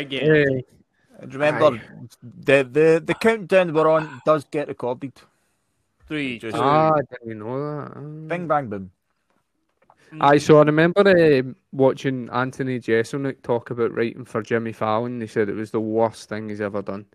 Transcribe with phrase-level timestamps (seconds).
[0.00, 0.12] big.
[0.12, 0.20] Yeah.
[0.20, 0.64] Hey.
[1.20, 1.80] And remember,
[2.22, 5.12] the, the the countdown we're on does get recorded.
[6.08, 6.38] Three.
[6.38, 8.28] Just- Ah, I didn't know that.
[8.28, 8.90] Bing bang boom.
[10.20, 11.42] Aye, so I remember uh,
[11.72, 15.20] watching Anthony Jeselnik talk about writing for Jimmy Fallon.
[15.22, 17.06] He said it was the worst thing he's ever done.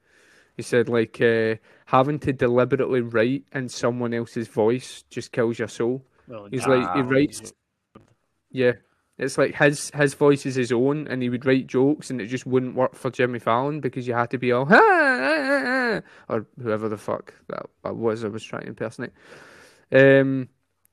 [0.55, 1.55] He said like uh,
[1.85, 6.03] having to deliberately write in someone else's voice just kills your soul.
[6.27, 7.53] well, He's nah, like he writes,
[8.51, 8.71] yeah.
[9.17, 12.27] It's like his his voice is his own, and he would write jokes, and it
[12.27, 16.01] just wouldn't work for Jimmy Fallon because you had to be all "Ha, ah, ah,
[16.29, 19.13] ah," or whoever the fuck that, that was I was trying to impersonate.
[19.91, 20.49] Um,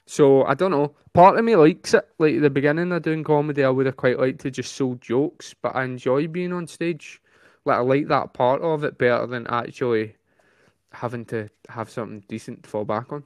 [0.07, 0.95] so I don't know.
[1.13, 2.09] Part of me likes it.
[2.19, 4.95] Like at the beginning of doing comedy, I would have quite liked to just sell
[5.01, 7.21] jokes, but I enjoy being on stage.
[7.67, 10.17] Like I like that part of it better than actually
[10.93, 13.25] having to have something decent to fall back on.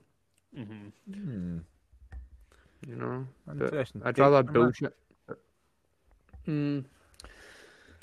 [0.56, 0.92] mhm.
[1.12, 1.58] Hmm.
[2.86, 4.02] You know, Interesting.
[4.04, 4.52] I'd take, rather am I?
[4.52, 4.96] bullshit.
[6.46, 6.84] Mm.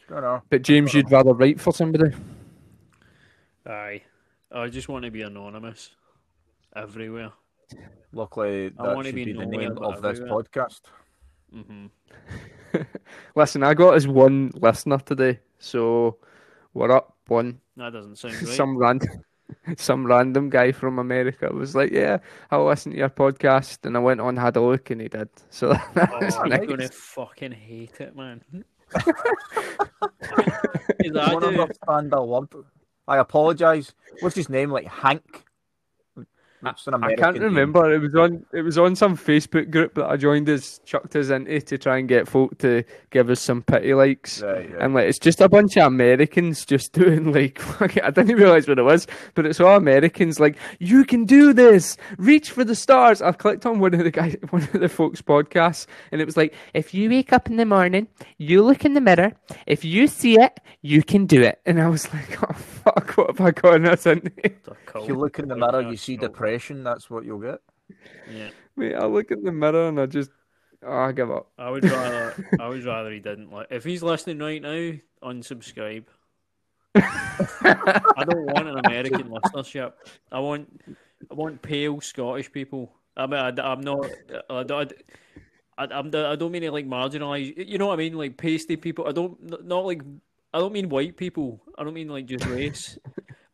[0.09, 0.41] Don't know.
[0.49, 2.13] But James, you'd rather write for somebody.
[3.65, 4.01] Aye.
[4.51, 5.91] I just want to be anonymous
[6.75, 7.31] everywhere.
[8.13, 10.43] Luckily, I that wanna be be the name but of this everywhere.
[10.43, 10.81] podcast.
[11.51, 11.87] hmm
[13.35, 16.17] Listen, I got as one listener today, so
[16.73, 17.59] we're up one.
[17.77, 18.45] That doesn't sound right.
[18.55, 19.09] Some random,
[19.77, 22.19] some random guy from America was like, "Yeah,
[22.51, 25.29] I'll listen to your podcast," and I went on had a look, and he did.
[25.49, 26.67] So that Oh, was I'm nice.
[26.67, 28.41] gonna fucking hate it, man.
[28.93, 29.01] I
[30.99, 32.47] Is I don't understand a word.
[33.07, 33.93] I apologise.
[34.21, 34.71] What's his name?
[34.71, 35.43] Like Hank?
[36.63, 37.93] I can't remember.
[37.93, 38.45] It was on.
[38.53, 41.97] It was on some Facebook group that I joined us, chucked us into to try
[41.97, 44.41] and get folk to give us some pity likes.
[44.41, 44.81] Right, right.
[44.81, 48.79] And like it's just a bunch of Americans just doing like I didn't realise what
[48.79, 53.21] it was, but it's all Americans like you can do this, reach for the stars.
[53.21, 56.37] I've clicked on one of the guys, one of the folks' podcasts, and it was
[56.37, 58.07] like if you wake up in the morning,
[58.37, 59.33] you look in the mirror,
[59.67, 61.59] if you see it, you can do it.
[61.65, 64.31] And I was like, oh fuck, what have I gotten us into?
[64.43, 66.15] If you look in the mirror, you see
[66.45, 66.83] depression.
[66.83, 67.59] That's what you'll get.
[68.31, 68.49] Yeah.
[68.75, 70.31] Mate, I look in the mirror and I just,
[70.85, 71.51] oh, I give up.
[71.57, 72.47] I would rather.
[72.59, 73.51] I would rather he didn't.
[73.51, 76.05] Like, if he's listening right now, unsubscribe.
[76.95, 79.93] I don't want an American listenership.
[80.31, 80.81] I want.
[81.29, 82.91] I want pale Scottish people.
[83.17, 84.09] I mean, I, am not.
[84.49, 84.93] I, don't-
[85.77, 87.67] I, I'm, I don't mean it like marginalised.
[87.67, 88.13] You know what I mean?
[88.13, 89.07] Like pasty people.
[89.07, 89.65] I don't.
[89.65, 90.01] Not like.
[90.53, 91.61] I don't mean white people.
[91.77, 92.97] I don't mean like just race.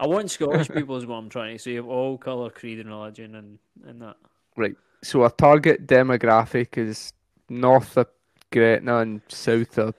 [0.01, 2.89] I want Scottish people is what I'm trying to say of all colour, creed, and
[2.89, 4.17] religion, and and that.
[4.57, 4.75] Right.
[5.03, 7.13] So our target demographic is
[7.49, 8.07] north of
[8.51, 9.95] Gretna and south of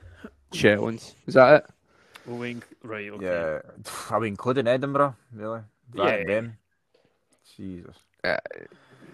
[0.53, 1.15] Shetlands.
[1.27, 1.71] Is that it?
[2.27, 3.11] Well, we inc- right.
[3.11, 3.25] Okay.
[3.25, 3.61] Yeah,
[4.11, 5.17] are we including Edinburgh?
[5.33, 5.61] Really?
[5.95, 6.15] That Yeah.
[6.15, 6.59] and them?
[7.57, 7.97] Jesus.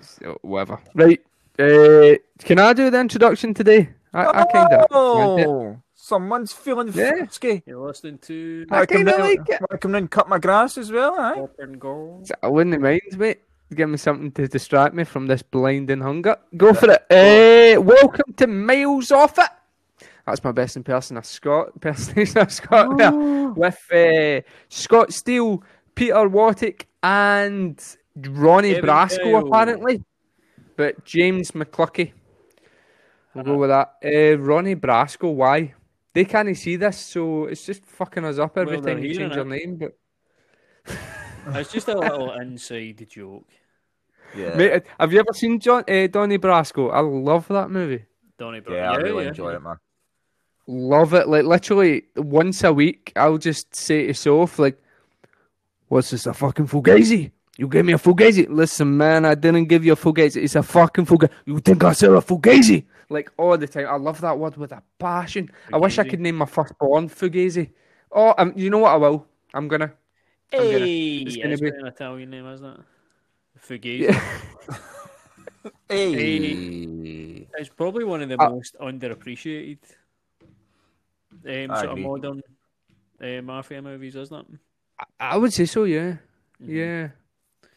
[0.01, 0.81] So, whatever.
[0.95, 1.21] Right.
[1.59, 3.91] Uh, can I do the introduction today?
[4.15, 5.79] I, I kind of.
[6.11, 7.11] Oh, someone's feeling Yeah.
[7.11, 7.63] frisky.
[7.67, 9.61] You're listening to I come kinda like it.
[9.71, 11.35] I come in and cut my grass as well, aye?
[11.35, 12.23] Pop and Go.
[12.43, 13.41] I wouldn't mind, mate.
[13.75, 16.37] Give me something to distract me from this blinding hunger.
[16.57, 17.03] Go for it.
[17.11, 19.51] Uh, welcome to Miles Off It.
[20.27, 21.73] That's my best impersonation of Scott.
[21.75, 23.13] Impersonation of Scott there.
[23.13, 25.63] With uh, Scott Steele,
[25.95, 27.79] Peter Wattick, and
[28.17, 29.47] Ronnie Kevin Brasco, Kyle.
[29.47, 30.03] apparently.
[30.77, 32.13] But James McClucky.
[33.35, 33.97] We'll go with that.
[34.03, 35.75] Uh, Ronnie Brasco, why?
[36.15, 39.31] They can't see this, so it's just fucking us up every Well, time you hearing
[39.31, 39.77] change your name.
[39.77, 39.97] But
[41.55, 43.47] It's just a little inside joke.
[44.37, 44.55] Yeah.
[44.57, 46.93] Mate, have you ever seen John uh, Donnie Brasco?
[46.93, 48.05] I love that movie.
[48.39, 48.75] Donny Bro.
[48.75, 49.77] yeah, I really enjoy it, man.
[50.67, 51.27] Love it.
[51.29, 54.79] Like literally once a week, I'll just say to Soph, like,
[55.89, 56.27] "What's this?
[56.27, 57.33] A fucking fugazi?
[57.57, 58.47] You gave me a fugazi?
[58.49, 60.43] Listen, man, I didn't give you a fugazi.
[60.43, 61.31] It's a fucking fugazi.
[61.47, 62.85] You think I said a fugazi?
[63.11, 63.87] Like all the time.
[63.89, 65.51] I love that word with a passion.
[65.73, 67.71] I wish I could name my firstborn fugazi.
[68.13, 68.93] Oh, um, you know what?
[68.93, 69.27] I will.
[69.55, 69.93] I'm gonna.
[70.53, 72.81] I'm gonna- Hey, it's yeah, gonna it's be- an Italian name, isn't it?
[73.67, 73.99] Fugazi.
[74.09, 74.21] Yeah.
[75.89, 77.47] Hey.
[77.59, 79.79] It's probably one of the Uh, most underappreciated
[81.47, 82.43] um, sort of modern
[83.23, 84.61] uh, mafia movies, isn't it?
[85.19, 85.85] I would say so.
[85.85, 86.17] Yeah.
[86.63, 86.69] Mhm.
[86.69, 87.09] Yeah.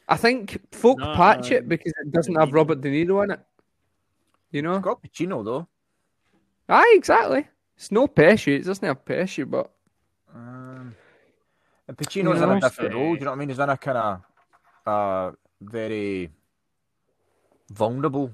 [0.07, 3.31] I think folk No, patch it um, because it doesn't have Robert De Niro in
[3.31, 3.39] it.
[4.51, 4.75] You know?
[4.75, 5.67] It's got Pacino though.
[6.69, 7.47] Aye, exactly.
[7.75, 8.59] It's no Pesci.
[8.59, 9.71] It doesn't have Pesci, but
[10.33, 10.95] Um,
[11.87, 13.13] and Pacino's in a different role.
[13.13, 13.49] Do you know what I mean?
[13.49, 14.21] He's in a kind of
[14.85, 15.31] uh,
[15.61, 16.29] very
[17.69, 18.31] vulnerable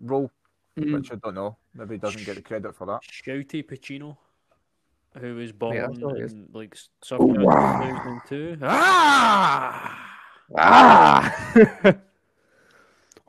[0.00, 0.30] role,
[0.78, 1.56] mm, which I don't know.
[1.74, 3.00] Maybe he doesn't get the credit for that.
[3.02, 4.16] Shouty Pacino,
[5.18, 6.32] who was born Yeah, that's what it is.
[6.32, 7.80] in like something like wow.
[8.28, 8.58] 2002.
[8.62, 10.18] Ah!
[10.58, 11.94] ah,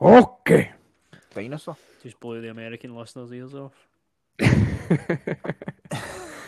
[0.00, 0.72] okay.
[1.34, 1.76] Dinosaur.
[2.02, 3.72] Just blew the American listeners' ears off.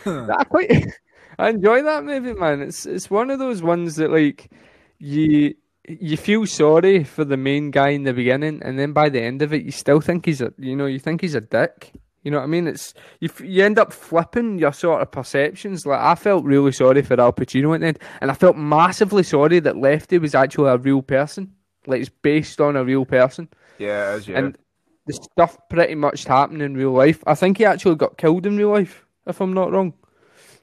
[0.05, 0.71] I quite,
[1.39, 2.61] I enjoy that movie, man.
[2.61, 4.51] It's it's one of those ones that like
[4.99, 5.55] you
[5.87, 9.41] you feel sorry for the main guy in the beginning, and then by the end
[9.41, 11.91] of it, you still think he's a you know you think he's a dick.
[12.23, 12.67] You know what I mean?
[12.67, 13.29] It's you.
[13.43, 15.85] You end up flipping your sort of perceptions.
[15.85, 19.23] Like I felt really sorry for Al Pacino at the end, and I felt massively
[19.23, 21.53] sorry that Lefty was actually a real person.
[21.85, 24.37] Like it's based on a real person, Yeah, it is, yeah.
[24.37, 24.57] and
[25.05, 27.23] the stuff pretty much happened in real life.
[27.27, 29.93] I think he actually got killed in real life, if I'm not wrong.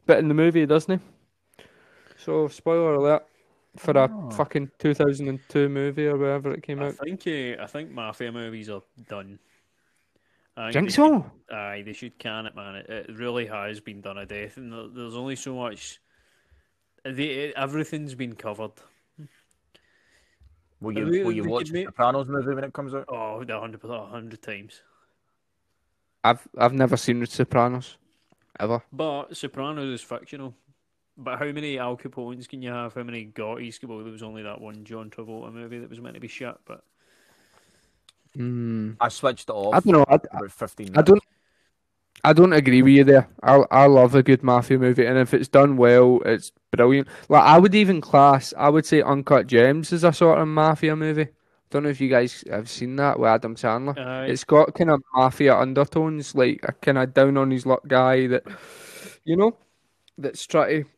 [0.06, 1.64] But in the movie, doesn't he?
[2.16, 3.26] So spoiler alert
[3.76, 4.31] for a Oh.
[4.31, 6.94] fucking 2002 movie or whatever it came I out.
[6.96, 9.38] think uh, I think mafia movies are done.
[10.56, 11.22] I Think they so?
[11.48, 12.75] should- Aye, they should can it, man.
[12.76, 16.00] It, it really has been done a death, and there's only so much.
[17.04, 18.72] They, everything's been covered.
[20.81, 23.05] Will you we- will you watch the make- Sopranos movie when it comes out?
[23.09, 24.82] Oh, a hundred a hundred times.
[26.25, 27.97] I've I've never seen The Sopranos,
[28.59, 28.82] ever.
[28.93, 30.55] But Sopranos is fictional.
[31.17, 32.94] But how many Al Capones can you have?
[32.94, 33.82] How many Gottis?
[33.85, 36.55] Well, there was only that one John Travolta movie that was meant to be shit.
[36.67, 36.83] But
[38.35, 38.93] Hmm.
[39.00, 40.05] I switched it off I don't know.
[40.09, 40.99] I, about fifteen minutes.
[40.99, 41.23] I don't.
[42.22, 43.28] I don't agree with you there.
[43.43, 47.08] I I love a good mafia movie, and if it's done well, it's brilliant.
[47.28, 50.96] Like I would even class, I would say Uncut Gems is a sort of mafia
[50.96, 51.28] movie.
[51.70, 53.96] Don't know if you guys have seen that with Adam Sandler.
[53.96, 54.26] Aye.
[54.26, 58.26] It's got kind of mafia undertones, like a kind of down on his luck guy
[58.26, 58.43] that,
[59.25, 59.56] you know,
[60.19, 60.90] that's trying to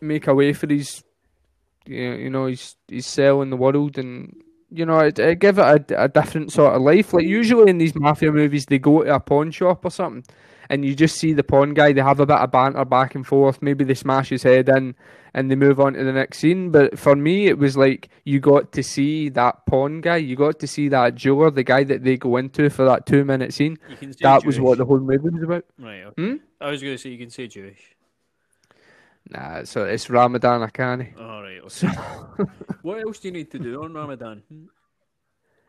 [0.00, 1.04] make a way for his,
[1.86, 5.38] you know, you know, his his cell in the world, and you know, it, it
[5.38, 7.12] give it a, a different sort of life.
[7.12, 10.24] Like usually in these mafia movies, they go to a pawn shop or something,
[10.68, 11.92] and you just see the pawn guy.
[11.92, 13.62] They have a bit of banter back and forth.
[13.62, 14.94] Maybe they smash his head in,
[15.34, 16.70] and they move on to the next scene.
[16.70, 20.16] But for me, it was like you got to see that pawn guy.
[20.16, 23.24] You got to see that jeweler, the guy that they go into for that two
[23.24, 23.78] minute scene.
[23.88, 25.64] you can say That was what the whole movie was about.
[25.78, 26.02] right.
[26.04, 26.22] Okay.
[26.30, 26.36] Hmm?
[26.60, 27.95] I was going to say you can say Jewish.
[29.30, 31.18] Nah, so it's Ramadan Akani.
[31.20, 31.58] All right.
[31.58, 31.68] Okay.
[31.68, 31.88] So,
[32.82, 34.42] what else do you need to do on Ramadan?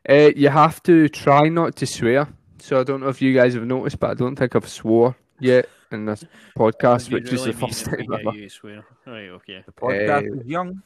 [0.09, 2.29] Uh, you have to try not to swear.
[2.59, 5.17] So I don't know if you guys have noticed, but I don't think I've swore
[5.41, 6.23] yet in this
[6.57, 8.37] podcast, You which is really the mean first time ever.
[8.37, 8.85] you swear.
[9.05, 9.27] Right.
[9.29, 9.63] Okay.
[9.65, 10.81] The podcast Uh, is young.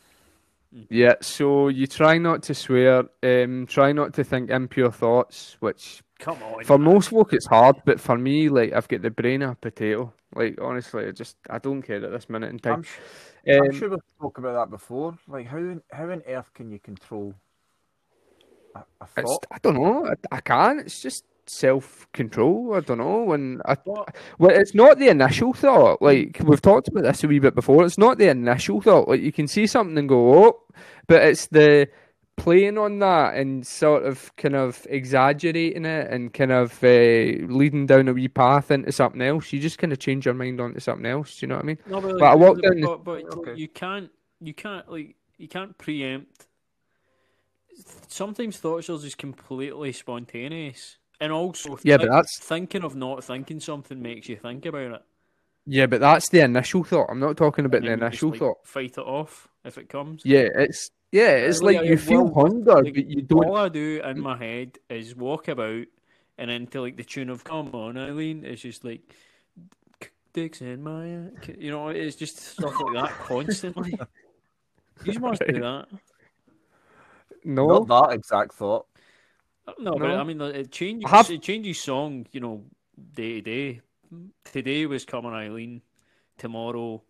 [0.89, 6.01] Yeah, so you try not to swear, um, try not to think impure thoughts, which
[6.19, 6.63] Come on.
[6.63, 9.55] for most folk it's hard, but for me, like I've got the brain of a
[9.55, 10.13] potato.
[10.35, 12.73] Like honestly, I just I don't care at this minute in time.
[12.75, 12.99] I'm, sh-
[13.47, 15.17] I'm Um, sure we've spoke about that before.
[15.27, 17.33] Like how on- how on earth can you control
[18.75, 19.45] a, a thought?
[19.51, 20.07] I don't know.
[20.07, 20.79] I, I can.
[20.79, 22.73] It's just self control.
[22.75, 23.23] I don't know.
[23.23, 24.05] When I, well,
[24.51, 26.01] it's not the initial thought.
[26.01, 27.85] Like we've talked about this a wee bit before.
[27.85, 29.07] It's not the initial thought.
[29.07, 30.63] Like you can see something and go, oh,
[31.07, 31.89] but it's the
[32.37, 37.85] playing on that and sort of kind of exaggerating it and kind of uh, leading
[37.85, 39.51] down a wee path into something else.
[39.53, 41.41] You just kind of change your mind onto something else.
[41.41, 41.77] You know what I mean?
[41.85, 43.55] No, but, But I walked down but, but Okay.
[43.55, 44.09] you can't,
[44.39, 46.47] you can't like, you can't preempt.
[48.07, 53.59] Sometimes thoughts are just completely spontaneous, and also Yeah, but that's- thinking of not thinking
[53.61, 55.01] something makes you think about it.
[55.67, 57.07] Yeah, but that's the initial thought.
[57.09, 58.67] I'm not talking about the then you just, initial like, thought.
[58.67, 60.23] Fight it off if it comes.
[60.25, 63.21] Yeah, it's yeah, it's uh, Like, like I- you feel well, hunger, Like, but you
[63.21, 63.45] don't.
[63.45, 64.21] All I do in mm.
[64.21, 65.85] my head is walk about,
[66.39, 69.01] and then to like the tune of "Come On, Eileen," it's just like
[70.33, 73.93] dicks in my, you know, it's just stuff like that constantly.
[75.03, 75.87] You must do that.
[77.43, 78.85] No, Not that exact thought.
[79.79, 81.09] No, but I mean, it changes.
[81.09, 82.63] Have- It changes song, you know,
[83.13, 83.81] day to day.
[84.43, 85.81] Today was "Come On, Eileen."
[86.37, 87.01] Tomorrow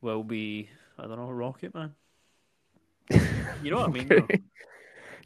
[0.00, 1.94] will be I don't know, Rocket Man.
[3.62, 4.08] You know what I mean?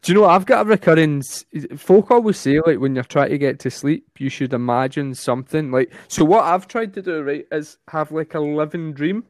[0.02, 0.30] Do you know what?
[0.30, 1.22] I've got a recurring.
[1.76, 5.70] Folk always say like when you're trying to get to sleep, you should imagine something.
[5.72, 9.24] Like so, what I've tried to do right is have like a living dream.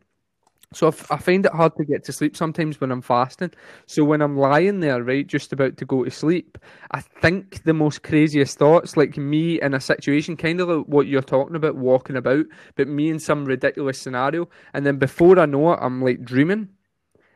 [0.72, 3.52] So I find it hard to get to sleep sometimes when I'm fasting.
[3.86, 6.58] So when I'm lying there, right, just about to go to sleep,
[6.90, 11.06] I think the most craziest thoughts, like me in a situation, kind of like what
[11.06, 15.46] you're talking about, walking about, but me in some ridiculous scenario, and then before I
[15.46, 16.68] know it, I'm like dreaming.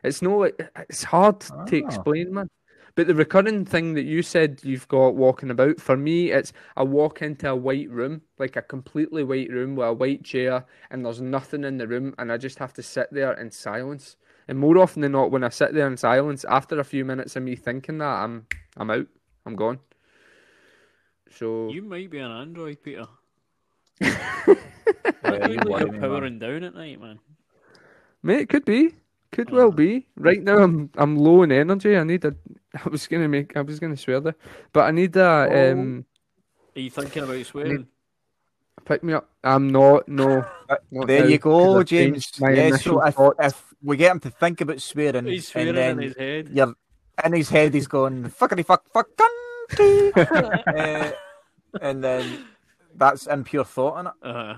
[0.03, 0.59] It's no like
[0.89, 1.65] it's hard to Ah.
[1.77, 2.49] explain, man.
[2.95, 6.83] But the recurring thing that you said you've got walking about, for me, it's I
[6.83, 11.05] walk into a white room, like a completely white room with a white chair, and
[11.05, 14.17] there's nothing in the room, and I just have to sit there in silence.
[14.47, 17.35] And more often than not, when I sit there in silence, after a few minutes
[17.35, 19.07] of me thinking that, I'm I'm out,
[19.45, 19.79] I'm gone.
[21.29, 23.07] So You might be an android, Peter.
[25.23, 27.19] Yeah, You you like worry you're powering down at night, man.
[28.23, 28.95] Mate, it could be.
[29.31, 30.07] Could well be.
[30.17, 31.95] Right now I'm I'm low in energy.
[31.95, 32.35] I need a
[32.85, 34.35] I was gonna make I was gonna swear there.
[34.73, 35.71] But I need a Oh.
[35.71, 36.05] um
[36.75, 37.87] Are you thinking about swearing?
[38.85, 39.29] Pick me up.
[39.43, 40.07] I'm not.
[40.07, 40.43] No.
[40.91, 42.31] Not there now, you 'cause go, James.
[42.39, 43.37] Yeah, so if, thoughts.
[43.39, 46.49] if we get him to think about swearing, He's swearing and then in his head.
[46.51, 46.73] you're
[47.25, 51.11] in his head, he's going fuckity fuck fuck country, uh,
[51.81, 52.45] and then
[52.95, 54.13] that's impure thought in it.
[54.23, 54.55] Uh-huh.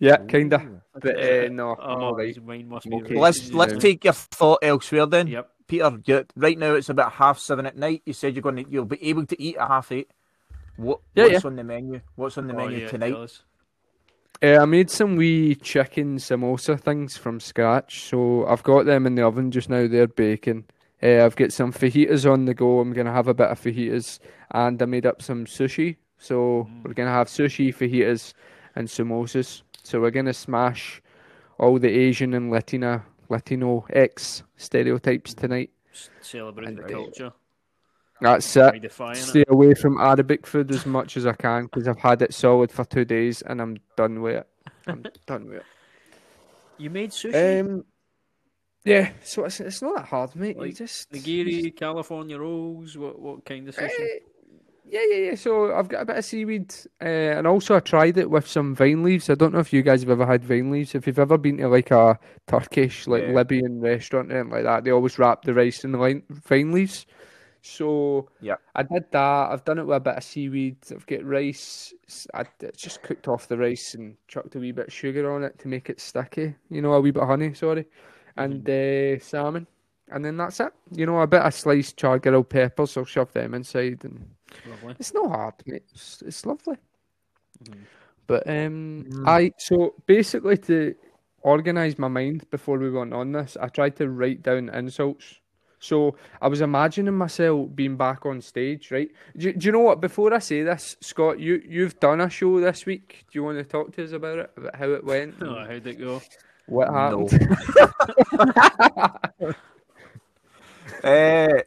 [0.00, 0.82] Yeah, kinda.
[0.94, 2.28] But uh, no, I'm Oh, alright.
[2.34, 3.14] his mind must be Okay.
[3.16, 5.51] Let's racing, let's take your thought elsewhere then, Yep.
[5.72, 5.98] Peter.
[6.04, 8.02] You, right now it's about half seven at night.
[8.04, 10.10] You said you're going to you'll be able to eat at half eight.
[10.76, 12.00] What Yeah, what's on the menu?
[12.14, 13.14] What's on the Oh, menu yeah, tonight?
[14.42, 19.14] Uh, I made some wee chicken samosa things from scratch, so I've got them in
[19.14, 19.86] the oven just now.
[19.86, 20.64] They're baking.
[21.02, 22.80] Uh, I've got some fajitas on the go.
[22.80, 24.18] I'm gonna have a bit of fajitas,
[24.50, 25.96] and I made up some sushi.
[26.18, 28.34] So we're gonna have sushi, fajitas,
[28.74, 29.62] and samosas.
[29.84, 31.00] So we're gonna smash
[31.58, 35.70] all the Asian and Latina, Latino X stereotypes tonight.
[36.20, 37.32] Celebrate the culture.
[38.20, 38.92] That's it.
[39.16, 39.48] Stay it.
[39.50, 42.84] away from Arabic food as much as I can because I've had it solid for
[42.84, 44.48] two days and I'm done with it.
[44.86, 45.64] I'm done with it.
[46.78, 47.60] You made sushi?
[47.60, 47.84] Um,
[48.84, 50.56] yeah, so it's, it's not that hard, mate.
[50.56, 52.96] you Like just Nigiri, California rolls.
[52.96, 54.18] What what kind of sushi?
[54.84, 55.34] Yeah, yeah, yeah.
[55.36, 58.74] So I've got a bit of seaweed, uh, and also I tried it with some
[58.74, 59.30] vine leaves.
[59.30, 60.94] I don't know if you guys have ever had vine leaves.
[60.94, 63.32] If you've ever been to like a Turkish, like Yeah.
[63.32, 67.06] Libyan restaurant or anything like that, they always wrap the rice in the vine leaves.
[67.62, 68.56] So Yeah.
[68.74, 69.50] I did that.
[69.52, 70.78] I've done it with a bit of seaweed.
[70.90, 71.94] I've got rice.
[72.34, 72.44] I
[72.76, 75.68] just cooked off the rice and chucked a wee bit of sugar on it to
[75.68, 76.56] make it sticky.
[76.70, 77.54] You know, a wee bit of honey.
[77.54, 77.86] Sorry,
[78.36, 79.68] and uh, salmon.
[80.12, 80.72] And then that's it.
[80.92, 82.96] You know, a bit of sliced char grilled peppers.
[82.96, 84.28] I'll shove them inside, and
[84.68, 84.94] Lovely.
[84.98, 85.84] it's not hard, mate.
[85.94, 86.76] It's, it's lovely.
[87.64, 87.78] Mhm.
[88.26, 89.28] But um, Mm.
[89.28, 90.94] I so basically to
[91.42, 95.38] organise my mind before we went on this, I tried to write down insults.
[95.80, 99.10] So I was imagining myself being back on stage, right?
[99.36, 100.00] Do, do you know what?
[100.00, 103.24] Before I say this, Scott, you you've done a show this week.
[103.32, 105.86] Do you want to talk to us about it, about how it went, Oh, how'd
[105.86, 106.22] it go?
[106.66, 107.28] what No.
[111.02, 111.62] Uh,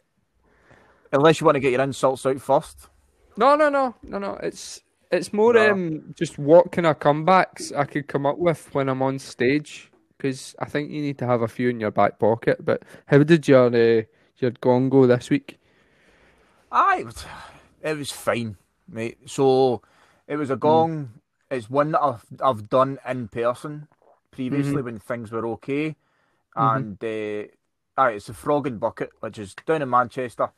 [1.12, 2.88] unless you want to get your insults out first.
[3.36, 4.34] No, no, no, no, no.
[4.42, 5.70] It's it's more No.
[5.72, 9.90] um just what kind of comebacks I could come up with when I'm on stage
[10.16, 12.64] because I think you need to have a few in your back pocket.
[12.64, 14.02] But how did your uh,
[14.38, 15.58] your gong go this week?
[16.72, 17.04] Aye,
[17.82, 18.56] it was, fine,
[18.88, 19.18] mate.
[19.26, 19.82] So
[20.26, 21.20] it was a gong.
[21.50, 23.88] It's one that I've I've done in person
[24.30, 25.94] previously when things were okay,
[26.56, 27.44] and uh,
[27.96, 30.50] aye, it's the Frog and Bucket, which is down in Manchester,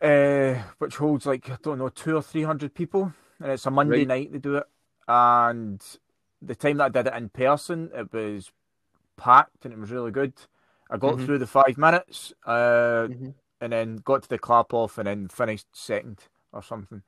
[0.00, 3.70] uh, which holds like I don't know two or three hundred people, and it's a
[3.70, 4.08] Monday Right.
[4.08, 4.66] night they do it,
[5.08, 5.82] and
[6.40, 8.50] the time that I did it in person, it was
[9.16, 10.32] packed and it was really good.
[10.90, 11.24] I got Mhm.
[11.24, 12.32] through the five minutes.
[12.44, 13.34] Uh, Mhm.
[13.60, 17.02] and then got to the clap off and then finished second or something.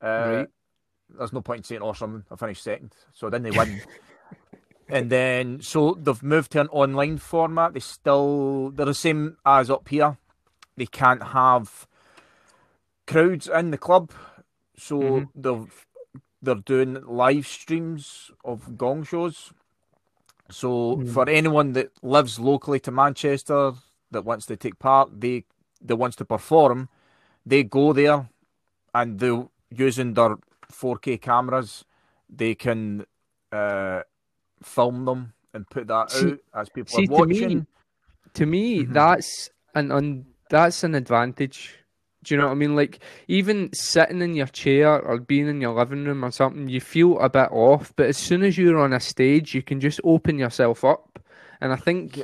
[0.00, 0.50] Uh, Right.
[1.10, 2.24] There's no point in saying or something.
[2.30, 3.80] I finished second, so then they win.
[4.88, 7.74] and then so they've moved to an online format.
[7.74, 10.16] They still they're the same as up here.
[10.76, 11.86] They can't have
[13.06, 14.10] crowds in the club,
[14.76, 15.28] so Mhm.
[15.34, 15.86] they've
[16.40, 19.52] they're doing live streams of gong shows.
[20.50, 21.12] So Mhm.
[21.12, 23.72] for anyone that lives locally to Manchester
[24.10, 25.44] that wants to take part, they
[25.80, 26.88] that wants to perform,
[27.44, 28.28] they go there
[28.94, 30.36] and they using their
[30.70, 31.84] 4K cameras,
[32.28, 33.04] they can
[33.52, 34.02] uh,
[34.62, 37.66] film them and put that See- out as people see, are to me, watching.
[38.34, 38.92] To me, Mhm.
[38.92, 41.74] that's an un, that's an advantage.
[42.24, 42.74] Do you know what I mean?
[42.76, 42.98] Like
[43.28, 47.18] even sitting in your chair or being in your living room or something, you feel
[47.20, 47.94] a bit off.
[47.96, 51.18] But as soon as you're on a stage, you can just open yourself up,
[51.60, 52.20] and I think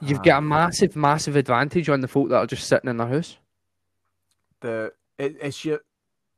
[0.00, 3.08] you've got a massive, massive advantage on the folk that are just sitting in their
[3.08, 3.38] house.
[4.60, 5.80] the it, it's your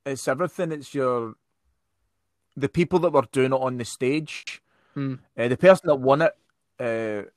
[0.05, 0.71] it's everything.
[0.71, 1.35] It's your
[2.55, 4.61] the people that were doing it on the stage.
[4.95, 5.19] Mm.
[5.37, 6.35] Uh, the person that won it,
[6.79, 7.29] uh,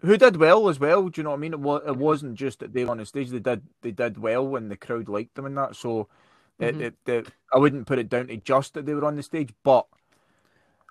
[0.00, 1.08] who did well as well.
[1.08, 1.52] Do you know what I mean?
[1.52, 4.18] It, was, it wasn't just that they were on the stage; they did they did
[4.18, 5.76] well, and the crowd liked them and that.
[5.76, 6.08] So,
[6.60, 6.80] Mhm.
[6.80, 9.52] it, it, I wouldn't put it down to just that they were on the stage,
[9.62, 9.86] but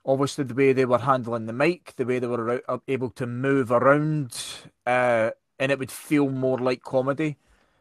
[0.06, 3.26] obviously the way they were handling the mic, the way they were uh, able to
[3.26, 4.38] move around,
[4.86, 7.38] uh, and it would feel more like comedy.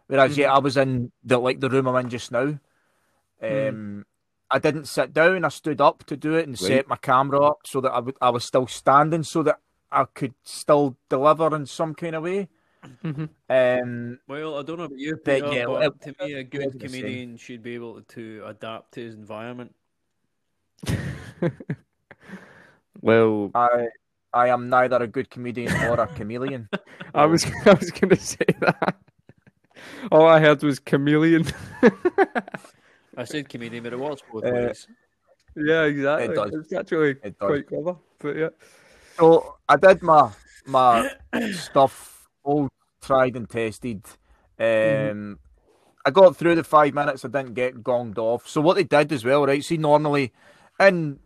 [0.07, 2.59] Whereas, yeah, I was in the like the room I'm in just now.
[3.43, 4.07] Um,
[4.55, 5.45] I didn't sit down.
[5.45, 8.17] I stood up to do it and set my camera up so that I would
[8.21, 9.59] I was still standing, so that
[9.91, 12.49] I could still deliver in some kind of way.
[13.03, 13.29] Mhm.
[13.49, 16.45] Um, Well, I don't know about you, But, Peter, yeah, but well, to me, a
[16.45, 17.01] good wasn't the same.
[17.03, 19.75] comedian should be able to adapt to his environment.
[23.01, 23.89] Well, I
[24.33, 26.69] I am neither a good comedian or a chameleon.
[27.15, 28.97] I was I was gonna say that.
[30.13, 31.45] All I heard was chameleon.
[33.17, 34.87] I said comedian, but it works both Uh, ways.
[35.57, 36.27] Yeah, exactly.
[36.27, 36.55] It does.
[36.55, 37.49] It's actually It does.
[37.49, 37.97] quite clever.
[38.19, 38.49] But yeah.
[39.19, 40.31] So I did my
[40.67, 41.11] my
[41.53, 42.69] stuff all
[43.01, 44.03] tried and tested.
[44.59, 45.33] Um, Mm-hmm.
[46.07, 47.25] I got through the five minutes.
[47.25, 48.47] I didn't get gonged off.
[48.47, 49.65] So what they did as well, right?
[49.65, 50.33] See, normally
[50.79, 51.19] in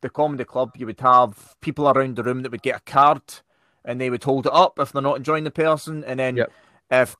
[0.00, 3.22] the comedy club, you would have people around the room that would get a card,
[3.84, 6.52] and they would hold it up if they're not enjoying the person, and then Yep.
[6.92, 7.16] if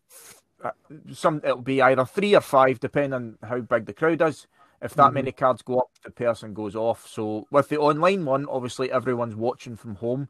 [1.12, 4.46] some it'll be either three or five, depending on how big the crowd is.
[4.82, 7.06] If that many cards go up, the person goes off.
[7.06, 10.28] So with the online one, obviously everyone's watching from home.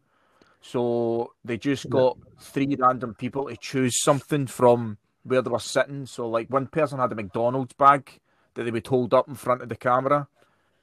[0.60, 6.06] So they just got three random people to choose something from where they were sitting.
[6.06, 8.20] So like one person had a McDonald's bag
[8.54, 10.28] that they would hold up in front of the camera.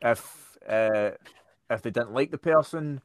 [0.02, 1.12] If uh,
[1.70, 3.02] if they didn't like the person,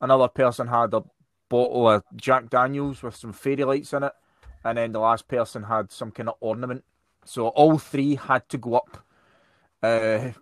[0.00, 1.02] another person had a
[1.48, 4.12] bottle of Jack Daniels with some fairy lights in it,
[4.64, 6.84] and then the last person had some kind of ornament.
[7.24, 9.04] So all three had to go up
[9.82, 10.32] uh,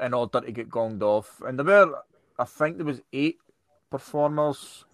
[0.00, 1.40] in order to get gonged off.
[1.44, 1.94] And there were,
[2.38, 3.38] I think there was eight
[3.90, 4.84] performers,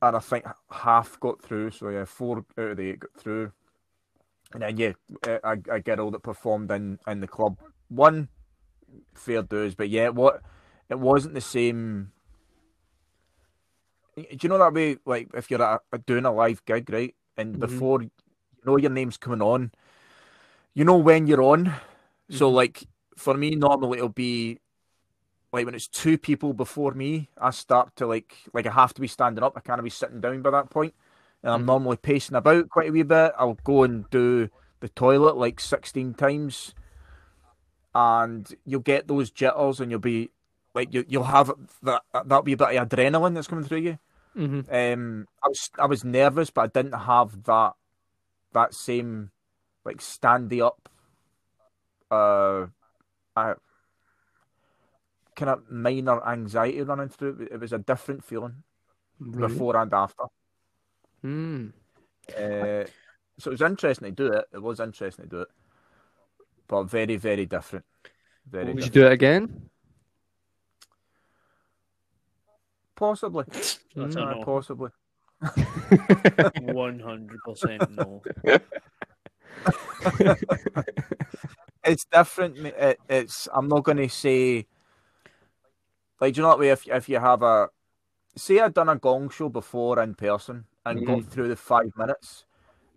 [0.00, 1.70] and I think half got through.
[1.70, 3.52] So yeah, four out of the eight got through.
[4.52, 4.92] And then yeah,
[5.44, 7.58] I, get all that performed in in the club.
[7.88, 8.28] One
[9.14, 10.42] fair dues, but yeah, what
[10.90, 12.12] it wasn't the same.
[14.16, 14.98] Do you know that way?
[15.06, 17.60] Like if you're a, doing a live gig, right, and mm-hmm.
[17.60, 18.10] before you
[18.64, 19.72] know your name's coming on,
[20.74, 21.74] you know when you're on.
[22.30, 22.56] So mm-hmm.
[22.56, 22.86] like
[23.16, 24.58] for me, normally it'll be
[25.52, 29.00] like when it's two people before me, I start to like like I have to
[29.00, 29.54] be standing up.
[29.56, 30.94] I can't be sitting down by that point.
[31.42, 31.66] And I'm mm-hmm.
[31.66, 33.32] normally pacing about quite a wee bit.
[33.36, 34.48] I'll go and do
[34.80, 36.74] the toilet like 16 times,
[37.94, 40.30] and you'll get those jitters, and you'll be
[40.74, 43.98] like you you'll have that that wee bit of adrenaline that's coming through you.
[44.36, 44.74] Mm-hmm.
[44.74, 47.72] Um, I was I was nervous, but I didn't have that
[48.52, 49.30] that same
[49.84, 50.88] like standy up,
[52.10, 52.66] uh,
[53.36, 53.54] uh,
[55.36, 57.48] kind of minor anxiety running through.
[57.50, 58.62] It was a different feeling
[59.18, 60.24] before and after.
[61.24, 61.72] Mm.
[62.30, 62.86] Uh,
[63.38, 64.44] so it was interesting to do it.
[64.52, 65.48] It was interesting to do it,
[66.68, 67.84] but very very different.
[68.48, 69.68] Very Would you do it again?
[72.94, 73.44] Possibly,
[73.94, 74.42] That's a no.
[74.44, 74.90] possibly.
[76.60, 78.22] One hundred percent no.
[81.84, 82.58] it's different.
[82.58, 83.48] It, it's.
[83.52, 84.66] I'm not going to say.
[86.20, 86.70] Like, do you know what way?
[86.70, 87.68] If if you have a,
[88.36, 91.14] say, I'd done a gong show before in person and mm-hmm.
[91.14, 92.44] got through the five minutes.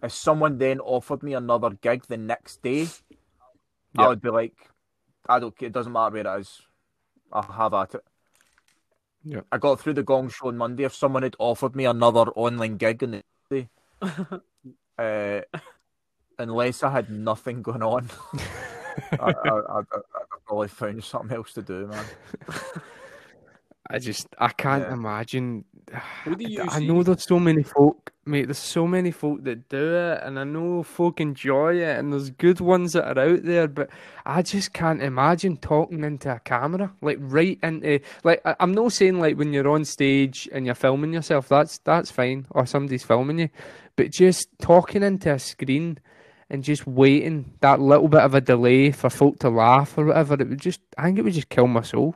[0.04, 2.88] If someone then offered me another gig the next day,
[3.98, 4.54] I would be like,
[5.28, 5.68] I don't care.
[5.68, 6.62] It doesn't matter where it is.
[7.32, 8.04] I'll have at it.
[9.26, 9.46] Yep.
[9.52, 10.84] I got through the gong show on Monday.
[10.84, 13.70] If someone had offered me another online gig on the day,
[15.00, 15.42] uh,
[16.38, 18.08] unless I had nothing going on,
[19.20, 19.86] I, I, I, I'd
[20.46, 22.06] probably found something else to do, man.
[23.90, 24.94] I just I can't Yeah.
[24.94, 25.66] imagine.
[26.26, 26.88] Who do you I see?
[26.88, 28.46] know there's so many folk, mate.
[28.46, 32.30] There's so many folk that do it, and I know folk enjoy it, and there's
[32.30, 33.68] good ones that are out there.
[33.68, 33.90] But
[34.26, 38.42] I just can't imagine talking into a camera, like right into like.
[38.46, 41.50] I, I'm not saying like when you're on stage and you're filming yourself.
[41.50, 43.50] That's that's fine, or somebody's filming you,
[43.96, 46.00] but just talking into a screen
[46.50, 50.36] and just waiting that little bit of a delay for folk to laugh or whatever.
[50.36, 52.16] It would just, I think it would just kill my soul.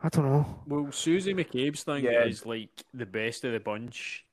[0.00, 0.46] I don't know.
[0.68, 2.24] Well, Susie McCabe's thing Yeah.
[2.24, 4.23] is like the best of the bunch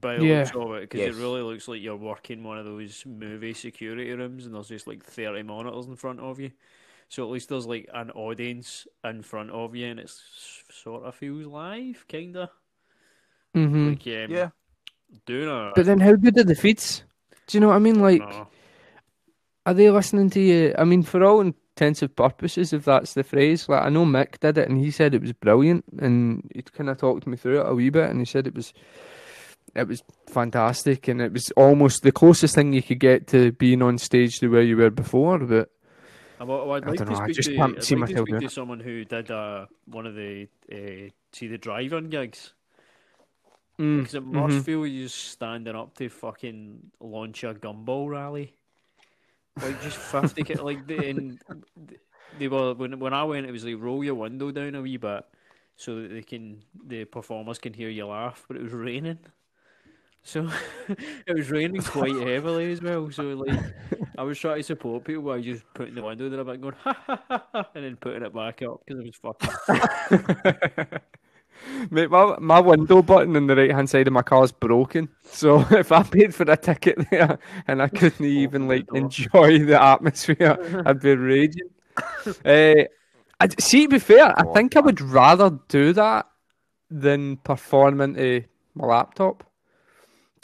[0.00, 0.38] by the Yeah.
[0.40, 1.14] looks of it because Yes.
[1.16, 4.86] it really looks like you're working one of those movie security rooms and there's just
[4.86, 6.52] like 30 monitors in front of you.
[7.08, 10.10] So at least there's like an audience in front of you and it
[10.70, 12.48] sort of feels live, kind of.
[13.54, 13.88] Mm-hmm.
[13.88, 14.50] Like, um, Yeah,
[15.26, 15.72] doing a.
[15.74, 17.04] But then, how good are the feeds?
[17.46, 18.00] Do you know what I mean?
[18.00, 18.48] Like, no.
[19.66, 20.74] are they listening to you?
[20.78, 23.68] I mean, for all intensive purposes, if that's the phrase.
[23.68, 26.90] Like, I know Mick did it, and he said it was brilliant, and he kind
[26.90, 28.72] of talked me through it a wee bit, and he said it was,
[29.74, 33.82] it was fantastic, and it was almost the closest thing you could get to being
[33.82, 35.38] on stage the way you were before.
[35.38, 35.70] But
[36.40, 38.16] I, would- I'd I don't to know, I just to, can't I'd see like to
[38.16, 42.10] myself speak doing to someone who did uh, one of the uh, see the drive-in
[42.10, 42.52] gigs.
[43.78, 44.64] Mm, Because it must mhm.
[44.64, 48.54] feel you standing up to fucking launch a gumball rally.
[49.60, 51.40] Like just fifty like they, and
[52.38, 54.96] they were when when I went it was like roll your window down a wee
[54.96, 55.24] bit
[55.76, 59.18] so that they can the performers can hear you laugh, but it was raining.
[60.26, 60.48] So
[60.88, 63.10] it was raining quite heavily as well.
[63.10, 63.60] So like
[64.16, 66.62] I was trying to support people by just putting the window down a bit, and
[66.62, 70.86] going ha ha ha, ha and then putting it back up because it was fucking.
[71.90, 75.08] Mate, my, my window button on the right hand side of my car is broken.
[75.22, 79.80] So if I paid for a ticket there and I couldn't even like enjoy the
[79.80, 81.70] atmosphere, I'd be raging.
[82.26, 82.84] uh,
[83.40, 86.26] I, see, to be fair, I think I would rather do that
[86.90, 89.44] than perform into my laptop.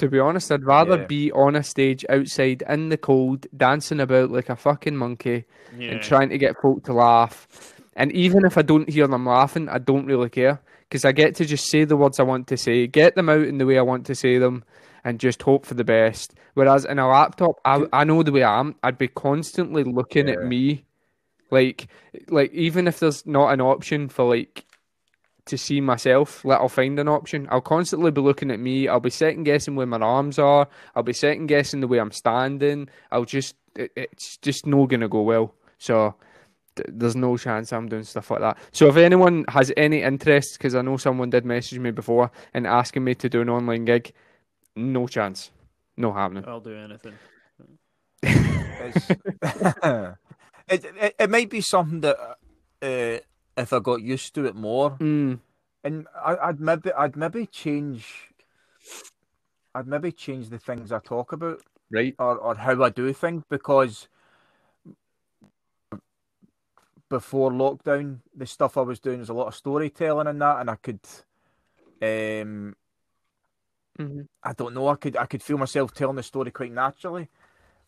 [0.01, 1.05] To be honest, I'd rather Yeah.
[1.07, 5.45] be on a stage outside in the cold, dancing about like a fucking monkey
[5.79, 5.91] Yeah.
[5.93, 7.75] and trying to get folk to laugh.
[7.97, 11.35] And even if I don't hear them laughing, I don't really care because I get
[11.37, 13.79] to just say the words I want to say, get them out in the way
[13.79, 14.65] I want to say them,
[15.05, 16.33] and just hope for the best.
[16.55, 18.75] Whereas in a laptop, I, I know the way I am.
[18.83, 20.85] I'd be constantly looking at me,
[21.51, 21.89] like
[22.29, 24.65] like even if there's not an option for like
[25.51, 27.47] to see myself, let I'll find an option.
[27.51, 28.89] I'll constantly be looking at me.
[28.89, 30.69] I'll be second guessing where my arms are.
[30.95, 32.89] I'll be second guessing the way I'm standing.
[33.11, 35.55] I'll just it, it's just no gonna go well.
[35.79, 36.15] So
[36.77, 38.59] th- there's no chance I'm doing stuff like that.
[38.73, 42.67] So if anyone has any interest, because I know someone did message me before and
[42.67, 44.13] asking me to do an online gig,
[44.77, 45.51] no chance,
[45.97, 46.45] no happening.
[46.47, 47.15] I'll do anything.
[48.23, 49.11] It's,
[50.69, 52.17] it, it it might be something that
[52.83, 53.19] uh,
[53.57, 55.41] if I got used to it more, Mm,
[55.85, 58.31] and I, I'd maybe I'd maybe change.
[59.75, 62.17] I'd maybe change the things I talk about right.
[62.19, 64.09] or, or how I do things because
[67.09, 70.71] before lockdown, the stuff I was doing was a lot of storytelling and that, and
[70.71, 71.01] I could,
[72.03, 72.75] um,
[73.99, 74.27] Mhm.
[74.43, 77.29] I don't know, I could I could feel myself telling the story quite naturally,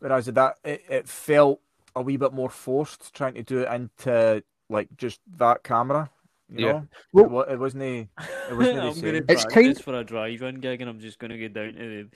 [0.01, 1.61] whereas that it, it felt
[1.95, 4.43] a wee bit more forced trying to do it into
[4.73, 6.11] like just that camera.
[6.49, 6.73] You Yeah.
[6.73, 7.83] know, Well- it, wa- it wasn't.
[7.85, 8.09] It
[8.51, 9.03] wasn't the I'm going same.
[9.27, 11.75] to It's practice kind- for a drive-in gig, and I'm just going to go down
[11.75, 12.09] to the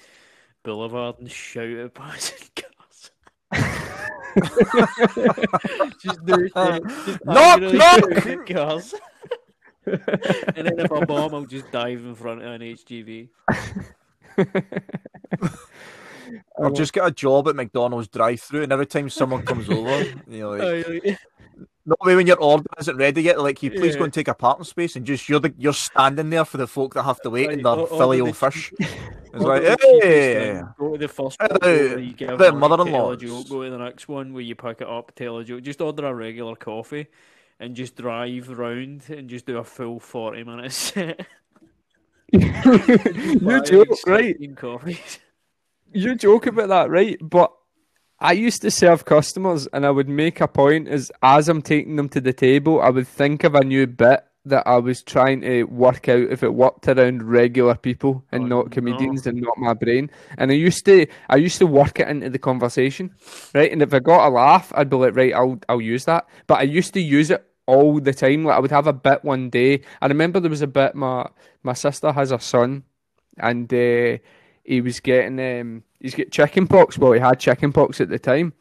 [0.64, 3.10] boulevard and shout at passing cars.
[6.02, 6.52] just do it.
[6.54, 8.46] Just Knock, knock!
[8.46, 8.94] cars.
[9.86, 13.28] and then if I bomb, I'll just dive in front of an HGV.
[16.60, 20.40] I'll just get a job at McDonald's drive-through, and every time someone comes over, you
[20.40, 21.18] know, like,
[21.86, 23.98] not way when your order isn't ready yet, like, you please Yeah.
[24.00, 26.66] go and take a parking space, and just you're the, you're standing there for the
[26.66, 28.72] folk that have to wait in Right, their or- or filly old fish.
[28.78, 32.90] It's like, hey, Go to the first one, go where you give the mother-in-law.
[32.90, 33.48] tell a joke.
[33.48, 35.62] Go to the next one where you pick it up, tell a joke.
[35.62, 37.06] Just order a regular coffee
[37.60, 41.26] and just drive round and just do a full 40 minute set.
[42.32, 44.56] you Buy joke, right?
[44.56, 45.18] coffees.
[45.92, 47.16] you joke about that, right?
[47.20, 47.52] But
[48.18, 51.96] I used to serve customers, and I would make a point as as I'm taking
[51.96, 55.40] them to the table, I would think of a new bit that I was trying
[55.40, 58.70] to work out if it worked around regular people and Oh, not no.
[58.70, 60.08] comedians and not my brain.
[60.38, 63.10] And I used to I used to work it into the conversation,
[63.54, 63.70] right?
[63.70, 66.26] And if I got a laugh, I'd be like, right, I'll I'll use that.
[66.46, 68.44] But I used to use it all the time.
[68.44, 69.82] Like I would have a bit one day.
[70.00, 71.28] I remember there was a bit my
[71.64, 72.84] my sister has a son
[73.38, 74.18] and uh,
[74.66, 76.98] he was getting um, he's got chicken pox.
[76.98, 78.52] Well, he had chicken pox at the time,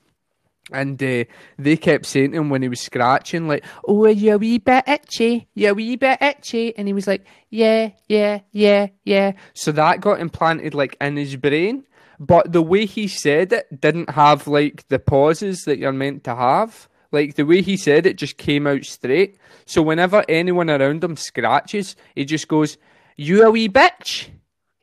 [0.72, 1.26] and uh,
[1.58, 4.84] they kept saying to him when he was scratching, like, "Oh, you a wee bit
[4.88, 5.48] itchy?
[5.54, 10.02] You a wee bit itchy?" And he was like, "Yeah, yeah, yeah, yeah." So that
[10.02, 11.86] got implanted like in his brain,
[12.20, 16.36] but the way he said it didn't have like the pauses that you're meant to
[16.36, 16.88] have.
[17.12, 19.38] Like the way he said it just came out straight.
[19.66, 22.78] So whenever anyone around him scratches, he just goes,
[23.16, 24.30] "You a wee bitch."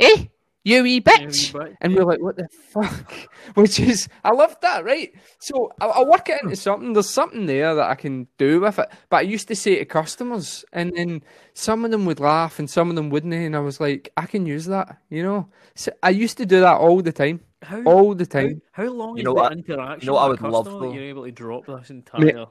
[0.03, 0.25] eh?
[0.65, 1.53] You wee bitch.
[1.53, 3.13] bitch, and we're like, what the fuck?
[3.55, 5.13] Which is, I love that, right?
[5.41, 6.55] So I, I work it into hmm.
[6.55, 6.93] something.
[6.93, 8.89] There's something there that I can do with it.
[9.11, 11.23] But I used to say to customers, and then
[11.55, 13.35] some of them would laugh and some of them wouldn't.
[13.35, 15.49] And I was like, I can use that, you know?
[15.75, 17.41] So I used to do that all the time.
[17.63, 18.61] How, All the time.
[18.73, 20.53] how long You is know the what- interaction you know what I with a would
[20.53, 20.93] love, customer that though?
[20.95, 22.47] you're able to drop this entire...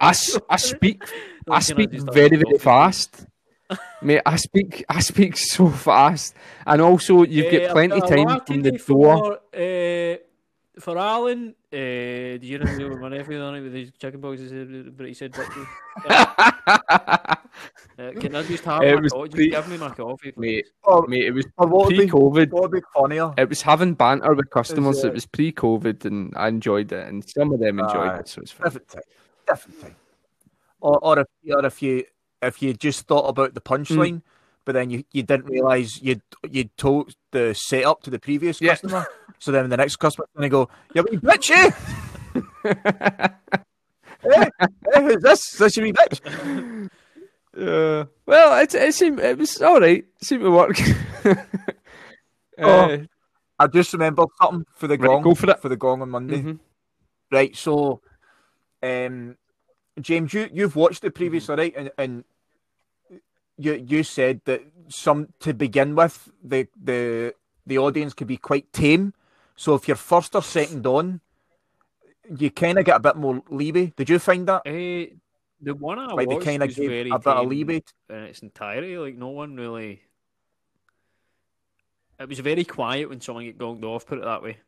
[0.00, 1.04] I, s- I speak
[1.48, 3.24] I Like, can speak very very fast.
[4.02, 6.34] Mate, I speak I speak so fast,
[6.66, 9.38] and also you Eh, get I've plenty got a time latte from the for, door.
[9.52, 10.16] eh,
[10.80, 14.50] for Alan, uh, do you know what my nephew on it with his chicken boxes?
[14.96, 15.32] But he said,
[17.98, 19.28] Uh, "Can I just have It my was coffee?
[19.28, 22.50] Pre- give me my coffee." mate, or, mate, it was or what would be pre-COVID.
[22.50, 23.32] what would be funnier?
[23.36, 24.98] It was having banter with customers.
[24.98, 28.18] Is, It uh, was pre-COVID, and I enjoyed it, and some of them enjoyed Aye.
[28.20, 28.64] it, so it's fine.
[28.64, 29.02] Different thing.
[29.46, 29.94] Different thing.
[30.80, 32.04] Or, or if, or if you
[32.42, 34.22] if you just thought about the punchline, Mm.
[34.64, 38.70] but then you, you didn't realise you'd you'd told the setup to the previous Yeah.
[38.72, 39.06] customer.
[39.38, 41.70] So then the next customer's gonna go, "You wee bitch, eh?
[44.24, 44.48] eh,
[44.94, 45.50] eh, who's this?
[45.58, 46.88] This you wee bitch."
[47.54, 49.98] Uh, well, it it seemed it was all right.
[50.20, 50.76] It seemed to work.
[52.58, 52.98] Oh, Uh,
[53.58, 55.22] I just remembered something for the Right, gong.
[55.22, 55.60] go for it.
[55.60, 56.42] For the gong on Monday.
[56.42, 56.58] mhm.
[57.30, 58.00] Right, so
[58.82, 59.36] um
[60.00, 61.74] James, you you've watched it previously, right?
[61.76, 62.24] And and
[63.58, 67.34] you you said that some to begin with, the the
[67.66, 69.14] the audience could be quite tame.
[69.56, 71.20] So if you're first or second on,
[72.36, 73.92] you kind of get a bit more leeway.
[73.96, 74.62] Did you find that?
[74.66, 75.06] Eh,
[75.60, 77.82] The one I like watched kind of was gave very a bit of leeway.
[78.10, 78.96] in its entirety.
[78.98, 80.02] Like no one really.
[82.18, 84.06] It was very quiet when someone get gonged off.
[84.06, 84.58] Put it that way.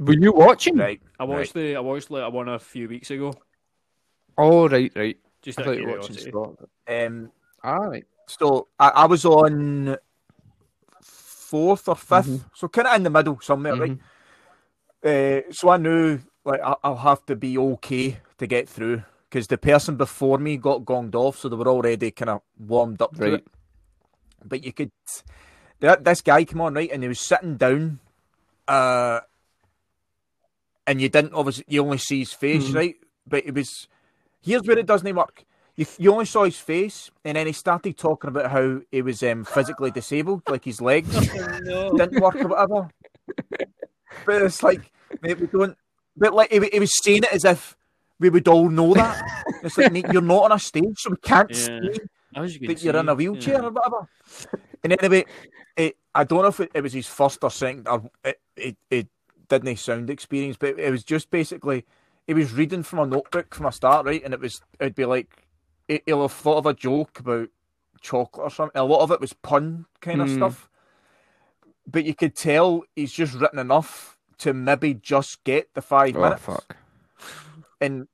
[0.00, 0.76] Were you watching?
[0.76, 1.00] Right.
[1.20, 3.34] I watched the I watched like one a few weeks ago.
[4.36, 5.16] Oh, right, right.
[5.42, 6.30] Just I out thought you were watching curiosity.
[6.30, 6.68] Scott.
[6.88, 7.30] Um,
[7.64, 8.04] Ah, right.
[8.28, 9.96] so I, I was on
[11.00, 12.44] fourth or 5th Mhm.
[12.54, 13.98] so kind of in the middle somewhere, right?
[15.04, 19.46] Uh, so I knew like I, I'll have to be okay to get through because
[19.48, 23.16] the person before me got gonged off, so they were already kind of warmed up
[23.18, 23.44] Right.
[24.44, 24.92] But you could,
[25.80, 27.98] that this guy came on right, and he was sitting down,
[28.68, 29.20] uh,
[30.86, 32.74] and you didn't obviously you only see his face, Mhm.
[32.74, 32.96] right?
[33.26, 33.88] But it was
[34.42, 35.44] here's where it doesn't work.
[35.76, 39.22] You, you only saw his face, and then he started talking about how he was
[39.22, 41.12] um, physically disabled, like his legs
[41.62, 41.92] no.
[41.92, 42.88] didn't work or whatever.
[44.24, 45.76] But it's like, mate, we don't.
[46.16, 47.76] But like, he, he was saying it as if
[48.20, 49.44] we would all know that.
[49.62, 51.56] It's like, mate, you're not on a stage, so we can't Yeah.
[51.56, 53.66] see you that you're in a wheelchair yeah.
[53.66, 54.08] or whatever.
[54.84, 55.24] And anyway,
[55.76, 58.76] it, I don't know if it, it was his first or second, or it, it,
[58.90, 59.08] it
[59.48, 61.84] didn't sound experience, but it was just basically,
[62.26, 64.22] he was reading from a notebook from a start, right?
[64.24, 65.43] And it was, it'd be like,
[65.88, 67.48] he'll have thought of a joke about
[68.00, 68.80] chocolate or something.
[68.80, 70.34] A lot of it was pun kind of Hmm.
[70.36, 70.68] stuff.
[71.86, 76.20] But you could tell he's just written enough to maybe just get the five Oh,
[76.22, 76.76] minutes fuck.
[77.80, 78.08] and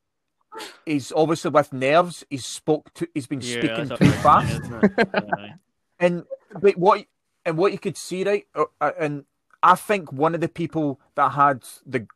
[0.85, 2.25] he's obviously with nerves.
[2.31, 3.09] He's spoke to.
[3.15, 4.47] He's been Yeah, speaking too a fast.
[4.49, 4.93] thing, isn't it?
[5.39, 5.55] Aye.
[5.99, 6.25] And
[6.61, 7.05] but what
[7.45, 9.25] and what you could see right, uh, uh, and
[9.63, 12.07] I think one of the people that had the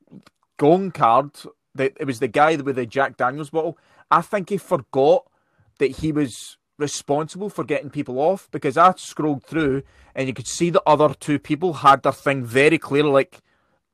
[0.57, 1.31] gong card,
[1.75, 3.79] that it was the guy with the Jack Daniels bottle.
[4.11, 5.27] I think he forgot
[5.79, 9.83] that he was responsible for getting people off because I scrolled through
[10.15, 13.41] and you could see the other two people had their thing very clear, like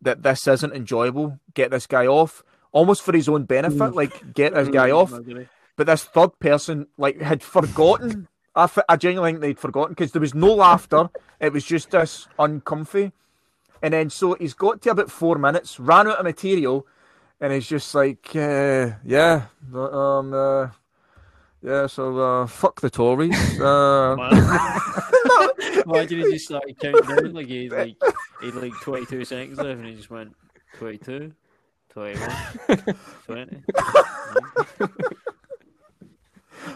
[0.00, 1.38] that this isn't enjoyable.
[1.54, 3.94] Get this guy off, almost for his own benefit.
[3.94, 5.12] Like get this guy off
[5.80, 8.28] but this third person like had forgotten.
[8.54, 11.08] I, th- I genuinely think they'd forgotten because there was no laughter.
[11.40, 13.12] It was just this uncomfy.
[13.80, 16.86] And then so he's got to about four minutes, ran out of material,
[17.40, 20.68] and he's just like, uh, yeah, um, uh,
[21.62, 21.86] yeah.
[21.86, 23.60] So uh, fuck the Tories.
[23.60, 25.82] Uh, Man.
[25.86, 27.96] Imagine he just started counting down like he like
[28.40, 30.34] he had like twenty two seconds left and he just went
[30.78, 31.32] 22,
[31.92, 32.30] 21,
[33.26, 33.62] 20.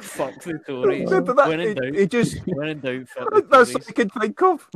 [0.00, 1.10] Fuck the Tories.
[1.10, 3.74] but that- when in he, doubt, he just when in doubt, fuck the that's Tories.
[3.74, 4.68] what I could think of.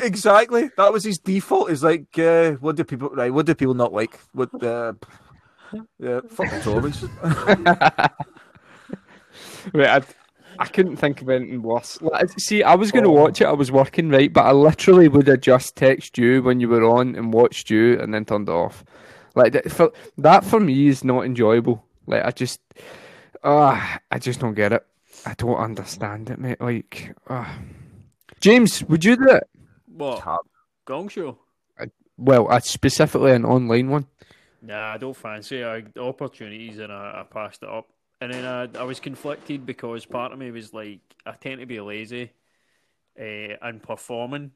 [0.00, 0.70] exactly.
[0.76, 1.70] That was his default.
[1.70, 3.32] Is like, uh, what do people right?
[3.32, 4.18] What do people not like?
[4.32, 4.50] What?
[4.62, 4.92] Uh,
[5.98, 7.04] yeah, fuck the Tories.
[9.74, 10.02] Wait, I,
[10.58, 12.00] I couldn't think of anything worse.
[12.00, 13.14] Like, see, I was going to Oh.
[13.22, 13.46] watch it.
[13.46, 16.84] I was working right, but I literally would have just texted you when you were
[16.84, 18.84] on and watched you, and then turned it off.
[19.34, 21.84] Like that for, that for me is not enjoyable.
[22.06, 22.60] Like I just,
[23.44, 24.86] ah, I just don't get it.
[25.26, 26.60] I don't understand it, mate.
[26.60, 27.58] Like, ah.
[28.40, 29.48] James, would you do it?
[29.86, 30.22] What?
[30.84, 31.38] Gong show?
[32.18, 34.06] Well, uh, specifically an online one.
[34.62, 35.66] Nah, I don't fancy it.
[35.66, 37.88] I, the opportunities and I, I passed it up.
[38.20, 41.66] And then I, I was conflicted because part of me was like, I tend to
[41.66, 42.32] be lazy
[43.20, 44.52] uh, and performing.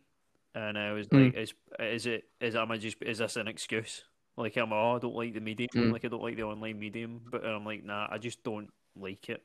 [0.55, 4.05] And I was like, is is it is am I just is this an excuse?
[4.37, 5.93] Like I'm oh I don't like the medium, Mm.
[5.93, 9.29] like I don't like the online medium, but I'm like nah, I just don't like
[9.29, 9.43] it.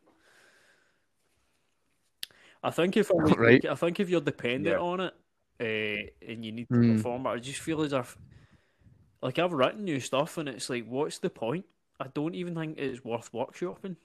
[2.63, 3.63] I think if I was, Right.
[3.65, 4.81] I think if you're dependent Yeah.
[4.81, 5.13] on it,
[5.59, 6.87] uh, and you need to Mm.
[6.87, 8.17] perform, I just feel as if
[9.21, 11.65] like I've written new stuff, and it's like, what's the point?
[11.99, 13.95] I don't even think it's worth workshopping.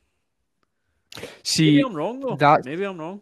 [1.43, 2.37] See, Maybe I'm wrong though.
[2.37, 3.21] that's- Maybe I'm wrong.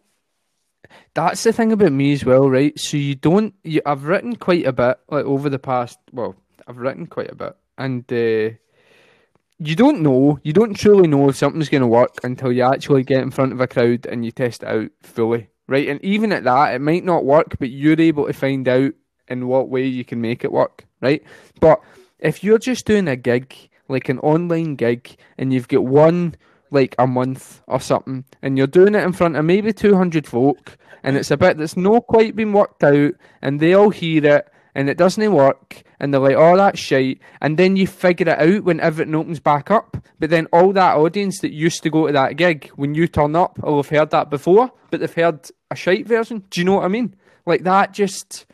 [1.13, 2.77] that's the thing about me as well, right?
[2.79, 3.53] So you don't.
[3.63, 5.97] You, I've written quite a bit, like over the past.
[6.11, 6.35] Well,
[6.67, 8.55] I've written quite a bit, and uh,
[9.59, 10.39] you don't know.
[10.43, 13.53] You don't truly know if something's going to work until you actually get in front
[13.53, 15.87] of a crowd and you test it out fully, right?
[15.89, 18.93] And even at that, it might not work, but you're able to find out
[19.27, 21.23] in what way you can make it work, right?
[21.59, 21.81] But
[22.19, 23.53] if you're just doing a gig,
[23.87, 26.35] like an online gig, and you've got one
[26.71, 30.77] like a month or something, and you're doing it in front of maybe 200 folk,
[31.03, 34.47] and it's a bit that's not quite been worked out, and they all hear it,
[34.75, 38.39] and it doesn't work, and they're like, oh, that's shite, and then you figure it
[38.39, 42.07] out when everything opens back up, but then all that audience that used to go
[42.07, 45.13] to that gig, when you turn up, oh, will have heard that before, but they've
[45.13, 46.43] heard a shite version.
[46.49, 47.15] Do you know what I mean?
[47.45, 48.45] Like that just.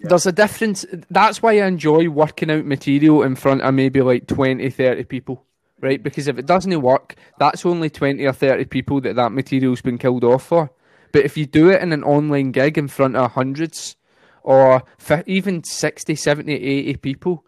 [0.00, 0.84] There's a difference.
[1.10, 5.44] That's why I enjoy working out material in front of maybe like 20, 30 people,
[5.80, 6.02] right?
[6.02, 9.98] Because if it doesn't work, that's only 20 or 30 people that that material's been
[9.98, 10.70] killed off for.
[11.12, 13.96] But if you do it in an online gig in front of hundreds
[14.42, 17.44] or fi- even 60, 70, 80 people,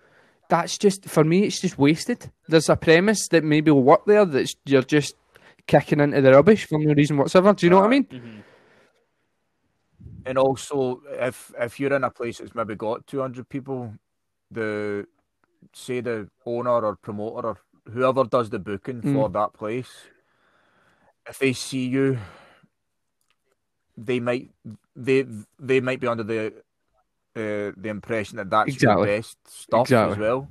[0.49, 1.45] that's just for me.
[1.45, 2.31] It's just wasted.
[2.49, 4.25] There's a premise that maybe will work there.
[4.25, 5.15] That's you're just
[5.67, 7.55] kicking into the rubbish for no reason whatsoever.
[7.55, 8.05] Do you know what I mean?
[8.05, 8.43] Mhm.
[10.27, 13.95] And also, if if you're in a place that's maybe got 200 people,
[14.51, 15.07] the
[15.73, 17.57] say the owner or promoter or
[17.91, 19.91] whoever does the booking for that place,
[21.29, 22.19] if they see you,
[23.97, 24.51] they might
[24.97, 25.27] they
[25.59, 26.53] they might be under the
[27.35, 29.09] uh, the impression that that's Exactly.
[29.09, 30.13] your best stuff Exactly.
[30.13, 30.49] as well.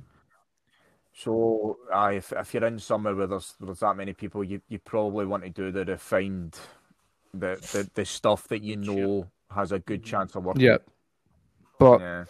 [1.14, 4.78] So, aye, if if you're in somewhere where there's there's that many people, you, you
[4.78, 6.58] probably want to do the refined,
[7.34, 10.62] the the, the stuff that you know has a good chance of working.
[10.62, 10.78] Yeah.
[11.78, 12.24] But Yeah.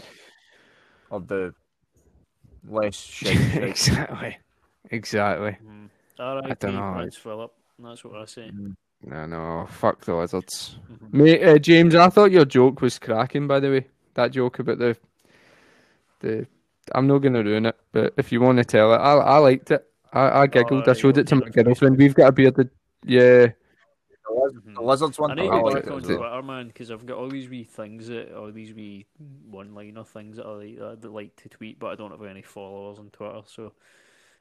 [1.11, 1.55] Of the
[2.69, 3.77] less shit.
[3.77, 4.37] shit.
[4.93, 5.67] Exactly, exactly.
[5.69, 5.89] Mhm.
[6.19, 6.55] R.I.P.
[6.61, 7.53] dunno, Prince Philip.
[7.79, 8.51] That's what I say.
[9.05, 10.79] No, no, fuck the lizards.
[10.91, 11.13] Mhm.
[11.13, 13.49] Mate, uh, James, I thought your joke was cracking.
[13.49, 14.97] By the way, that joke about the
[16.21, 16.47] the.
[16.95, 19.39] I'm not going to ruin it, but if you want to tell it, I I
[19.39, 19.87] liked it.
[20.13, 20.89] I, I giggled.
[20.89, 21.97] I showed it to my girlfriend.
[21.97, 22.71] We've got a bearded.
[23.05, 23.47] Yeah,
[24.29, 25.31] The, liz- the lizards one.
[25.31, 26.03] I need I to get liked back it on.
[26.03, 29.07] Twitter, man, because I've got all these wee things that, all these wee
[29.51, 32.43] one-liner things that I like, that I like to tweet, but I don't have any
[32.43, 33.73] followers on Twitter, so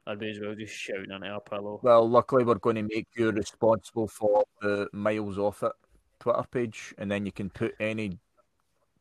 [0.08, 1.80] I'd be as well just shouting into a pillow.
[1.84, 5.72] Well, luckily we're going to make you responsible for the miles off it
[6.20, 8.18] Twitter page, and then you can put any.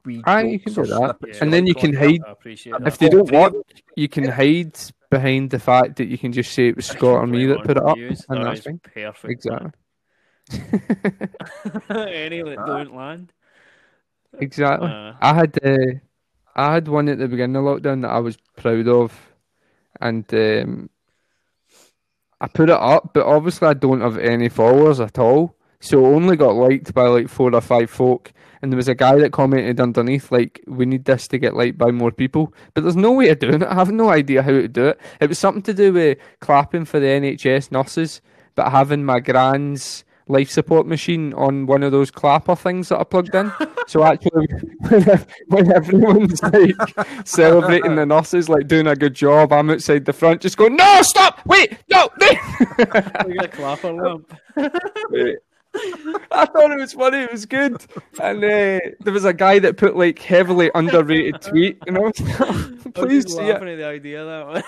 [0.04, 0.96] wee Aye, you can do that.
[1.18, 2.92] snippets And then you can hide- I appreciate And that.
[2.92, 3.54] if they don't All work,
[3.96, 4.78] you can hide
[5.10, 7.76] behind the fact that you can just say it was Scott or me that put
[7.76, 9.24] it up, Views, and that that's perfect.
[9.46, 9.70] Exactly.
[11.90, 13.32] any that don't land.
[14.38, 14.88] exactly.
[14.88, 15.76] Uh, I had uh,
[16.54, 19.12] I had one at the beginning of lockdown that I was proud of,
[20.00, 20.90] and um,
[22.40, 26.36] I put it up, but obviously I don't have any followers at all, so only
[26.36, 28.32] got liked by like four or five folk.
[28.62, 31.78] And there was a guy that commented underneath like, "We need this to get liked
[31.78, 33.68] by more people," but there's no way of doing it.
[33.68, 35.00] I have no idea how to do it.
[35.20, 38.20] It was something to do with clapping for the NHS nurses,
[38.54, 43.04] but having my grand's life support machine on one of those clapper things that are
[43.04, 43.52] plugged in.
[43.86, 44.46] So actually,
[45.48, 46.74] when everyone's like
[47.24, 51.02] celebrating the nurses, like doing a good job, I'm outside the front just going, no,
[51.02, 54.32] stop, wait, no, at a clapper lamp.
[56.32, 57.84] I thought it was funny, it was good.
[58.20, 62.92] And uh, there was a guy that put like heavily underrated tweet, You like, I'm
[62.92, 63.60] please see it.
[63.60, 64.62] the idea that one.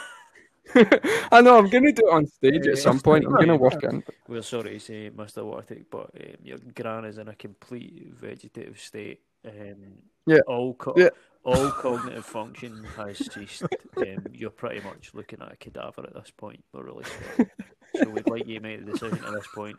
[1.33, 3.25] I know, I'm going to do it on stage at some point.
[3.25, 4.03] I'm going to work in.
[4.29, 5.39] We're sorry to say, Mr.
[5.45, 9.21] Wartic, but um, your gran is in a complete vegetative state.
[9.47, 10.39] Um, Yeah.
[10.47, 11.09] All co- Yeah.
[11.45, 13.65] all cognitive function has ceased.
[13.97, 16.63] Um, you're pretty much looking at a cadaver at this point.
[16.73, 17.51] We're really sorry.
[17.97, 19.77] so we'd like you to make the decision at this point.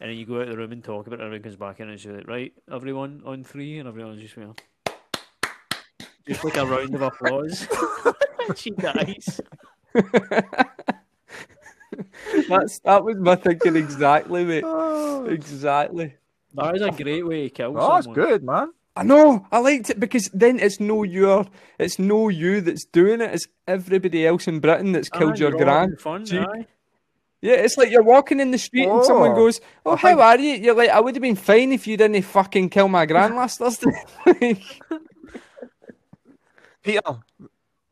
[0.00, 1.56] And then you go out of the room and talk about it, and everyone comes
[1.56, 4.54] back in and say, right, everyone on three, and everyone's just, you know,
[6.26, 7.66] just like a round of applause.
[8.48, 9.40] and she dies.
[12.48, 14.64] That's that was my thinking exactly, mate.
[14.66, 15.24] Oh.
[15.26, 16.14] Exactly.
[16.54, 18.24] That is a great way to kill Oh, that's someone.
[18.26, 18.72] good, man.
[18.96, 19.46] I know.
[19.52, 21.46] I liked it because then it's no you.
[21.78, 23.32] It's no you that's doing it.
[23.34, 25.80] It's everybody else in Britain that's killed Aye, your you're all gran.
[25.82, 26.38] having Fun, Gee.
[26.38, 26.66] aye.
[27.42, 30.08] Yeah, it's like you're walking in the street and someone Oh, goes, "Oh, I how
[30.08, 32.88] think- are you?" You're like, "I would have been fine if you didn't fucking kill
[32.88, 33.90] my gran last Thursday."
[36.82, 37.00] Peter,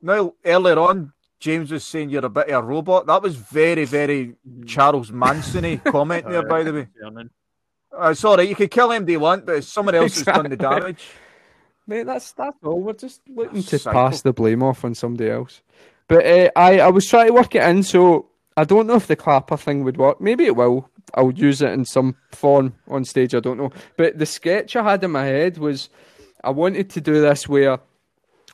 [0.02, 3.06] now earlier on, James was saying you're a bit of a robot.
[3.06, 4.34] That was very, very
[4.66, 6.88] Charles Manson comment there, by the way.
[7.96, 10.56] Uh, sorry, you could kill him if you want, but someone else has done the
[10.56, 11.04] damage.
[11.86, 12.80] Mate, that's that's all.
[12.80, 13.92] We're just looking to Psycho.
[13.92, 15.62] pass the blame off on somebody else.
[16.06, 19.06] But uh, I I was trying to work it in, so I don't know if
[19.06, 20.20] the clapper thing would work.
[20.20, 20.90] Maybe it will.
[21.14, 23.34] I'll use it in some form on stage.
[23.34, 23.70] I don't know.
[23.96, 25.88] But the sketch I had in my head was
[26.44, 27.78] I wanted to do this where,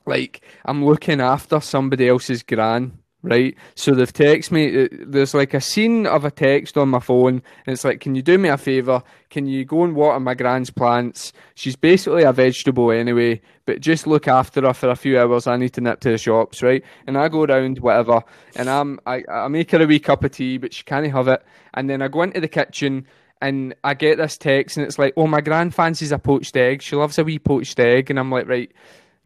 [0.06, 2.98] like, I'm looking after somebody else's gran.
[3.26, 4.84] Right, so they've texted me.
[4.84, 7.36] uh, There's like a scene of a text on my phone,
[7.66, 9.02] and it's like, "Can you do me a favor?
[9.30, 11.32] Can you go and water my gran's plants?
[11.54, 15.46] She's basically a vegetable anyway, but just look after her for a few hours.
[15.46, 18.22] I need to nip to the shops, right?" And I go around whatever,
[18.56, 21.26] and I'm I, I make her a wee cup of tea, but she can't have
[21.28, 21.42] it.
[21.72, 23.06] And then I go into the kitchen,
[23.40, 26.82] and I get this text, and it's like, "Oh, my gran fancies a poached egg.
[26.82, 28.70] She loves a wee poached egg," and I'm like, "Right."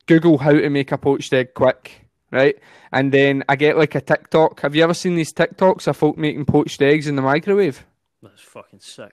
[0.08, 2.58] Google how to make a poached egg quick, right?
[2.90, 4.60] And then I get like a TikTok.
[4.62, 7.86] Have you ever seen these TikToks of folk making poached eggs in the microwave?
[8.22, 9.12] That's fucking sick.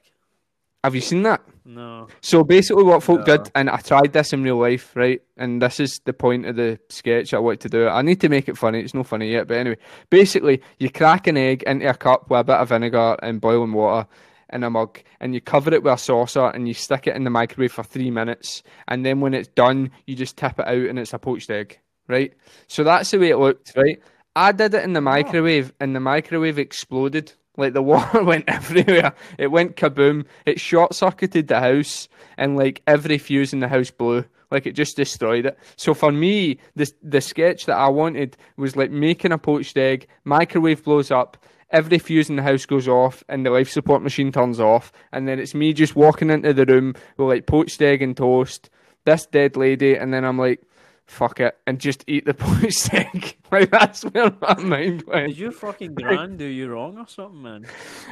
[0.84, 1.41] Have you seen that?
[1.66, 2.08] No.
[2.22, 3.38] So basically, what folk No.
[3.38, 5.20] did, and I tried this in real life, right?
[5.36, 7.88] And this is the point of the sketch I want to do.
[7.88, 8.82] I need to make it funny.
[8.82, 9.78] It's not funny yet, but anyway,
[10.12, 13.74] basically, you crack an egg into a cup with a bit of vinegar and boiling
[13.74, 14.08] water
[14.52, 17.24] in a mug, and you cover it with a saucer, and you stick it in
[17.24, 20.89] the microwave for three minutes, and then when it's done, you just tip it out,
[20.89, 22.34] and it's a poached egg, right?
[22.68, 24.02] So that's the way it looked, right?
[24.36, 25.04] I did it in the oh.
[25.04, 27.32] microwave, and the microwave exploded.
[27.58, 29.14] Like the water went everywhere.
[29.38, 30.26] It went kaboom.
[30.46, 34.26] It short circuited the house, and like every fuse in the house blew.
[34.52, 35.58] Like it just destroyed it.
[35.76, 40.08] So for me, the the sketch that I wanted was like making a poached egg.
[40.24, 41.38] Microwave blows up.
[41.72, 44.91] Every fuse in the house goes off, and the life support machine turns off.
[45.11, 48.70] And then it's me just walking into the room with like poached egg and toast.
[49.05, 50.61] This dead lady, and then I'm like,
[51.05, 53.38] fuck it, and just eat the poached egg.
[53.51, 55.28] like that's where my mind went.
[55.28, 57.66] Did your fucking grand do you wrong or something, man?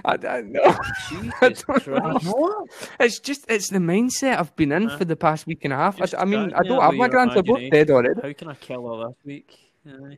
[0.05, 0.75] I don't know.
[1.09, 2.67] Jesus don't know.
[2.99, 4.97] It's just it's the mindset I've been in uh-huh.
[4.97, 6.01] for the past week and a half.
[6.01, 7.91] I, I mean, I don't have my your grands; they're both dead imagination.
[7.91, 8.21] already.
[8.21, 9.59] How can I kill her this week?
[9.87, 10.17] Aye.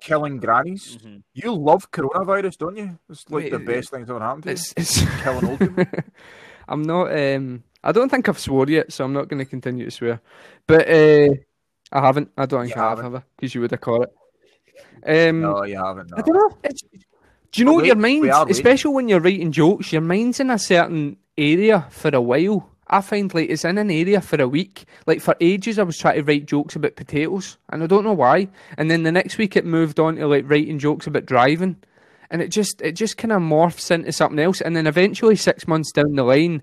[0.00, 0.98] Killing grannies.
[1.02, 1.22] Mhm.
[1.34, 2.98] You love coronavirus, don't you?
[3.08, 4.52] It's like Wait, the best thing that's ever happened to you.
[4.52, 5.84] It's, it's Killing old people.
[6.68, 7.12] I'm not.
[7.12, 10.20] Um, I don't think I've swore yet, so I'm not going to continue to swear.
[10.66, 11.30] But uh,
[11.92, 12.30] I haven't.
[12.36, 13.12] I don't think You I have, haven't.
[13.12, 13.26] have I?
[13.36, 14.02] Because you would have caught
[15.04, 15.28] it.
[15.28, 16.12] Um, No, you haven't.
[16.16, 16.58] I don't know.
[16.62, 18.52] It's, do you know what your mind, we are waiting.
[18.52, 22.70] especially when you're writing jokes, your mind's in a certain area for a while.
[22.90, 24.84] I find like it's in an area for a week.
[25.06, 28.12] Like for ages, I was trying to write jokes about potatoes, and I don't know
[28.12, 28.48] why.
[28.76, 31.76] And then the next week, it moved on to like writing jokes about driving,
[32.30, 34.60] and it just it just kind of morphs into something else.
[34.60, 36.62] And then eventually, six months down the line,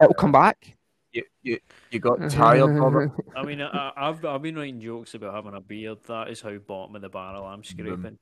[0.00, 0.76] it'll come back.
[1.12, 1.58] You, you,
[1.90, 3.10] you got tired of it.
[3.34, 5.98] I mean, I, I've I've been writing jokes about having a beard.
[6.06, 7.96] That is how bottom of the barrel I'm mm-hmm.
[7.96, 8.18] scraping.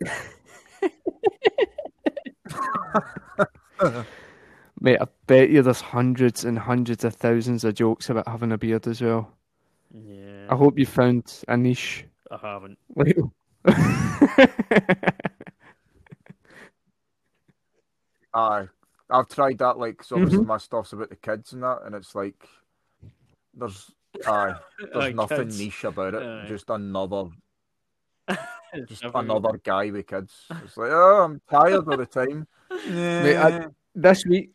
[4.85, 8.59] Mate, I bet you there's hundreds and hundreds of thousands of jokes about having a
[8.59, 9.33] beard as well.
[9.95, 12.05] Yeah, I hope you found a niche.
[12.31, 12.79] I haven't.
[12.95, 13.17] Like-
[18.35, 18.67] Aye,
[19.11, 19.79] I've tried that.
[19.79, 20.49] Like, so obviously Mm-hmm.
[20.49, 22.47] my stuff's about the kids and that, and it's like
[23.55, 23.91] there's
[24.27, 24.55] aye,
[24.93, 25.59] there's Aye, nothing kids.
[25.59, 26.23] niche about it.
[26.23, 26.45] Aye.
[26.49, 27.25] Just another,
[28.87, 30.35] just Every- another guy with kids.
[30.65, 32.47] It's like, oh, I'm tired all the time.
[32.89, 34.51] Mate, I- this week,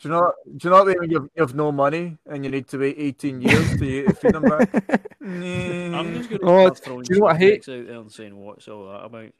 [0.00, 0.32] Do you know?
[0.44, 1.10] Do you know what I mean?
[1.10, 4.74] You've, you've no money and you need to wait 18 years to feed them back.
[5.22, 7.60] I'm just going to Oh, start throwing do you know what I hate?
[7.60, 9.32] out there and saying what's all that about.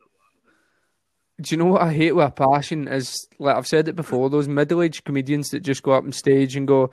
[1.41, 4.31] do you know what I hate with a passion is like I've said it before,
[4.31, 6.91] those middle-aged comedians that just go up on stage and go,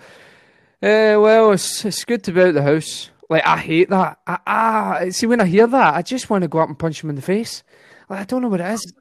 [0.82, 3.09] eh, well, it's it's good to be out of the house.
[3.30, 4.20] Like I hate that.
[4.28, 7.01] I, ah, see when I hear that, I just want to go up and punch
[7.01, 7.64] him in the face.
[8.09, 8.93] Like I don't know what it is.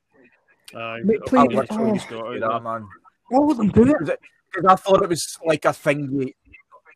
[0.74, 1.60] Aye, Mate, I'll oh.
[1.60, 2.86] it through Please Scott that, man.
[3.28, 4.20] Why would them do it?
[4.52, 6.10] Because I thought it was like a thing.
[6.12, 6.32] You,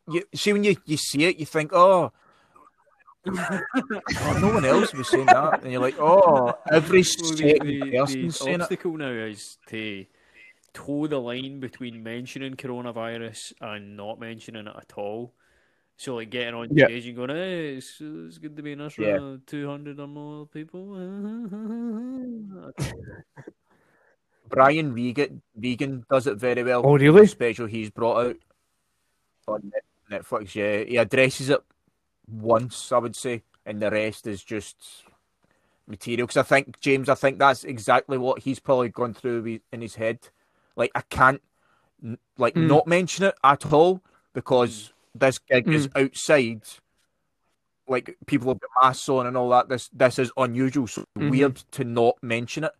[0.09, 2.13] you see when you, you see it, you think, oh,
[4.25, 8.29] oh, no one else was saying that, and you're like, oh, every the, the, the
[8.29, 8.61] it.
[8.61, 10.07] obstacle now is to
[10.73, 15.33] toe the line between mentioning coronavirus and not mentioning it at all.
[15.97, 16.87] So, like getting on Yeah.
[16.87, 19.37] stage and going, "Hey, it's, it's good to be in this Yeah.
[19.47, 20.95] two hundred or more people."
[24.49, 26.82] Brian Regan, Regan does it very well.
[26.84, 27.26] Oh, really?
[27.26, 28.36] Special he's brought out
[29.49, 29.72] on
[30.11, 30.55] Netflix.
[30.55, 31.61] Yeah, he addresses it
[32.30, 34.76] once, I would say, and the rest is just
[35.86, 36.26] material.
[36.26, 39.97] Because I think James, I think that's exactly what he's probably gone through in his
[39.97, 40.18] head.
[40.76, 41.42] Like I can't,
[42.38, 42.66] like, Mm.
[42.68, 46.62] not mention it at all because this gig is outside.
[47.88, 49.68] Like people have got masks on and all that.
[49.68, 51.30] This this is unusual, so Mhm.
[51.30, 52.72] weird to not mention it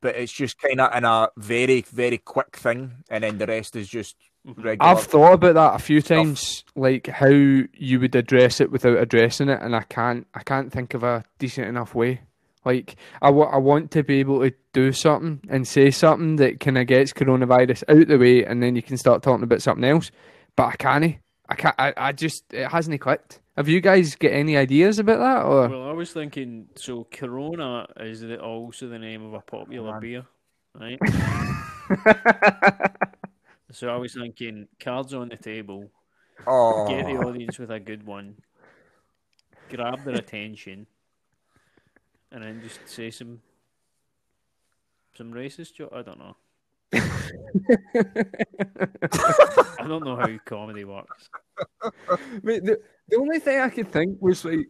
[0.00, 3.76] but it's just kind of in a very, very quick thing, and then the rest
[3.76, 4.60] is just mm-hmm.
[4.62, 4.90] regular.
[4.90, 9.48] I've thought about that a few times, like how you would address it without addressing
[9.48, 10.26] it, and I can't.
[10.34, 12.20] I can't think of a decent enough way.
[12.64, 16.60] Like I wa- I want to be able to do something and say something that
[16.60, 19.84] kind of gets coronavirus out the way, and then you can start talking about something
[19.84, 20.10] else.
[20.56, 21.16] But I can't.
[21.48, 21.74] I can't.
[21.78, 23.40] I, I just it hasn't clicked.
[23.58, 25.44] Have you guys got any ideas about that?
[25.44, 26.68] Or well, I was thinking.
[26.76, 30.00] So, Corona is the, also the name of a popular Man.
[30.00, 30.24] beer,
[30.78, 31.00] right?
[33.72, 35.90] so, I was thinking, cards on the table.
[36.46, 38.36] oh, get the audience with a good one,
[39.68, 40.86] grab their attention,
[42.30, 43.40] and then just say some
[45.16, 45.92] some racist joke.
[45.92, 46.36] I don't know.
[46.92, 47.00] I
[49.86, 51.28] don't know how comedy works.
[52.42, 54.66] Mate, the, the only thing I could think was like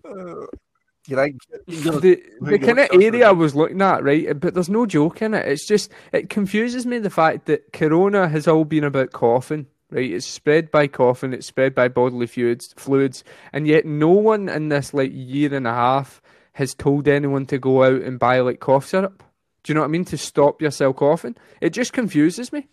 [1.09, 4.39] you like the the kind of area I was looking at, right?
[4.39, 5.47] But there's no joke in it.
[5.47, 10.11] It's just it confuses me the fact that Corona has all been about coughing, right?
[10.11, 14.69] It's spread by coughing, it's spread by bodily fluids, fluids, and yet no one in
[14.69, 16.21] this like year and a half
[16.55, 19.23] has told anyone to go out and buy like cough syrup.
[19.69, 20.07] Do you know what I mean?
[20.07, 22.67] To stop yourself coughing, it just confuses me.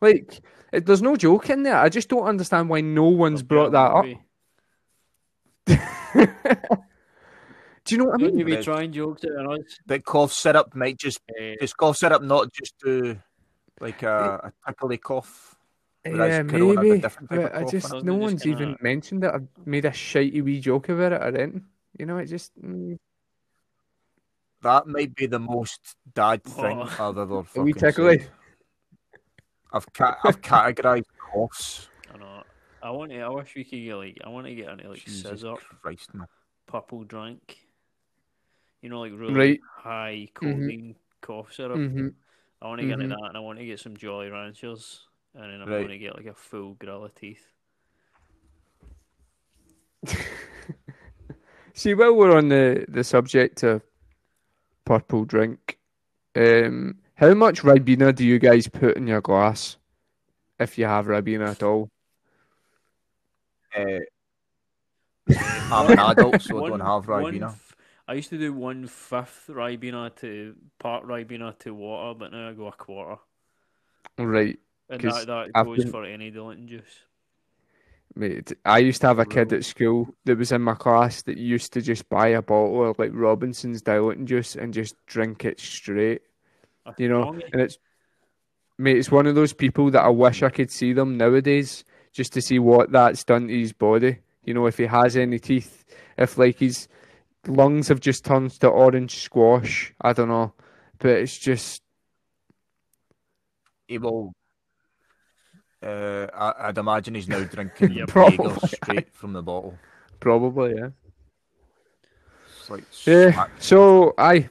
[0.00, 0.40] Like,
[0.72, 1.76] it, there's no joke in there.
[1.76, 4.06] I just don't understand why no one's brought that up.
[7.84, 8.38] Do you know what I Don't mean?
[8.40, 8.64] you be Red.
[8.64, 9.60] trying jokes at us?
[9.86, 13.16] That cough syrup might just Uh, just cough syrup not just do
[13.80, 15.54] like a, a tickly cough.
[16.04, 16.98] Yeah, Corona had a maybe.
[16.98, 19.30] different type of But I just no one's just even kinda- mentioned it.
[19.32, 21.66] I've made a shitey wee joke about it or anything.
[22.00, 22.98] You know, it just mm,
[24.62, 27.08] That might be the most dad thing Oh.
[27.08, 28.18] I've ever a fucking wee tickly.
[28.20, 28.30] said.
[29.72, 31.88] I've ca- I've categorized coughs.
[32.12, 32.42] I know.
[32.82, 33.20] I want to.
[33.20, 34.18] I wish we could get like.
[34.24, 36.26] I want to get into like Jesus scissor Christ, man.
[36.66, 37.58] purple drink.
[38.82, 39.60] You know, like really Right.
[39.76, 41.76] high codeine cough syrup.
[41.76, 42.08] hmm
[42.60, 43.04] I want to get Mhm.
[43.04, 45.00] into that, and I want to get some Jolly Ranchers,
[45.34, 45.78] and then I'm Right.
[45.78, 47.44] going to get like a full grill of teeth.
[51.74, 53.82] See, while we're on the, the subject of
[54.84, 55.78] purple drink,
[56.36, 59.76] um, how much Ribena do you guys put in your glass?
[60.58, 61.88] If you have Ribena at all.
[63.76, 64.00] Uh,
[65.70, 67.48] I'm an adult, so I don't have one Ribena.
[67.48, 67.76] f-
[68.08, 72.52] I used to do one fifth Ribena to part Ribena to water, but now I
[72.52, 73.20] go a quarter,
[74.18, 74.58] Right.
[74.90, 77.04] and 'Cause that, that goes been- for any diluting juice.
[78.14, 81.38] Mate, I used to have a kid at school that was in my class that
[81.38, 85.58] used to just buy a bottle of like Robinson's diluting juice and just drink it
[85.60, 86.22] straight.
[86.98, 87.40] You know, eh?
[87.52, 87.78] and it's
[88.78, 92.32] mate, it's one of those people that I wish I could see them nowadays just
[92.34, 94.18] to see what that's done to his body.
[94.44, 95.84] You know, if he has any teeth,
[96.18, 96.88] if like his
[97.46, 100.52] lungs have just turned to orange squash, I don't know,
[100.98, 101.82] but it's just
[103.86, 104.32] He will.
[105.82, 108.68] Uh, I, I'd imagine he's now drinking Yeah, Jaeger probably.
[108.68, 109.76] straight from the bottle.
[110.20, 110.88] probably yeah.
[112.60, 113.46] It's like Yeah.
[113.58, 114.48] So I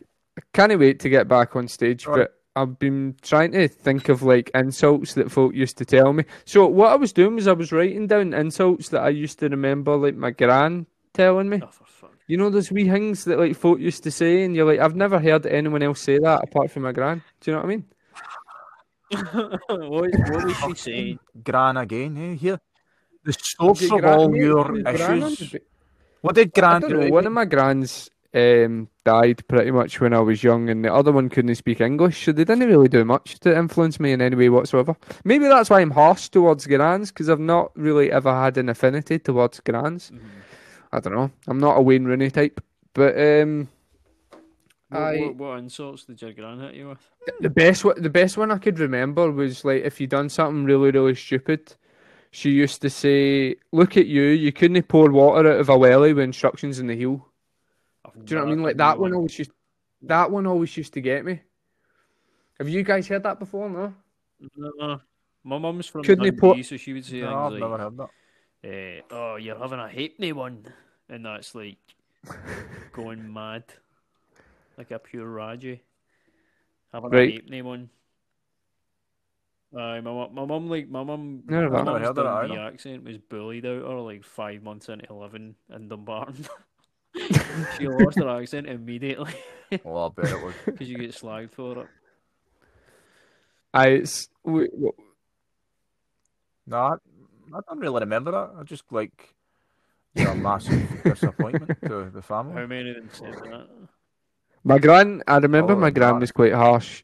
[0.53, 2.17] can't wait to get back on stage, Right.
[2.17, 6.25] but I've been trying to think of like insults that folk used to tell me.
[6.45, 9.47] So what I was doing was I was writing down insults that I used to
[9.47, 11.61] remember, like my gran telling me.
[11.63, 11.69] Oh.
[12.27, 14.95] You know those wee things that like folk used to say, and you're like, I've
[14.95, 17.21] never heard anyone else say that apart from my gran.
[17.41, 17.85] Do you know what I mean?
[19.11, 21.19] What, what was she saying?
[21.43, 22.35] Gran again, eh?
[22.35, 22.59] Here.
[23.23, 25.53] The source of gran- all mate, your whose gran issues.
[25.53, 25.67] it?
[26.21, 27.09] What did I Gran don't know.
[27.09, 31.11] One of my grans um, died pretty much when I was young, and the other
[31.11, 34.35] one couldn't speak English, so they didn't really do much to influence me in any
[34.35, 34.95] way whatsoever.
[35.23, 39.19] Maybe that's why I'm harsh towards grans, because I've not really ever had an affinity
[39.19, 40.11] towards grans.
[40.91, 41.31] I don't know.
[41.47, 42.61] I'm not a Wayne Rooney type,
[42.93, 43.80] but um, What,
[44.91, 47.09] I what, what insults did your gran hit you with?
[47.39, 50.65] the best one, the best one I could remember was like if you done something
[50.65, 51.73] really really stupid.
[52.33, 54.23] She used to say, "Look at you!
[54.23, 57.27] You couldn't pour water out of a welly with instructions in the heel."
[58.05, 58.63] I've Do you know what I mean?
[58.63, 59.51] Like that one always used
[60.03, 61.41] that one always used to get me.
[62.57, 63.69] Have you guys heard that before?
[63.69, 63.93] No.
[64.55, 65.01] No.
[65.43, 67.77] My mum's from Couldn't he Dundee, put- so she would say No, I've things never
[67.77, 68.09] heard that.
[68.63, 70.65] eh, "Oh, you're having a halfpenny one,"
[71.09, 71.77] and that's like
[72.93, 73.63] going mad,
[74.77, 75.81] like a pure Raji.
[76.93, 77.29] Having Right.
[77.29, 77.89] a halfpenny one.
[79.73, 82.57] Aye, my mum, my mum, like my mum, Never my heard mum's of that Dundee
[82.57, 86.45] accent was bullied out her like five months into living in Dumbarton.
[87.77, 89.33] she lost her accent immediately
[89.85, 90.53] Oh, I bet it was.
[90.65, 91.87] because you get slagged for it.
[93.73, 94.91] I it's we, w-
[96.67, 96.93] No, I,
[97.53, 98.51] I don't really remember that.
[98.59, 99.33] I just like
[100.15, 102.53] you know, a massive disappointment to the family.
[102.61, 103.67] How many of them said that?
[104.63, 105.23] My gran.
[105.27, 107.03] I remember Oh, my gran was quite harsh.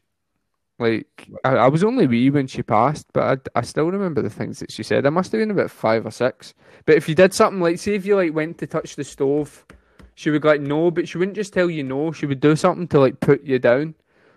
[0.78, 4.30] Like I, I was only wee when she passed, but I, I still remember the
[4.30, 5.06] things that she said.
[5.06, 6.54] I must have been about five or six.
[6.86, 9.66] But if you did something like, say, if you like went to touch the stove,
[10.14, 12.12] she would like no, but she wouldn't just tell you no.
[12.12, 13.94] She would do something to like put you down.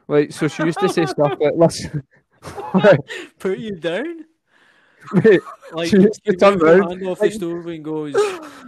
[0.08, 2.04] Like so, she used to say stuff like, "Listen."
[3.38, 4.26] Put you down?
[5.14, 5.42] Mate,
[5.74, 8.16] Like She used to turn move your round, hand off the stove and goes,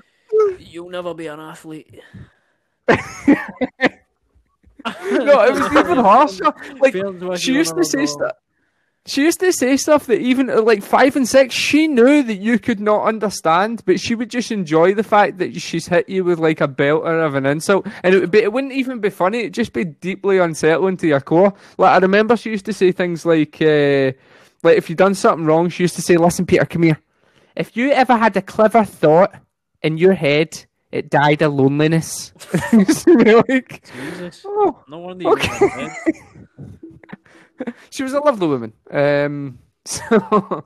[0.60, 2.02] "You'll never be an athlete."
[5.12, 6.54] no, it was even harsher.
[6.80, 8.34] Like she used to say stuff.
[9.06, 12.36] She used to say stuff that even at like five and six, she knew that
[12.36, 16.24] you could not understand, but she would just enjoy the fact that she's hit you
[16.24, 19.10] with like a belter of an insult, and it would be, it wouldn't even be
[19.10, 19.40] funny.
[19.40, 21.54] It'd just be deeply unsettling to your core.
[21.78, 24.14] Like I remember, she used to say things like, uh,
[24.64, 27.00] like if you done something wrong, she used to say, "Listen, Peter, come here.
[27.58, 29.36] If you ever had a clever thought
[29.82, 32.32] in your head, it died of loneliness."
[32.72, 34.46] Used to be like, Jesus.
[34.46, 34.84] oh.
[34.88, 35.90] No wonder Okay.
[37.90, 38.74] she was a lovely woman.
[38.92, 40.64] Um, so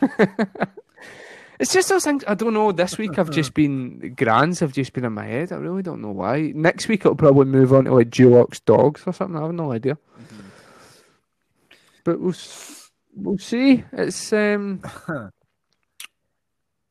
[1.58, 2.24] it's just those things.
[2.26, 2.72] I don't know.
[2.72, 5.52] This week I've just been grands have just been in my head.
[5.52, 6.52] I really don't know why.
[6.54, 9.36] Next week it'll probably move on to like Dulux dogs or something.
[9.36, 9.98] I have no idea.
[12.04, 12.34] But we'll
[13.14, 13.84] we'll see.
[13.92, 14.82] It's um.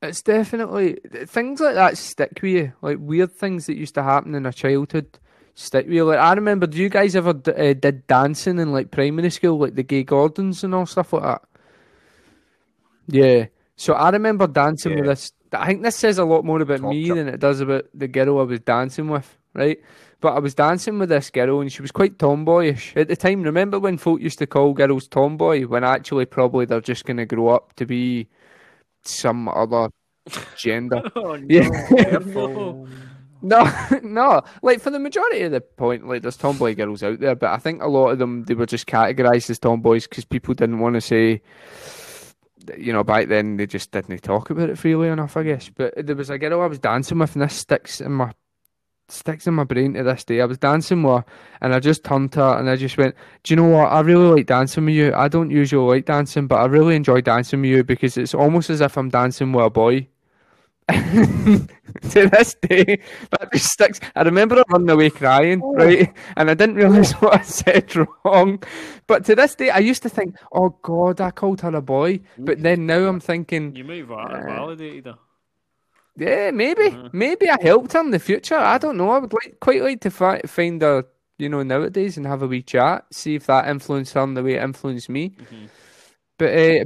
[0.02, 4.34] It's definitely things like that stick with you, like weird things that used to happen
[4.34, 5.20] in our childhood
[5.56, 6.06] stick with you.
[6.06, 9.60] Like I remember, do you guys ever d- uh, did dancing in like primary school,
[9.60, 11.42] like the Gay Gordons and all stuff like that?
[13.08, 13.48] Yeah.
[13.76, 15.34] So I remember dancing with this.
[15.52, 17.18] I think this says a lot more about me chop.
[17.18, 19.80] than it does about the girl I was dancing with, right?
[20.22, 23.42] But I was dancing with this girl and she was quite tomboyish at the time.
[23.42, 27.26] Remember when folk used to call girls tomboy when actually probably they're just going to
[27.26, 28.28] grow up to be
[29.04, 29.90] some other
[30.58, 31.02] gender?
[31.16, 31.46] Oh no!
[31.50, 31.70] Yeah.
[32.26, 32.88] no.
[33.42, 33.72] No,
[34.04, 34.42] no.
[34.62, 37.58] Like for the majority of the point, like there's tomboy girls out there, but I
[37.58, 40.96] think a lot of them they were just categorised as tomboys because people didn't want
[40.96, 41.42] to say.
[42.78, 45.70] You know, back then they just didn't talk about it freely enough, I guess.
[45.70, 48.32] But there was a girl I was dancing with, and this sticks in my
[49.12, 50.42] sticks in my brain to this day.
[50.42, 51.26] I was dancing with her,
[51.62, 53.92] and I just turned to her and I just went, "Do you know what?
[53.92, 55.14] I really like dancing with you.
[55.14, 58.70] I don't usually like dancing, but I really enjoy dancing with you because it's almost
[58.70, 60.08] as if I'm dancing with a boy."
[60.90, 63.00] to this day,
[63.30, 64.00] that just sticks.
[64.16, 65.76] I remember her running away crying, oh.
[65.76, 66.12] right?
[66.36, 68.64] And I didn't realise what I said wrong.
[69.06, 72.22] But to this day, I used to think, oh God, I called her a boy.
[72.40, 72.62] But mm.
[72.64, 75.18] then now I'm thinking, You might have val- validated her.
[76.20, 77.10] Yeah, maybe, Uh-huh.
[77.14, 78.58] maybe I helped her in the future.
[78.58, 79.10] I don't know.
[79.12, 81.06] I would like, quite like to fi- find her,
[81.38, 84.44] you know, nowadays and have a wee chat, see if that influenced her in the
[84.44, 85.32] way it influenced me.
[85.32, 85.70] Mhm.
[86.38, 86.86] But uh,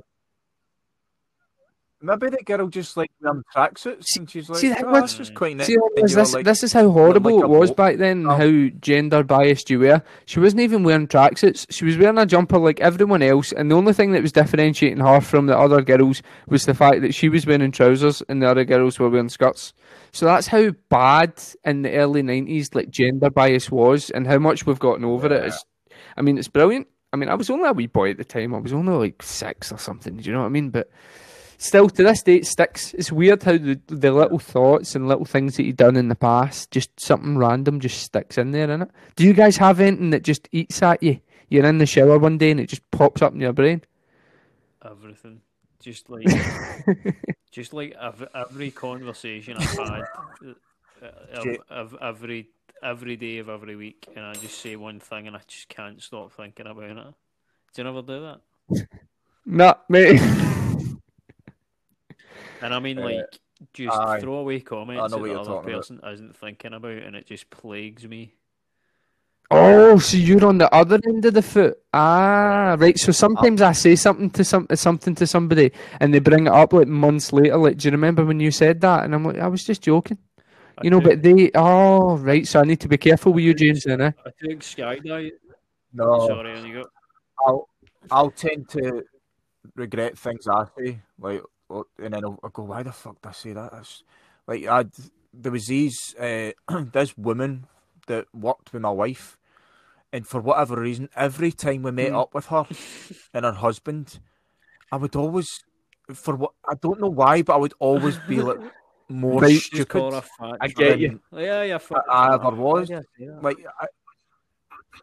[2.05, 5.03] Maybe the girl just like wearing tracksuits and she's like, oh, see, that oh, was-
[5.03, 5.67] this was quite nice.
[5.67, 7.77] This, you were this, like, this is how horrible like it was boat.
[7.77, 8.35] back then, Oh.
[8.35, 10.01] how gender biased you were.
[10.25, 11.65] She wasn't even wearing tracksuits.
[11.69, 14.99] She was wearing a jumper like everyone else, and the only thing that was differentiating
[14.99, 18.49] her from the other girls was the fact that she was wearing trousers and the
[18.49, 19.73] other girls were wearing skirts.
[20.11, 24.65] So that's how bad in the early 90s like gender bias was and how much
[24.65, 25.45] we've gotten over it.
[25.45, 25.65] It's,
[26.17, 26.87] I mean, it's brilliant.
[27.13, 28.53] I mean, I was only a wee boy at the time.
[28.53, 30.17] I was only like six or something.
[30.17, 30.69] Do you know what I mean?
[30.71, 30.89] But
[31.63, 32.93] still to this day it sticks.
[32.93, 36.15] It's weird how the, the little thoughts and little things that you've done in the
[36.15, 38.89] past, just something random just sticks in there, innit?
[39.15, 41.19] Do you guys have anything that just eats at you?
[41.49, 43.81] You're in the shower one day and it just pops up in your brain.
[44.83, 45.41] Everything.
[45.79, 46.27] Just like,
[47.51, 50.03] just like every, every conversation I've had,
[50.45, 51.61] uh, uh, Shit.
[51.69, 52.47] ev- every
[52.81, 56.01] every day of every week, and I just say one thing, and I just can't
[56.01, 56.95] stop thinking about it.
[56.95, 57.13] Do
[57.77, 58.87] you never do that?
[59.45, 60.21] Nah, mate.
[62.63, 63.39] And I mean, Uh, like,
[63.73, 64.19] just aye.
[64.19, 65.79] throw away comments that what the you're other talking about.
[65.81, 68.33] person isn't thinking about, and it just plagues me.
[69.51, 71.77] oh, so you're on the other end of the foot.
[71.93, 72.97] Ah, right.
[72.97, 76.73] So sometimes I say something to some something to somebody and they bring it up
[76.73, 77.57] like months later.
[77.57, 79.03] Like, do you remember when you said that?
[79.03, 80.17] And I'm like, I was just joking.
[80.77, 83.43] I You know, took, but they oh right, so I need to be careful with
[83.43, 84.11] you, James, then, eh?
[84.25, 85.31] I took skydive.
[85.93, 86.89] no, Sorry, and you go.
[87.45, 87.69] I'll,
[88.09, 89.03] I'll tend to
[89.75, 93.29] regret things I say, like, well, and then I'll, I'll go, why the fuck did
[93.29, 93.71] I say that?
[93.71, 94.03] That's,
[94.47, 94.85] like, I
[95.33, 96.51] there was these uh,
[96.93, 97.65] this woman
[98.07, 99.37] that worked with my wife,
[100.11, 102.17] and for whatever reason, every time we met Hmm.
[102.17, 102.65] up with her
[103.33, 104.19] and her husband,
[104.91, 105.47] I would always,
[106.13, 108.57] for what I don't know why, but I would always be like
[109.09, 109.61] more Right.
[109.71, 110.61] Just call her stupid.
[110.61, 111.21] I get you.
[111.35, 111.77] Yeah, yeah.
[111.77, 112.89] fuck I ever was.
[112.89, 113.41] Why did I?
[113.41, 113.87] Like, I,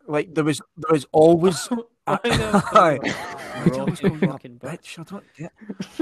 [0.07, 1.67] like there was there was always.
[2.05, 2.99] Why did I say Aye.
[2.99, 3.57] that?
[3.57, 4.79] Would you always Rotten go, "You fucking bitch.
[4.81, 5.53] bitch, I don't get.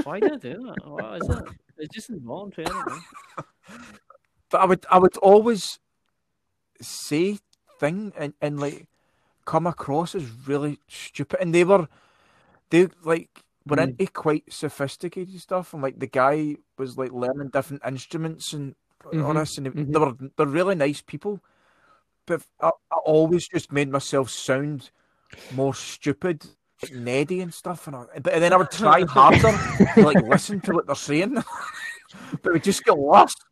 [0.03, 0.89] Why did I do that?
[0.89, 1.43] What is it?
[1.77, 2.67] It's just involuntary.
[2.67, 3.43] I
[4.49, 5.79] but I would I would always
[6.81, 7.37] say
[7.79, 8.87] thing and, and like
[9.45, 11.87] come across as really stupid and they were
[12.69, 13.89] they like were Mm.
[13.99, 18.75] into quite sophisticated stuff and like the guy was like learning different instruments and
[19.05, 19.93] all Mhm, this and they, mhm.
[19.93, 21.39] they were they're really nice people
[22.29, 24.91] but I, I always just made myself sound
[25.53, 26.45] more stupid
[26.81, 29.51] like Neddy and stuff and, I, but and then I would try harder
[29.95, 31.35] to like listen to what they're saying
[32.41, 33.43] but we just get lost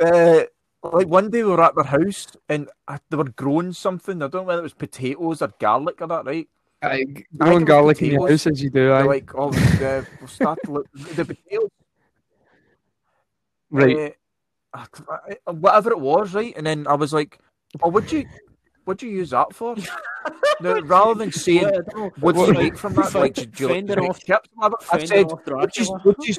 [0.00, 0.42] uh,
[0.82, 4.22] like one day we were at their house and I, they were growing something.
[4.22, 6.48] I don't know whether it was potatoes or garlic or that, right?
[6.82, 7.04] I I
[7.36, 10.58] growing think garlic in your house as you do, They're like, oh, uh, we'll start
[10.64, 11.68] to look the potatoes,
[13.70, 14.16] right.
[14.72, 16.54] uh, whatever it was, right?
[16.56, 17.38] And then I was like,
[17.82, 18.26] oh, what'd you,
[18.84, 19.76] what'd you use that for?
[20.60, 22.10] no, rather than saying, Well, I don't know.
[22.20, 23.14] what'd you What- make from that?
[23.14, 24.48] Like, did you like Fender to off- chips?
[24.92, 26.34] I said, what'd you, what'd you,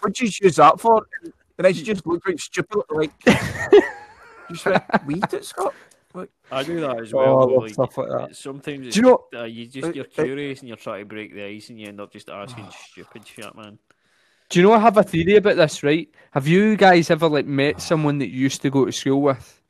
[0.00, 1.06] what'd you use that for?
[1.58, 3.12] And then she just looked like stupid, like,
[4.50, 5.74] just went, we eat it, Scott.
[6.50, 7.42] I do that as Oh, well.
[7.42, 8.36] I though, like, stuff like that.
[8.36, 11.44] Sometimes Do you know- uh, you just you're curious and you're trying to break the
[11.44, 13.78] ice and you end up just asking stupid shit, man.
[14.48, 16.08] Do you know I have a theory about this, right?
[16.30, 19.60] Have you guys ever like met someone that you used to go to school with?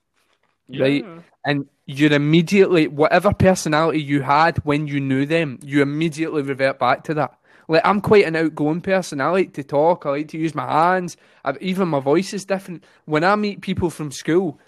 [0.69, 1.05] Right.
[1.05, 1.19] Hmm.
[1.45, 7.05] And you're immediately whatever personality you had when you knew them, you immediately revert back
[7.05, 7.39] to that.
[7.69, 9.21] Like I'm quite an outgoing person.
[9.21, 10.07] I like to talk.
[10.07, 11.17] I like to use my hands.
[11.45, 12.85] I've, even my voice is different.
[13.05, 14.59] When I meet people from school,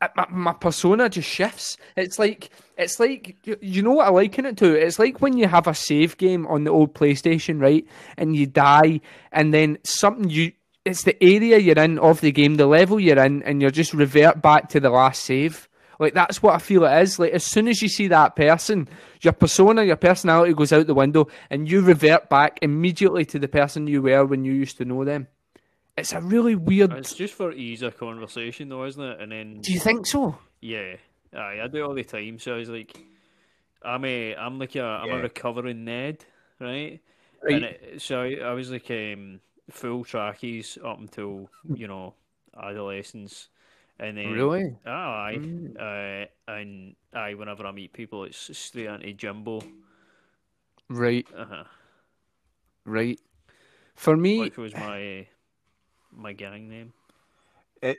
[0.00, 1.76] I- my, my persona just shifts.
[1.96, 4.74] It's like it's like you- you know what I liken it to.
[4.74, 7.86] It's like when you have a save game on the old PlayStation, right?
[8.18, 9.00] And you die,
[9.32, 10.52] and then something you.
[10.88, 13.92] It's the area you're in of the game, the level you're in, and you're just
[13.92, 15.68] revert back to the last save.
[16.00, 17.18] Like that's what I feel it is.
[17.18, 18.88] Like as soon as you see that person,
[19.20, 23.48] your persona, your personality goes out the window, and you revert back immediately to the
[23.48, 25.26] person you were when you used to know them.
[25.96, 26.92] It's a really weird.
[26.92, 29.20] It's just for ease of conversation, though, isn't it?
[29.20, 30.38] And then Do you think so?
[30.60, 30.94] Yeah,
[31.34, 32.38] aye, I do it all the time.
[32.38, 32.96] So I was like,
[33.82, 35.16] I'm a, I'm like a, I'm Yeah.
[35.16, 36.24] a recovering Ned,
[36.60, 37.00] right?
[37.42, 37.54] Right.
[37.54, 39.40] And it, so I, I was like um,
[39.70, 42.14] full trackies up until you know
[42.56, 43.48] adolescence,
[43.98, 44.76] and then Really?
[44.86, 45.76] Oh, aye, Mm.
[45.78, 49.62] uh, and aye, whenever I meet people, it's straight into Jimbo,
[50.88, 51.64] Right, uh-huh,
[52.84, 53.20] right.
[53.94, 55.26] For me, which was my
[56.12, 56.92] my gang name.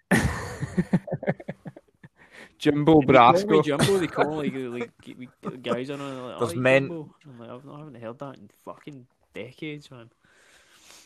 [2.58, 3.64] Jimbo And they call me Brasco.
[3.64, 3.98] Jimbo.
[4.00, 4.92] They call like like
[5.44, 6.04] like, guys on it.
[6.04, 9.08] Like, There's "Aye, men- Jimbo." I'm like, I've not, I haven't heard that in fucking
[9.34, 10.10] decades, man.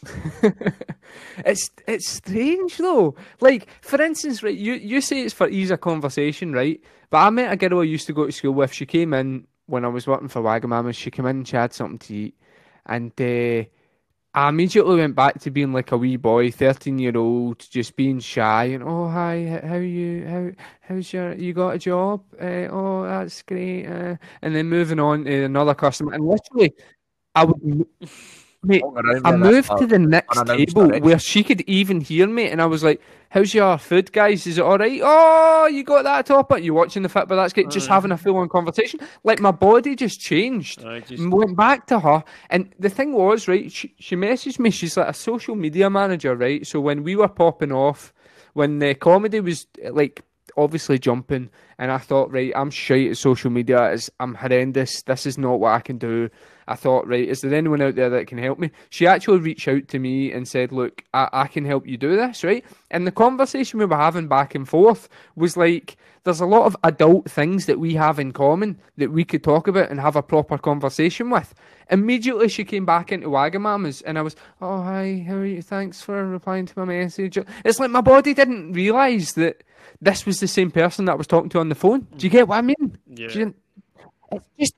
[1.45, 3.15] it's it's strange though.
[3.39, 4.55] Like for instance, right?
[4.55, 6.81] You you say it's for ease of conversation, right?
[7.09, 8.73] But I met a girl I used to go to school with.
[8.73, 10.93] She came in when I was working for Wagamama.
[10.95, 12.35] She came in, and she had something to eat,
[12.85, 13.63] and uh,
[14.35, 18.19] I immediately went back to being like a wee boy, thirteen year old, just being
[18.19, 18.65] shy.
[18.65, 20.25] And oh hi, how you?
[20.27, 20.51] How
[20.81, 21.33] how's your?
[21.35, 22.23] You got a job?
[22.41, 23.85] Uh, oh that's great.
[23.85, 26.73] Uh, and then moving on to another customer, and literally,
[27.35, 27.87] I would.
[28.63, 28.83] Mate,
[29.25, 32.83] I moved to the next table where she could even hear me, and I was
[32.83, 34.47] like, "How's your food, guys?
[34.47, 35.01] Is it all right?
[35.03, 36.57] Oh, you got that topper?
[36.57, 37.27] You watching the fit?
[37.27, 37.69] But that's good.
[37.69, 39.01] Just having a full on conversation.
[39.25, 40.83] Like my body just changed.
[40.85, 43.69] I just went back to her, and the thing was, right?
[43.69, 44.69] She, she messaged me.
[44.69, 46.65] She's like a social media manager, right?
[46.65, 48.13] So when we were popping off,
[48.53, 50.23] when the comedy was like
[50.55, 53.91] obviously jumping, and I thought, right, I'm shite at social media.
[53.91, 55.01] It's, I'm horrendous.
[55.03, 56.29] This is not what I can do.
[56.67, 58.71] I thought, right, is there anyone out there that can help me?
[58.89, 62.15] She actually reached out to me and said, look, I, I can help you do
[62.15, 62.63] this, right?
[62.89, 66.77] And the conversation we were having back and forth was like, there's a lot of
[66.83, 70.23] adult things that we have in common that we could talk about and have a
[70.23, 71.53] proper conversation with.
[71.89, 75.61] Immediately, she came back into Wagamama's, and I was, oh, hi, how are you?
[75.61, 77.37] Thanks for replying to my message.
[77.65, 79.63] It's like my body didn't realise that
[80.01, 82.01] this was the same person that I was talking to on the phone.
[82.17, 82.97] Do you get what I mean?
[83.07, 83.27] yeah.
[83.29, 83.55] Do you-
[84.31, 84.75] It's just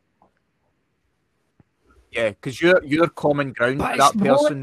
[2.12, 4.58] Yeah, because your your common ground But that it's not- person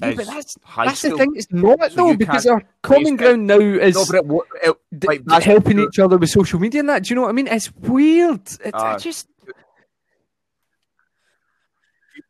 [0.00, 1.10] Yeah, but that's high that's school.
[1.12, 1.32] the thing.
[1.36, 3.16] It's not So though because can't our common it.
[3.16, 4.24] ground now is No, but
[4.62, 7.04] it, it, like, d- helping each other with social media and that.
[7.04, 7.46] Do you know what I mean?
[7.48, 8.40] It's weird.
[8.40, 8.98] It's I Ah.
[8.98, 9.28] just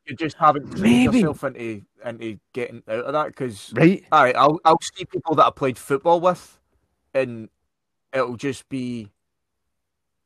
[0.07, 1.19] you just haven't trained Maybe.
[1.21, 4.05] yourself into into getting out of that because right.
[4.13, 6.59] all right, I'll I'll see people that I played football with,
[7.13, 7.49] and
[8.15, 9.11] it'll just be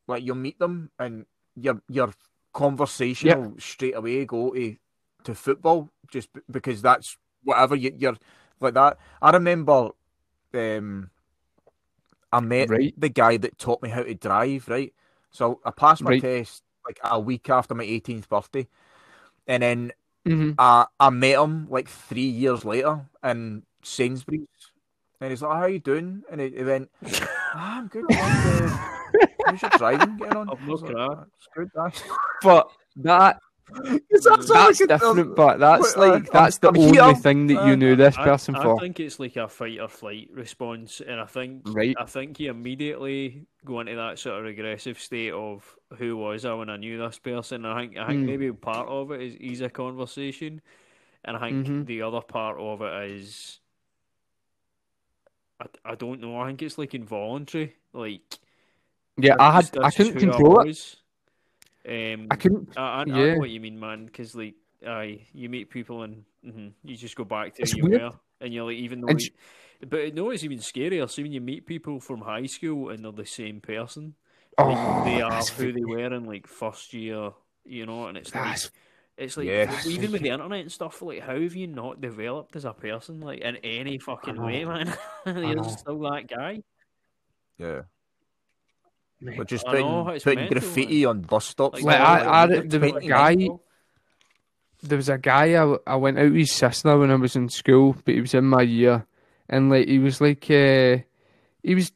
[0.06, 1.26] like you'll meet them and
[1.56, 2.12] your your
[2.52, 3.36] conversation Yep.
[3.36, 4.76] will straight away go to
[5.24, 8.16] to football just b- because that's whatever you, you're
[8.60, 8.98] like that.
[9.20, 9.90] I remember,
[10.54, 11.10] um,
[12.32, 12.94] I met Right.
[12.96, 14.68] the guy that taught me how to drive.
[14.68, 14.92] Right,
[15.30, 16.12] so I passed my Right.
[16.12, 18.68] test like a week after my 18th birthday,
[19.46, 19.92] and then
[20.26, 24.48] hmm I I met him like three years later in Sainsbury's,
[25.20, 26.90] and he's like, "How you doing?" And he, he went,
[27.52, 28.06] ah, "I'm good.
[29.20, 29.28] Man.
[29.46, 31.16] Uh, How's your driving getting on?" I've I no was like, car.
[31.18, 31.68] "Ah, It's good.
[31.74, 32.02] thanks."
[32.42, 33.38] But that
[34.10, 35.34] It's that's different.
[35.34, 37.14] But that's Wait, uh, like that's the I'm only here.
[37.14, 39.48] thing that Uh, you knew this I, person I for, I think it's like a
[39.48, 41.96] fight or flight response, and I think right?
[41.98, 46.52] I think you immediately go into that sort of regressive state of who was I
[46.54, 47.64] when I knew this person.
[47.64, 48.26] I think I think Mm.
[48.26, 50.60] maybe part of it is ease a conversation,
[51.24, 51.86] and I think Mhm.
[51.86, 53.60] the other part of it is
[55.60, 56.38] I, I don't know.
[56.38, 57.76] I think it's like involuntary.
[57.94, 58.38] Like
[59.18, 60.96] Yeah, I had I couldn't who I control it.
[61.88, 62.76] Um, I couldn't.
[62.76, 63.32] I, I, I Yeah.
[63.32, 64.06] know what you mean, man.
[64.06, 64.54] Because like,
[64.86, 68.02] aye, you meet people and mhm, you just go back to It's who you weird.
[68.02, 69.08] were, and you're like, even though.
[69.08, 69.30] And you-
[69.88, 71.10] but no, it's even scarier.
[71.10, 74.14] See, when you meet people from high school and they're the same person,
[74.56, 77.32] like, Oh, they are who they were in like first year,
[77.64, 78.58] you know, and it's like.
[79.18, 79.86] It's like Yes.
[79.86, 83.20] even with the internet and stuff, like how have you not developed as a person,
[83.20, 84.92] like in any fucking way, man?
[85.26, 86.62] You're still that guy.
[87.58, 87.82] Yeah,
[89.36, 91.82] but just I putting, know, it's putting mental, graffiti on bus stops.
[91.82, 93.48] Like, and all I- that, I- you're the 20 guy-
[94.82, 97.48] there was a guy I, I went out with his sister when I was in
[97.48, 99.06] school, but he was in my year,
[99.48, 100.98] and like he was like uh,
[101.62, 101.92] he was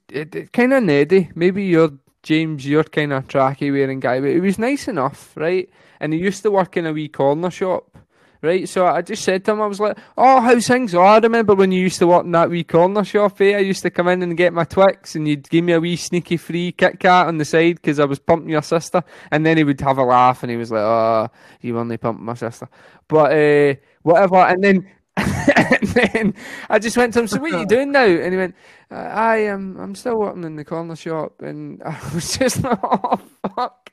[0.53, 1.31] kind of neddy.
[1.35, 1.91] Maybe you're
[2.23, 5.69] James, you're kind of tracky wearing guy, but he was nice enough, right?
[6.01, 7.97] And he used to work in a wee corner shop,
[8.43, 8.69] right?
[8.69, 10.95] So I just said to him, I was like, "Oh, how's things?
[10.95, 13.41] Oh, I remember when you used to work in that wee corner shop.
[13.41, 13.57] Eh?
[13.57, 15.97] I used to come in and get my Twix, and you'd give me a wee
[15.97, 19.57] sneaky free Kit Kat on the side because I was pumping your sister." And then
[19.57, 21.29] he would have a laugh, and he was like, "Oh,
[21.61, 22.69] you only pumped my sister,"
[23.09, 24.37] but uh, whatever.
[24.37, 24.91] And then.
[25.57, 26.35] and then
[26.69, 27.27] I just went to him.
[27.27, 28.05] So what are you doing now?
[28.05, 28.55] And he went,
[28.91, 29.79] "I am.
[29.79, 33.19] I'm still working in the corner shop." And I was just like, "Oh
[33.55, 33.93] fuck!"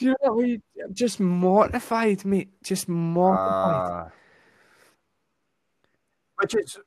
[0.00, 0.42] Do you know what?
[0.44, 0.62] I mean?
[0.92, 2.48] Just mortified, mate.
[2.64, 4.08] Just mortified.
[4.08, 4.10] Ah.
[6.40, 6.78] which is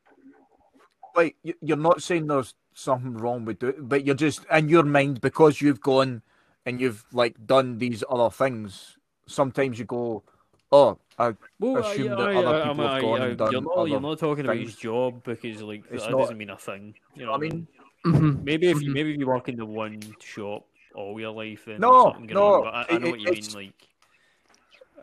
[1.16, 4.82] like you- you're not saying there's something wrong with it, but you're just in your
[4.82, 6.24] mind because you've gone
[6.66, 8.97] and you've like done these other things.
[9.28, 10.24] Sometimes you go,
[10.72, 13.38] "Oh, I Well, assume I, that I, other I, people I, have gone I, and
[13.38, 16.38] done you're not, you're not talking about his job because like It's that not- doesn't
[16.39, 16.95] mean a thing.
[17.16, 17.68] You know I what I mean,
[18.05, 18.14] mean?
[18.38, 18.43] Mhm.
[18.43, 20.66] Maybe if you maybe if you work in the one shop
[20.96, 22.64] all your life, then No, something going no, on.
[22.64, 23.54] But I, I know it- what you mean.
[23.54, 23.88] Like,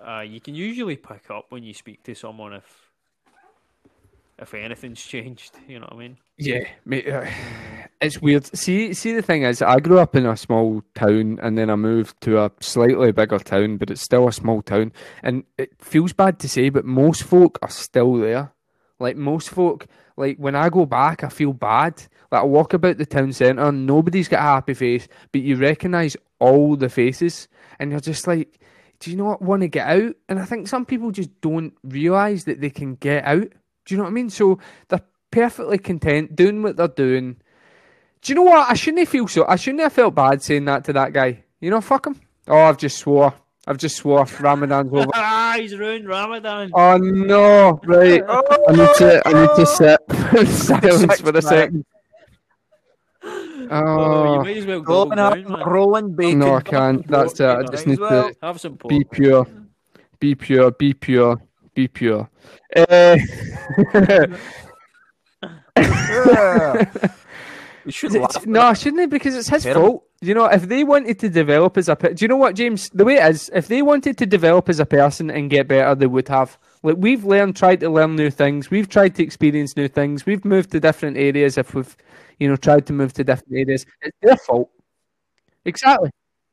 [0.06, 2.86] uh, you can usually pick up when you speak to someone if
[4.38, 5.52] if anything's changed.
[5.68, 6.16] You know what I mean?
[6.38, 7.26] Yeah, mate, uh,
[8.00, 8.46] it's weird.
[8.56, 11.76] See, see, the thing is, I grew up in a small town, and then I
[11.76, 14.92] moved to a slightly bigger town, but it's still a small town.
[15.22, 18.52] And it feels bad to say, but most folk are still there.
[18.98, 19.86] Like most folk,
[20.20, 22.00] like when I go back, I feel bad.
[22.30, 26.16] Like I walk about the town centre, nobody's got a happy face, but you recognise
[26.38, 27.48] all the faces,
[27.80, 28.60] and you're just like,
[29.00, 30.14] do you not want to get out?
[30.28, 33.48] And I think some people just don't realise that they can get out.
[33.86, 34.30] Do you know what I mean?
[34.30, 34.58] So
[34.88, 35.00] they're
[35.30, 37.36] perfectly content doing what they're doing.
[38.22, 38.70] Do you know what?
[38.70, 39.46] I shouldn't feel so.
[39.48, 41.44] I shouldn't have felt bad saying that to that guy.
[41.60, 42.20] You know, fuck him.
[42.46, 43.34] Oh, I've just swore.
[43.70, 44.26] I've just swore.
[44.40, 45.06] Ramadan's over.
[45.14, 46.72] ah, he's ruined Ramadan.
[46.74, 47.80] Oh no!
[47.84, 48.20] Right.
[48.28, 49.22] I need to.
[49.24, 50.00] I need to sit
[50.36, 51.84] in silence for a second.
[53.22, 53.28] Oh,
[53.62, 55.68] you Oh might as well go Rolling, down, up, man.
[55.68, 56.38] rolling bacon.
[56.40, 57.06] no, I can't.
[57.06, 57.46] That's it.
[57.48, 58.88] I just need to Have some pork.
[58.90, 59.46] be pure.
[60.18, 60.72] Be pure.
[60.72, 61.40] Be pure.
[61.74, 62.28] Be pure.
[62.86, 63.16] Uh,
[67.84, 68.46] You shouldn't laugh.
[68.46, 69.10] no, shouldn't it?
[69.10, 69.82] Because it's his Terrible.
[69.82, 70.04] fault.
[70.20, 72.90] You know, if they wanted to develop as a, do you know what, James?
[72.90, 75.94] The way it is, if they wanted to develop as a person and get better,
[75.94, 76.58] they would have.
[76.82, 78.70] Like we've learned, tried to learn new things.
[78.70, 80.26] We've tried to experience new things.
[80.26, 81.56] We've moved to different areas.
[81.56, 81.96] If we've,
[82.38, 84.70] you know, tried to move to different areas, it's their fault.
[85.64, 86.10] Exactly.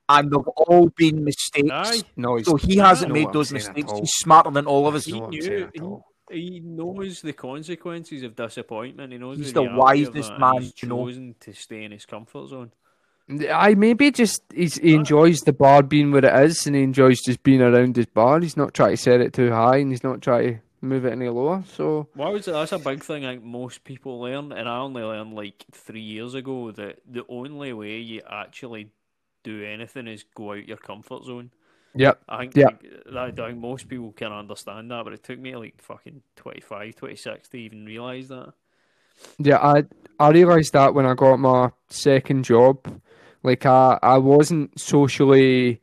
[0.10, 1.70] and they've all been mistakes.
[1.72, 2.02] Aye.
[2.16, 3.92] No, So he hasn't made those mistakes.
[4.00, 5.06] He's smarter than all of us.
[5.06, 5.70] He know knew.
[5.74, 6.06] He, all.
[6.30, 9.12] He knows the consequences of disappointment.
[9.12, 11.06] He knows He's the, the wisest man He's you know.
[11.06, 12.72] chosen to stay in his comfort zone.
[13.52, 17.20] I maybe just he's, he enjoys the bar being where it is, and he enjoys
[17.22, 18.40] just being around his bar.
[18.40, 21.12] He's not trying to set it too high, and he's not trying to move it
[21.12, 21.64] any lower.
[21.76, 23.26] So Well, I would that's a big thing.
[23.26, 27.26] I think most people learn, and I only learned like three years ago that the
[27.28, 28.92] only way you actually
[29.44, 31.52] do anything is go out your comfort zone.
[31.98, 32.70] Yep, I think, Yeah.
[33.06, 36.22] like, that, I think most people can understand that, but it took me like fucking
[36.36, 38.54] 25, 26 to even realise that.
[39.40, 39.84] Yeah, I
[40.20, 43.02] I realised that when I got my second job.
[43.44, 45.80] Like I I wasn't socially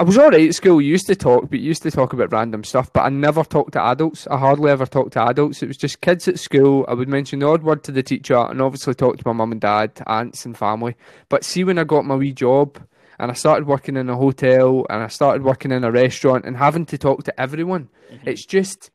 [0.00, 2.90] I was alright at school, used to talk, but used to talk about random stuff,
[2.94, 4.26] but I never talked to adults.
[4.28, 5.62] I hardly ever talked to adults.
[5.62, 6.86] It was just kids at school.
[6.88, 9.52] I would mention the odd word to the teacher and obviously talk to my mum
[9.52, 10.96] and dad, aunts and family.
[11.28, 12.78] But see when I got my wee job
[13.18, 16.56] and I started working in a hotel and I started working in a restaurant and
[16.56, 18.28] having to talk to everyone, mm-hmm.
[18.28, 18.90] it's just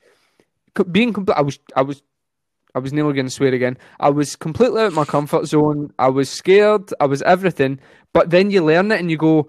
[0.92, 2.02] being complete I was I was
[2.74, 3.78] I was nearly going to swear again.
[4.00, 5.92] I was completely out of my comfort zone.
[6.00, 6.94] I was scared.
[7.00, 7.80] I was everything.
[8.14, 9.48] But then you learn it and you go,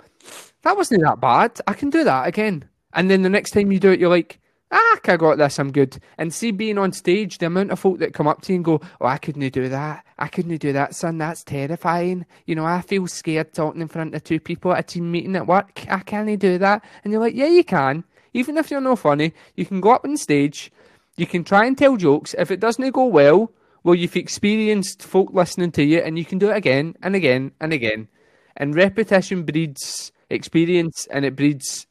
[0.63, 1.61] that wasn't that bad.
[1.67, 2.69] I can do that again.
[2.95, 4.41] And then the next time you do it, you're like,
[4.73, 5.59] ah, I got this.
[5.59, 5.99] I'm good.
[6.19, 8.65] And see, being on stage, the amount of folk that come up to you and
[8.65, 10.05] go, oh, I couldn't do that.
[10.19, 11.19] I couldn't do that, son.
[11.19, 12.27] That's terrifying.
[12.47, 15.37] You know, I feel scared talking in front of two people at a team meeting
[15.37, 15.85] at work.
[15.89, 16.85] I can't do that.
[17.05, 18.05] And you're like, yeah, you can.
[18.35, 20.73] Even if you're not funny, you can go up on stage.
[21.17, 22.35] You can try and tell jokes.
[22.39, 23.53] If it doesn't go well,
[23.85, 27.53] well, you've experienced folk listening to you, and you can do it again and again
[27.61, 28.09] and again.
[28.57, 31.87] And repetition breeds experience, and it breeds,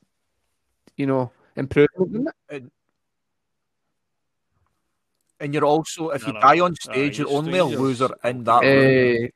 [0.95, 2.27] you know, improvement.
[2.49, 2.71] doesn't it?
[5.39, 6.39] And you're also, if No, you no.
[6.41, 9.29] die on eh, No, stage, you're you're only a loser in that room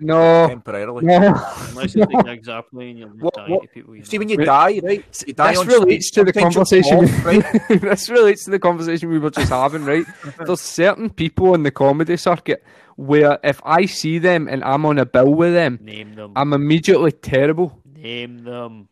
[0.00, 1.04] no, temporarily.
[1.06, 1.16] no.
[1.16, 3.96] Unless it's the gigs are playing, you're What- dying what- to people.
[3.96, 4.20] You See, know.
[4.20, 5.24] when you die, right?
[5.26, 7.06] You die this on relates stage, to the conversation.
[7.08, 7.80] fall off, right?
[7.80, 10.04] this relates to the conversation we were just having, right?
[10.44, 12.62] There's certain people in the comedy circuit
[12.96, 16.32] where if I see them and I'm on a bill with them, Name them.
[16.36, 17.80] I'm immediately terrible.
[17.86, 18.88] Name them.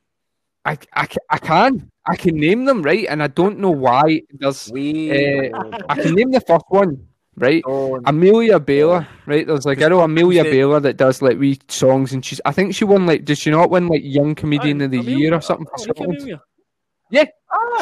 [0.64, 1.90] I, I, I can.
[2.09, 3.07] I can name them, right?
[3.09, 4.22] And I don't know why.
[4.30, 5.50] There's, We Eh,
[5.88, 7.62] I can name the first one, right?
[7.66, 8.02] don't.
[8.07, 9.46] Amelia Bayler, right?
[9.46, 12.52] There's like, I know Amelia She- Bayler that does like wee songs, and she's, I
[12.52, 15.18] think she won like, did she not win like Young Comedian Aye, of the Amelia-
[15.18, 16.16] Year or something I for Scotland?
[16.18, 16.42] Amelia.
[17.11, 17.24] Yeah,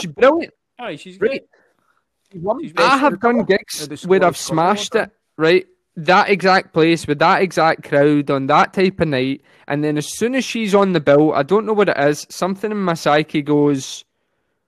[0.01, 0.55] she's brilliant.
[0.79, 1.45] Aye, she's great.
[2.35, 3.45] One She's I have done colour.
[3.45, 5.67] gigs the where I've smashed it, right?
[5.97, 10.17] That exact place with that exact crowd on that type of night, and then as
[10.17, 12.27] soon as she's on the bill, I don't know what it is.
[12.31, 14.05] Something in my psyche goes,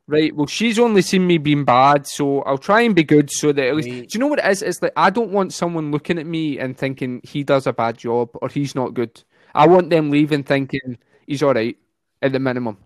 [0.07, 0.35] right.
[0.35, 3.67] Well, she's only seen me being bad, so I'll try and be good, so that
[3.67, 3.89] at least.
[3.89, 4.09] Right.
[4.09, 4.63] Do you know what it is?
[4.63, 7.99] It's like I don't want someone looking at me and thinking he does a bad
[7.99, 9.23] job or he's not good.
[9.55, 11.77] I want them leaving thinking he's all right
[12.23, 12.79] at the minimum.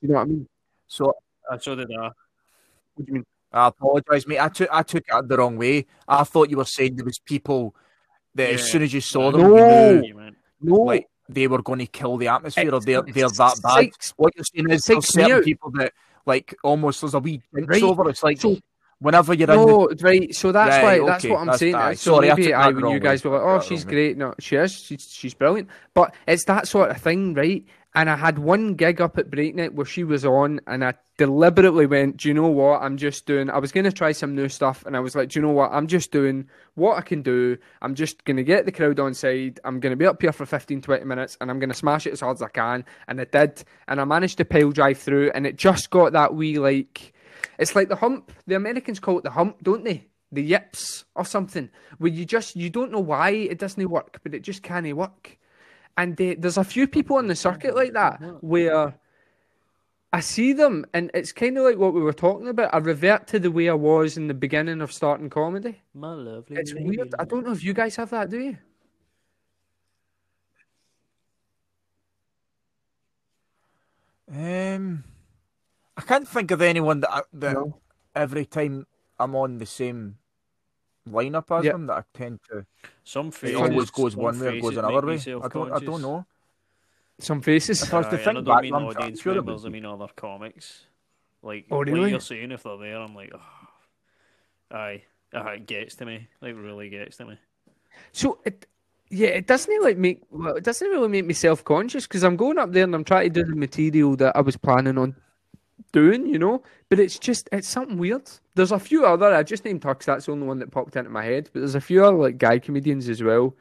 [0.00, 0.48] You know what I mean?
[0.86, 1.14] So
[1.50, 2.02] Uh, so did I.
[2.04, 2.12] What
[2.98, 3.26] do you mean?
[3.52, 4.38] I apologise, mate.
[4.40, 5.86] I took I took it the wrong way.
[6.06, 7.74] I thought you were saying there was people
[8.34, 8.54] that Yeah.
[8.54, 9.90] as soon as you saw them, No.
[9.90, 10.30] you knew
[10.62, 13.84] No, like they were going to kill the atmosphere, or It's- they're they're that bad.
[13.86, 15.44] psychs- What you're saying is there's certain out.
[15.44, 15.92] people that
[16.34, 17.82] like almost there's a wee jinx Right.
[17.82, 18.08] over.
[18.08, 18.56] It's like So-
[19.00, 20.34] whenever you're in the No, right.
[20.34, 21.06] So that's Right, why.
[21.10, 21.72] That's what I'm that's saying.
[21.74, 21.96] fine.
[21.96, 24.34] So Sorry, I maybe took I, when you guys were like, "Oh, she's great," no,
[24.38, 24.72] she is.
[24.72, 25.68] She's she's brilliant.
[25.94, 27.64] But it's that sort of thing, right?
[27.94, 31.86] And I had one gig up at Breakneck where she was on, and I deliberately
[31.86, 32.82] went, "Do you know what?
[32.82, 33.50] I'm just doing.
[33.50, 35.52] I was going to try some new stuff, and I was like, "Do you know
[35.52, 35.72] what?
[35.72, 37.58] I'm just doing what I can do.
[37.82, 39.58] I'm just going to get the crowd on side.
[39.64, 42.06] I'm going to be up here for 15, 20 minutes, and I'm going to smash
[42.06, 44.98] it as hard as I can." And I did, and I managed to pile drive
[44.98, 47.12] through, and it just got that wee like.
[47.58, 48.30] It's like the hump.
[48.46, 50.06] The Americans call it the hump, don't they?
[50.30, 51.70] The yips or something.
[51.98, 55.38] Where you just you don't know why it doesn't work, but it just can't work.
[55.96, 58.94] And uh, there's a few people on the circuit like that where
[60.12, 62.74] I see them, and it's kind of like what we were talking about.
[62.74, 65.82] I revert to the way I was in the beginning of starting comedy.
[65.94, 66.56] My lovely.
[66.56, 66.96] It's lady.
[66.96, 67.14] weird.
[67.18, 68.56] I don't know if you guys have that, do you?
[74.32, 75.04] Um,
[75.96, 77.80] I can't think of anyone that I, that No.
[78.14, 78.86] every time
[79.18, 80.18] I'm on the same
[81.10, 81.72] lineup as Yeah.
[81.72, 82.64] them that I tend to
[83.04, 83.56] Some it faces.
[83.56, 85.18] always goes one way or goes another way.
[85.18, 86.24] I don't I don't know.
[87.18, 87.82] Some faces.
[87.82, 89.36] If I was to Aye, think and I back, don't mean I'm audience sure it
[89.36, 89.66] would members.
[89.66, 90.86] I mean other comics.
[91.42, 92.10] Like Oh, what really?
[92.10, 95.02] you're saying, if they're there, I'm like, oh, aye,
[95.34, 96.28] aye, it gets to me.
[96.40, 97.38] Like really gets to me.
[98.12, 98.66] So it,
[99.10, 102.36] yeah, it doesn't like make well, it doesn't really make me self conscious because I'm
[102.36, 105.16] going up there and I'm trying to do the material that I was planning on
[105.92, 106.62] doing, you know.
[106.88, 108.28] But it's just it's something weird.
[108.54, 110.04] There's a few other I just named Tux.
[110.04, 111.50] That's the only one that popped into my head.
[111.52, 113.54] But there's a few other like guy comedians as well.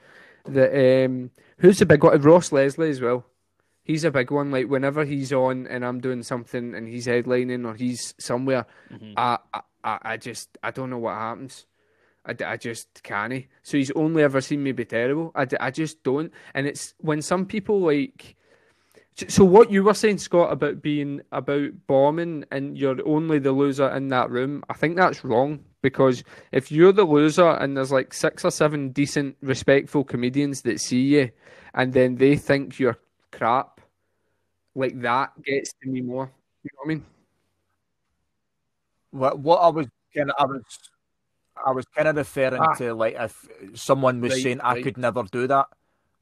[0.45, 2.19] That um, who's the big one?
[2.21, 3.25] Ross Leslie as well.
[3.83, 4.51] He's a big one.
[4.51, 8.65] Like whenever he's on and I'm doing something and he's headlining or he's somewhere,
[9.17, 11.65] I, I I I just I don't know what happens.
[12.25, 13.45] I, I just can't.
[13.63, 15.31] So he's only ever seen me be terrible.
[15.35, 16.31] I, I just don't.
[16.53, 18.35] And it's when some people like.
[19.27, 23.89] So- what you were saying, Scott, about being about bombing and you're only the loser
[23.89, 28.13] in that room, I think that's wrong because if you're the loser and there's like
[28.13, 31.31] six or seven decent, respectful comedians that see you,
[31.73, 32.97] and then they think you're
[33.31, 33.81] crap,
[34.75, 36.31] like that gets to me more.
[36.63, 37.05] You know what I mean?
[39.11, 40.63] What what I was kind of I was
[41.65, 42.73] I was kind of referring Ah.
[42.75, 44.83] to like if someone was Right, saying I right.
[44.83, 45.67] could never do that.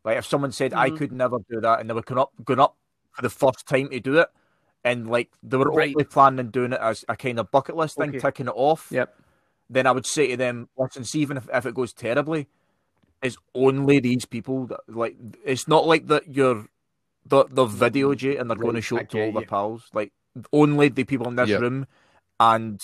[0.03, 0.97] Like if someone said I Mhm.
[0.97, 2.77] could never do that, and they were going up going up
[3.17, 4.29] for the first time to do it,
[4.83, 5.93] and like they were Right.
[5.95, 8.19] only planning on doing it as a kind of bucket list thing, Okay.
[8.19, 8.87] ticking it off.
[8.91, 9.13] Yep.
[9.69, 12.47] Then I would say to them, listen, see, even if, if it goes terribly,
[13.21, 15.17] it's only these people that like.
[15.43, 16.67] It's not like that you're
[17.25, 18.25] the the videoed mm-hmm.
[18.27, 19.47] you and they're going to show it to all get their you.
[19.47, 19.89] pals.
[19.93, 20.13] Like
[20.53, 21.61] only the people in this Yep.
[21.61, 21.87] room,
[22.39, 22.79] and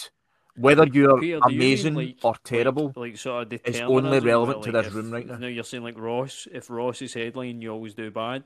[0.56, 3.80] whether you're Peter, do you mean, amazing like- or terrible, Like, like sort of It's
[3.80, 5.38] only determinism relevant where, to like, this if- room right now.
[5.38, 8.44] Now you're saying like Ross, if Ross is headline, you always do bad.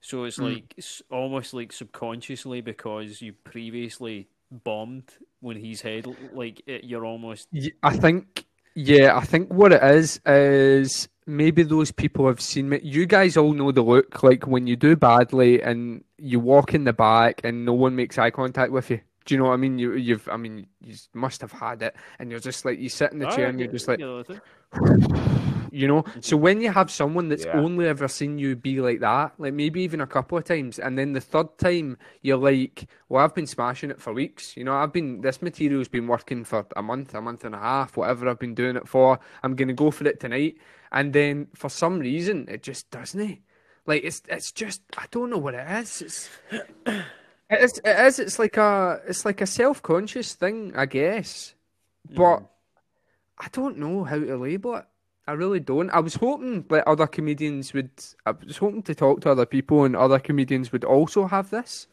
[0.00, 0.44] So it's Hmm.
[0.44, 5.04] like it's almost like subconsciously because you previously bombed
[5.40, 7.48] when he's head like it, you're almost
[7.82, 8.44] I think,
[8.74, 12.80] yeah, I think what it is is maybe those people have seen me.
[12.82, 16.84] You guys all know the look like when you do badly and you walk in
[16.84, 19.00] the back and no one makes eye contact with you.
[19.26, 19.78] Do you know what I mean?
[19.78, 23.12] You, you've, I mean, you must have had it, and you're just like you sit
[23.12, 24.40] in the Ah, chair and you're just like, you know, the-
[25.72, 26.04] you know.
[26.20, 27.58] So when you have someone that's Yeah.
[27.60, 30.98] only ever seen you be like that, like maybe even a couple of times, and
[30.98, 34.56] then the third time you're like, "Well, I've been smashing it for weeks.
[34.56, 37.58] You know, I've been this material's been working for a month, a month and a
[37.58, 39.18] half, whatever I've been doing it for.
[39.42, 40.56] I'm gonna go for it tonight."
[40.92, 43.20] And then for some reason, it just doesn't.
[43.20, 43.36] Eh?
[43.86, 46.02] Like it's it's just I don't know what it is.
[46.02, 46.28] It's
[47.50, 51.54] it is it is it's like a it's like a self conscious thing, I guess.
[52.08, 52.14] Hmm.
[52.16, 52.42] But
[53.38, 54.84] I don't know how to label it.
[55.30, 55.88] I really don't.
[55.90, 57.90] I was hoping that other comedians would.
[58.26, 61.86] I was hoping to talk to other people, and other comedians would also have this.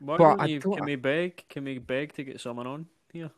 [0.00, 1.48] Why But you, can we beg?
[1.48, 3.30] Can we beg to get someone on here?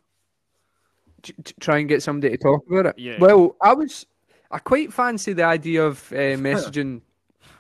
[1.23, 2.99] t- t- try and get somebody to talk about it.
[2.99, 3.19] Yeah.
[3.21, 4.05] Well, I was.
[4.51, 6.17] I quite fancy the idea of uh,
[6.49, 7.03] messaging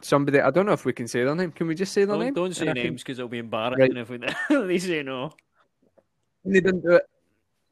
[0.01, 0.41] somebody.
[0.41, 1.53] I don't know if we can say their name.
[1.53, 2.35] Can we just say their Don't, name?
[2.35, 4.19] don't say And names because it'll be embarrassing if we
[4.51, 5.31] they say no.
[6.45, 7.03] They didn't do it.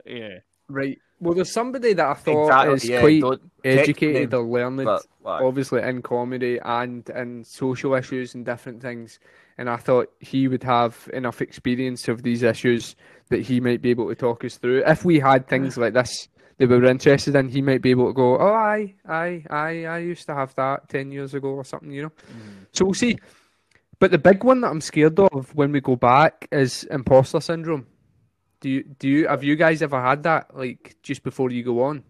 [0.06, 0.38] Yeah.
[0.68, 0.98] Right.
[1.20, 5.06] Well, there's somebody that I thought Exactly, is yeah, quite educated take or learned, But,
[5.22, 9.18] like, obviously in comedy and in social issues and different things.
[9.56, 12.96] And I thought he would have enough experience of these issues
[13.30, 14.82] that he might be able to talk us through.
[14.86, 18.08] If we had things like this that we were interested in, he might be able
[18.08, 21.64] to go, "Oh, I, I, I, I used to have that ten years ago or
[21.64, 22.12] something," you know.
[22.72, 23.18] So we'll see.
[24.00, 27.86] But the big one that I'm scared of when we go back is imposter syndrome.
[28.64, 31.82] Do you do you have you guys ever had that like just before you go
[31.82, 32.02] on?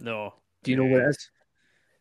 [0.00, 0.34] No.
[0.64, 1.30] Do you know what it is?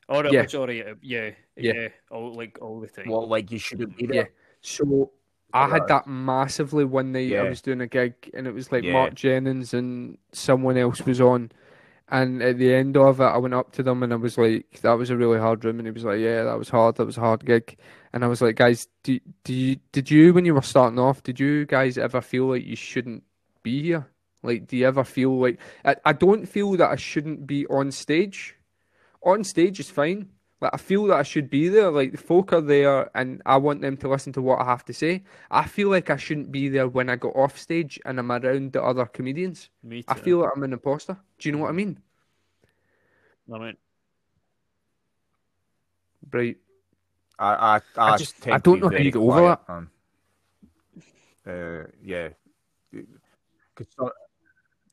[0.10, 0.42] Oh, all right, Yeah.
[0.42, 0.48] yeah.
[0.48, 1.74] sorry, yeah, Yeah.
[1.76, 3.10] yeah, all like all the time.
[3.10, 4.24] Well, like you shouldn't be Yeah.
[4.62, 5.12] So
[5.54, 7.32] I had that massively one night.
[7.36, 8.94] I was doing a gig and it was like Yeah.
[8.94, 11.52] Mark Jennings and someone else was on.
[12.10, 14.80] And at the end of it, I went up to them and I was like,
[14.82, 16.96] "That was a really hard room." And he was like, "Yeah, that was hard.
[16.96, 17.78] That was a hard gig."
[18.14, 21.24] And I was like, "Guys, do do you did you when you were starting off?
[21.24, 23.24] Did you guys ever feel like you shouldn't
[23.62, 24.08] be here?
[24.44, 27.92] Like, do you ever feel like I, I don't feel that I shouldn't be on
[27.92, 28.56] stage.
[29.24, 30.30] On stage is fine.
[30.60, 31.92] Like I feel that I should be there.
[31.92, 34.84] Like the folk are there, and I want them to listen to what I have
[34.86, 35.24] to say.
[35.52, 38.74] I feel like I shouldn't be there when I go off stage and I'm around
[38.74, 39.70] the other comedians.
[39.84, 40.06] Me too.
[40.10, 41.18] I feel like I'm an imposter.
[41.38, 42.00] Do you know what I mean?
[43.54, 43.78] I mean,
[46.32, 46.58] Right.
[47.40, 49.70] I, I, I, I just- I don't know how you get over that.
[49.70, 49.90] man.
[51.46, 52.30] Uh, yeah.
[53.76, 54.12] 'Cause so-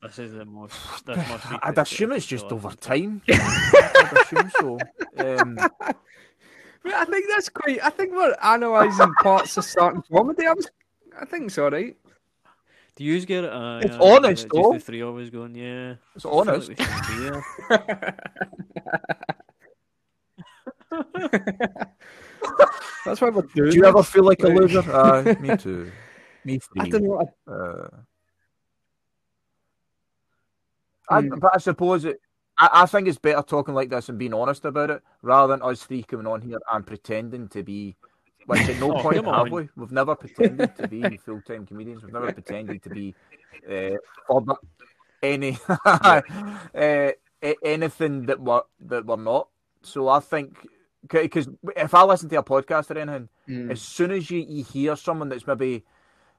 [0.05, 0.73] this is the most.
[1.05, 3.21] This must I'd assume it's just over time.
[3.29, 4.77] I'd assume so.
[5.17, 5.57] Um,
[6.85, 7.83] I think that's quite.
[7.83, 10.45] I think we're analysing parts of starting comedy.
[10.47, 10.67] I was.
[11.19, 11.95] I think it's all right.
[12.95, 13.51] Do you get it?
[13.51, 14.71] Uh, It's yeah, honest, Just though.
[14.73, 15.95] the three of us going, yeah.
[16.15, 16.69] it's I feel like honest.
[16.69, 18.15] we shouldn't be there.
[23.05, 23.71] That's why we're doing.
[23.71, 24.79] Do you ever feel like a loser?
[24.91, 25.91] Uh, me too.
[26.43, 26.81] Me three.
[26.81, 27.21] I don't know.
[27.21, 27.87] I- Uh,
[31.09, 31.39] I, Mm.
[31.39, 32.19] but I suppose it.
[32.57, 35.61] I, I think it's better talking like this and being honest about it rather than
[35.61, 37.95] us three coming on here and pretending to be.
[38.47, 39.67] Which at no Oh, point have we?
[39.75, 42.03] We've never pretended to be full time comedians.
[42.03, 43.15] We've never pretended to be
[43.69, 43.97] uh,
[45.23, 46.21] any uh,
[47.63, 49.47] anything that we're that we're not.
[49.81, 50.55] So I think
[51.09, 53.69] because if I listen to a podcast or anything, Mm.
[53.71, 55.83] as soon as you, you hear someone that's maybe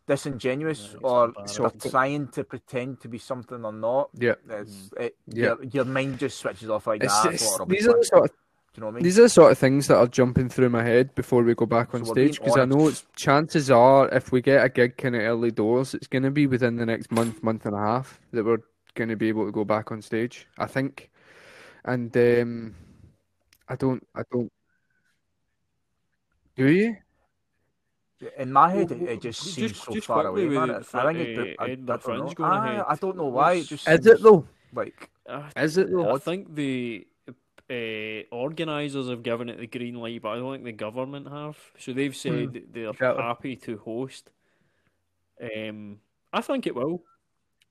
[0.06, 1.70] disingenuous Yeah, or embarrassing.
[1.78, 4.34] they're trying to pretend to be something or not, Yeah.
[4.48, 5.44] it's, it, Yeah.
[5.44, 7.34] your, your mind just switches off like It's, that.
[7.34, 8.36] it's, these are the sort of Do
[8.76, 9.02] you know what I mean?
[9.04, 11.66] These are the sort of things that are jumping through my head before we go
[11.66, 14.96] back on So stage because I know it's, chances are if we get a gig
[14.96, 17.78] kind of early doors, it's going to be within the next month, month and a
[17.78, 18.58] half that we're
[18.94, 20.46] going to be able to go back on stage.
[20.58, 21.10] I think,
[21.84, 22.74] and um,
[23.68, 24.52] I don't, I don't.
[26.56, 26.96] Do you?
[28.38, 30.94] In my head, it, Well, it just seems just- so just far away, with It-
[30.94, 32.32] I think it, uh, I, I, Edinburgh don't know.
[32.32, 32.84] going I, ahead.
[32.88, 33.52] I don't know why.
[33.54, 34.46] It just Is it though?
[34.72, 36.14] like Uh, Is it though?
[36.14, 37.06] I think the
[37.68, 41.58] uh, organisers have given it the green light, but I don't think the government have.
[41.78, 43.22] So they've said that they're Exactly.
[43.22, 44.30] happy to host.
[45.40, 45.98] Um,
[46.32, 47.02] I think it will.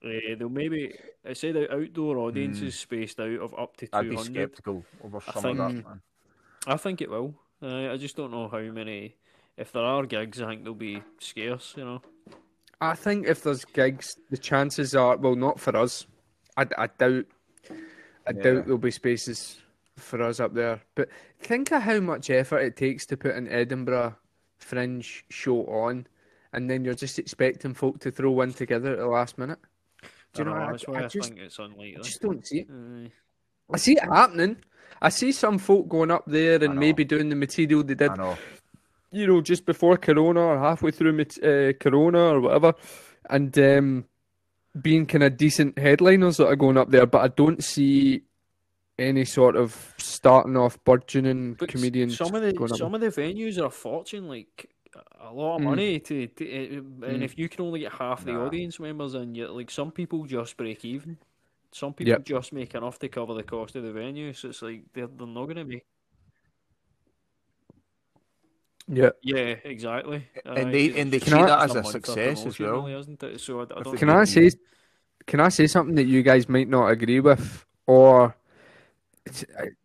[0.03, 0.93] Uh, they'll maybe
[1.27, 4.19] I say the outdoor audiences spaced out of up to two hundred.
[4.19, 5.71] I'd be sceptical over I some of that.
[5.73, 6.01] think- Man.
[6.67, 7.33] I think it will.
[7.63, 9.15] Uh, I just don't know how many.
[9.57, 11.73] If there are gigs, I think they'll be scarce.
[11.77, 12.01] You know.
[12.81, 16.05] I think if there's gigs, the chances are well, not for us.
[16.57, 17.25] I, I doubt.
[18.27, 18.41] I Yeah.
[18.41, 19.61] doubt there'll be spaces
[19.97, 20.81] for us up there.
[20.95, 21.09] But
[21.39, 24.17] think of how much effort it takes to put an Edinburgh
[24.57, 26.07] Fringe show on,
[26.51, 29.59] and then you're just expecting folk to throw one together at the last minute.
[30.33, 30.59] Do you I know?
[30.59, 31.97] know, I, that's why I I, just, think it's unlikely.
[31.97, 32.67] I just don't see it.
[32.69, 33.11] Aye.
[33.71, 34.57] I see it happening.
[35.01, 38.15] I see some folk going up there and maybe doing the material they did I
[38.15, 38.37] know.
[39.15, 42.73] You know, just before Corona or halfway through uh, Corona or whatever,
[43.29, 44.05] and um,
[44.81, 47.05] being kind of decent headliners that are going up there.
[47.05, 48.23] But I don't see
[48.99, 52.77] any sort of starting off burgeoning But comedians some of the going up.
[52.79, 54.69] some of the venues are a fortune, like
[55.21, 55.65] a lot of Mm.
[55.65, 57.23] money to, to uh, and Mm.
[57.23, 58.45] if you can only get half the Nah.
[58.45, 61.17] audience members in, you like some people just break even.
[61.71, 62.25] Some people Yep.
[62.25, 65.27] just make enough to cover the cost of the venue, so it's like they're they're
[65.27, 65.83] not going to be.
[68.87, 69.09] Yeah.
[69.23, 70.27] Yeah, exactly.
[70.45, 72.85] And Aye, they- 'cause and they treat that as a success as well.
[72.87, 73.39] isn't it?
[73.41, 74.51] So I, I don't Can I do say?
[75.25, 78.35] Can I say something that you guys might not agree with, or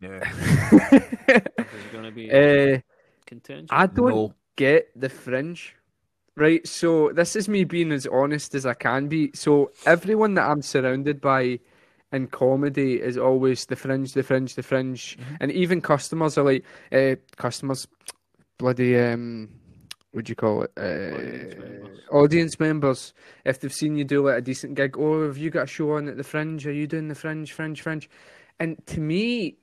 [0.01, 0.31] Yeah.
[0.90, 2.81] there's going to be uh,
[3.27, 3.68] contention.
[3.70, 4.35] I don't No.
[4.56, 5.77] get the fringe.
[6.36, 9.31] Right, so this is me being as honest as I can be.
[9.35, 11.59] So everyone that I'm surrounded by
[12.12, 16.64] in comedy is always the fringe, the fringe, the fringe, and even customers are like,
[16.93, 17.86] uh, customers,
[18.61, 19.49] bloody, um,
[20.12, 20.70] what do you call it?
[20.78, 22.01] Audience Uh, members.
[22.12, 23.15] audience members.
[23.47, 25.93] If they've seen you do like a decent gig, oh, have you got a show
[25.93, 26.66] on at the Fringe?
[26.66, 28.09] Are you doing the Fringe, Fringe, Fringe?
[28.59, 29.57] And to me,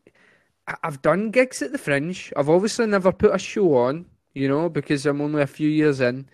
[0.83, 2.33] I've done gigs at the Fringe.
[2.35, 6.01] I've obviously never put a show on, you know, because I'm only a few years
[6.01, 6.27] in.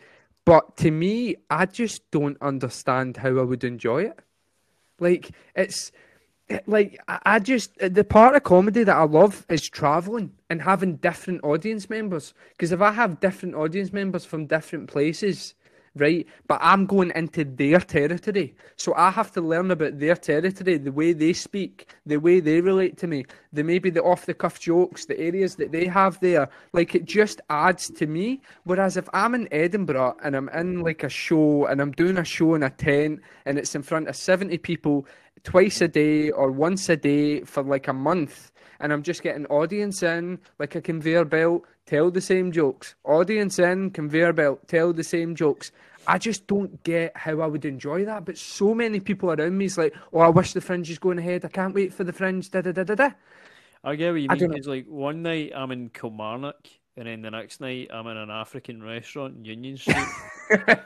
[0.46, 4.20] But to me, I just don't understand how I would enjoy it.
[5.00, 5.98] Like it's it-
[6.50, 10.62] Eh, like I just eh, the part of comedy that I love is traveling and
[10.62, 12.34] having different audience members.
[12.52, 15.56] Because if I have different audience members from different places,
[15.96, 20.78] right, but I'm going into their territory, so I have to learn about their territory,
[20.78, 24.34] the way they speak, the way they relate to me, the maybe the off the
[24.34, 26.50] cuff jokes, the areas that they have there.
[26.74, 28.42] Like it just adds to me.
[28.66, 32.26] Whereas if I'm in Edinburgh and I'm in like a show and I'm doing a
[32.26, 35.06] show in a tent and it's in front of seventy people
[35.44, 38.52] twice a day or once a day for like a month
[38.84, 42.96] and I'm just getting audience in like a conveyor belt, tell the same jokes.
[43.06, 45.72] Audience in, conveyor belt, tell the same jokes.
[46.06, 48.26] I just don't get how I would enjoy that.
[48.26, 51.18] But so many people around me is like, oh, I wish the fringe is going
[51.18, 51.46] ahead.
[51.46, 52.52] I can't wait for the fringe.
[52.52, 53.10] Da da da da da.
[53.86, 54.54] I get what you I mean.
[54.54, 56.68] It's like one night I'm in Kilmarnock,
[56.98, 59.96] and then the next night I'm in an African restaurant in Union Street.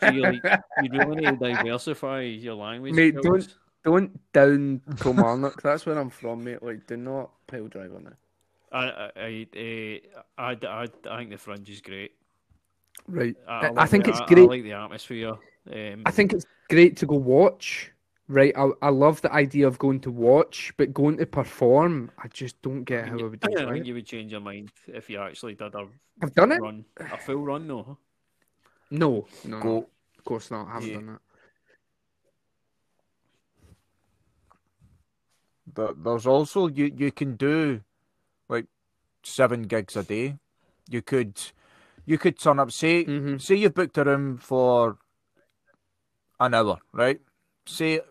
[0.01, 0.43] so you like
[0.83, 2.93] you really need to diversify your language.
[2.93, 3.47] Mate, skills.
[3.47, 5.61] Don't down Kilmarnock.
[5.63, 6.61] That's where I'm from, mate.
[6.63, 8.13] Like, do not pile drive on it.
[8.71, 9.99] I I I, eh,
[10.37, 12.11] I, I, I think the fringe is great.
[13.07, 13.35] Right.
[13.47, 14.43] I, I, like think the- it's I- great.
[14.43, 15.35] I like the atmosphere.
[15.71, 17.91] Um, I think it's great to go watch.
[18.29, 22.27] Right, I, I love the idea of going to watch, but going to perform, I
[22.27, 23.67] just don't get how I would do that.
[23.69, 23.87] I think it.
[23.87, 25.87] you would change your mind if you actually did a
[26.21, 26.59] I've done it.
[26.59, 27.97] run, a full run though.
[28.91, 29.77] No, no, no, Go.
[30.17, 30.67] of course not.
[30.67, 30.95] I haven't Yeah.
[30.95, 31.19] done that.
[35.75, 37.81] There- There's also you you can do
[38.49, 38.67] like
[39.23, 40.37] seven gigs a day.
[40.89, 41.39] You could
[42.05, 43.41] you could turn up say Mhm.
[43.41, 44.97] say you've booked a room for
[46.39, 47.19] an hour, right?
[47.65, 48.01] Say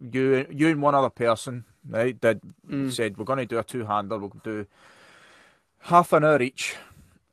[0.00, 2.92] you you and one other person, right, did Mm.
[2.92, 4.66] said we're gonna do a two hander, we'll do
[5.78, 6.76] half an hour each.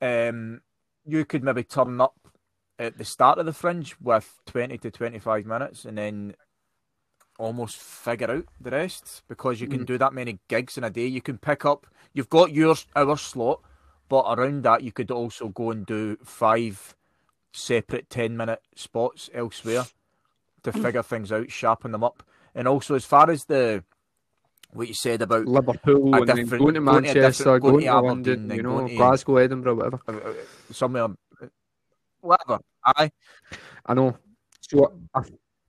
[0.01, 0.61] Um
[1.05, 2.15] you could maybe turn up
[2.80, 6.35] at the start of the fringe with twenty to twenty five minutes and then
[7.39, 11.07] almost figure out the rest because you can do that many gigs in a day.
[11.07, 13.61] You can pick up, you've got your hour slot,
[14.10, 16.95] but around that you could also go and do five
[17.51, 19.85] separate 10 minute spots elsewhere
[20.64, 22.23] to figure things out, sharpen them up.
[22.55, 23.84] And also, as far as the
[24.72, 28.34] what you said about Liverpool and then going to Manchester, going, going to to London,
[28.45, 29.99] Aberdeen, you know, to- Glasgow, Edinburgh, whatever.
[30.07, 30.34] uh, uh,
[30.72, 31.07] somewhere,
[32.22, 32.60] whatever.
[32.85, 33.11] Aye,
[33.85, 34.18] I know.
[34.61, 35.22] So I,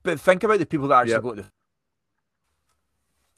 [0.04, 1.22] but think about the people that actually Yep.
[1.22, 1.48] go to the.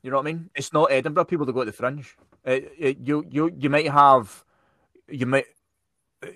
[0.03, 0.51] You know what I mean?
[0.55, 2.17] It's not Edinburgh people that go to the Fringe.
[2.45, 4.45] It, it, you you you might have,
[5.09, 5.47] you might,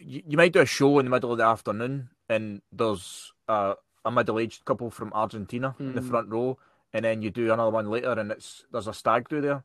[0.00, 3.74] you, you might do a show in the middle of the afternoon, and there's a,
[4.04, 6.08] a middle-aged couple from Argentina in the Mm.
[6.10, 6.58] front row,
[6.92, 9.62] and then you do another one later, and it's there's a stag do there.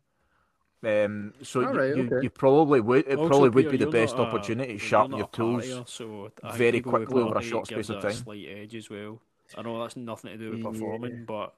[0.84, 2.24] Um, so you, Alright, you, okay.
[2.24, 5.18] you probably would it Also, probably would Peter, be the best a- opportunity to sharpen
[5.18, 5.66] your tools.
[5.66, 8.14] partier, so very quickly over a short space of it a time.
[8.14, 9.20] Slight edge as well.
[9.57, 10.72] I know that's nothing to do with Yeah.
[10.72, 11.53] performing, but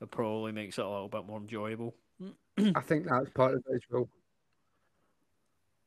[0.00, 1.94] it probably makes it a little bit more enjoyable.
[2.74, 4.08] I think that's part of it as well.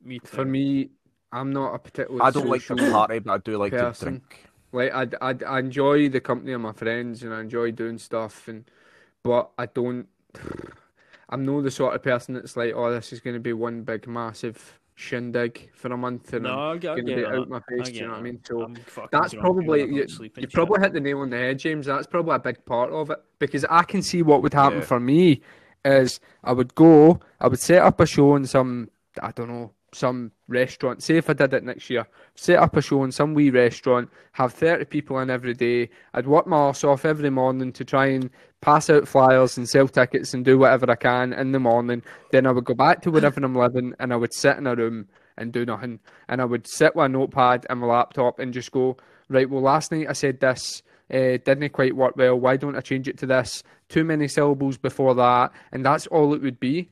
[0.04, 0.28] Me too.
[0.28, 0.90] For me,
[1.32, 2.24] I'm not a particular.
[2.24, 4.06] I don't like to social party, but I do like person.
[4.06, 4.46] to drink.
[4.72, 8.48] Like I, I, I enjoy the company of my friends and I enjoy doing stuff
[8.48, 8.66] and,
[9.24, 10.08] but I don't.
[11.30, 13.84] I'm not the sort of person that's like, oh, this is going to be one
[13.84, 17.22] big massive shindig for a month and no, I'm I get, I going to be
[17.22, 17.36] that.
[17.36, 17.90] out my face.
[17.90, 18.40] Do you know what I mean?
[18.44, 18.74] So
[19.12, 21.86] that's probably you, don't sleep and you probably hit the nail on the head, James.
[21.86, 24.86] That's probably a big part of it because I can see what would happen Yeah.
[24.86, 25.42] for me
[25.86, 28.90] is I would go, I would set up a show in some,
[29.22, 31.04] I don't know, some restaurant.
[31.04, 34.10] Say if I did it next year, set up a show in some wee restaurant,
[34.34, 35.90] have thirty people in every day.
[36.14, 38.30] I'd work my ass off every morning to try and
[38.62, 42.04] pass out flyers and sell tickets and do whatever I can in the morning.
[42.32, 44.76] Then I would go back to wherever I'm living and I would sit in a
[44.76, 45.08] room
[45.38, 46.00] and do nothing.
[46.28, 48.98] And I would sit with a notepad and my laptop and just go,
[49.30, 50.82] right, well, last night I said this,
[51.14, 52.40] uh, didn't quite work well.
[52.40, 53.64] Why don't I change it to this?
[53.90, 55.52] Too many syllables before that.
[55.72, 56.90] And that's all it would be.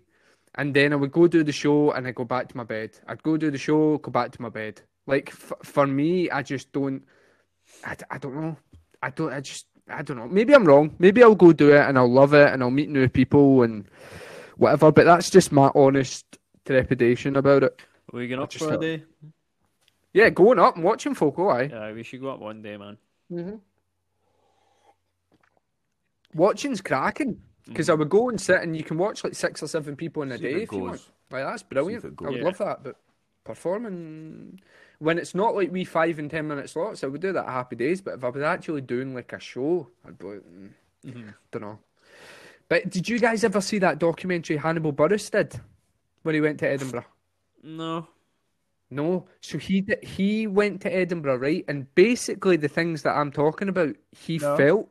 [0.57, 2.91] And then I would go do the show and I'd go back to my bed.
[3.07, 4.81] I'd go do the show, go back to my bed.
[5.05, 7.03] Like, f- for me, I just don't,
[7.83, 8.57] I, d- I don't know.
[9.03, 10.27] I don't, I just, I don't know.
[10.27, 10.95] Maybe I'm wrong.
[10.97, 13.85] Maybe I'll go do it and I'll love it and I'll meet new people and
[14.57, 14.91] whatever.
[14.91, 16.25] But that's just my honest
[16.65, 17.81] trepidation about it.
[18.13, 19.03] Are we going up just for a day?
[20.13, 21.63] Yeah, going up and watching folk, oh, aye.
[21.63, 22.97] Yeah, we should go up one day, man.
[23.29, 23.55] Mm-hmm.
[26.33, 27.41] Watching's cracking.
[27.67, 30.21] Because I would go and sit and you can watch like six or seven people
[30.23, 31.01] in a See day if you want.
[31.31, 32.05] Like, that's brilliant.
[32.05, 32.43] I would goes.
[32.43, 32.83] love that.
[32.83, 32.95] But
[33.43, 34.59] performing.
[34.99, 37.75] When it's not like we five and ten minute slots, I would do that happy
[37.75, 38.01] days.
[38.01, 40.69] But if I was actually doing like a show, I'd be like, mm,
[41.05, 41.29] Mm-hmm.
[41.51, 41.79] don't know.
[42.69, 45.59] But did you guys ever see that documentary Hannibal Buress did
[46.23, 47.05] when he went to Edinburgh?
[47.63, 48.07] No.
[48.91, 51.65] No, so he did, he went to Edinburgh, right?
[51.67, 54.55] And basically, the things that I'm talking about, he No.
[54.57, 54.89] felt.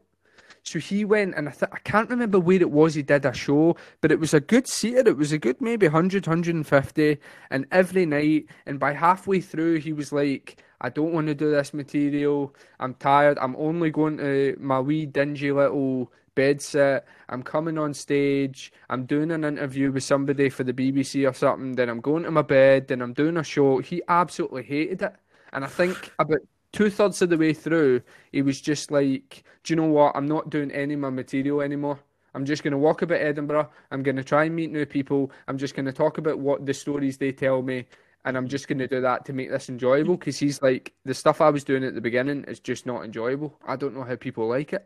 [0.64, 2.94] So he went, and I th- I can't remember where it was.
[2.94, 5.08] He did a show, but it was a good seater.
[5.10, 7.18] It was a good maybe 100, 150,
[7.50, 8.46] and every night.
[8.66, 12.54] And by halfway through, he was like, "I don't want to do this material.
[12.80, 13.38] I'm tired.
[13.40, 17.06] I'm only going to my wee dingy little bed set.
[17.28, 18.72] I'm coming on stage.
[18.90, 21.72] I'm doing an interview with somebody for the BBC or something.
[21.72, 22.88] Then I'm going to my bed.
[22.88, 23.78] Then I'm doing a show.
[23.78, 25.14] He absolutely hated it.
[25.52, 26.40] And I think about
[26.74, 28.02] two thirds of the way through,
[28.32, 30.14] he was just like, Do you know what?
[30.14, 31.98] I'm not doing any of my material anymore.
[32.34, 33.70] I'm just going to walk about Edinburgh.
[33.92, 35.30] I'm going to try and meet new people.
[35.46, 37.86] I'm just going to talk about what the stories they tell me.
[38.24, 41.14] And I'm just going to do that to make this enjoyable because he's like, the
[41.14, 43.56] stuff I was doing at the beginning is just not enjoyable.
[43.64, 44.84] I don't know how people like it.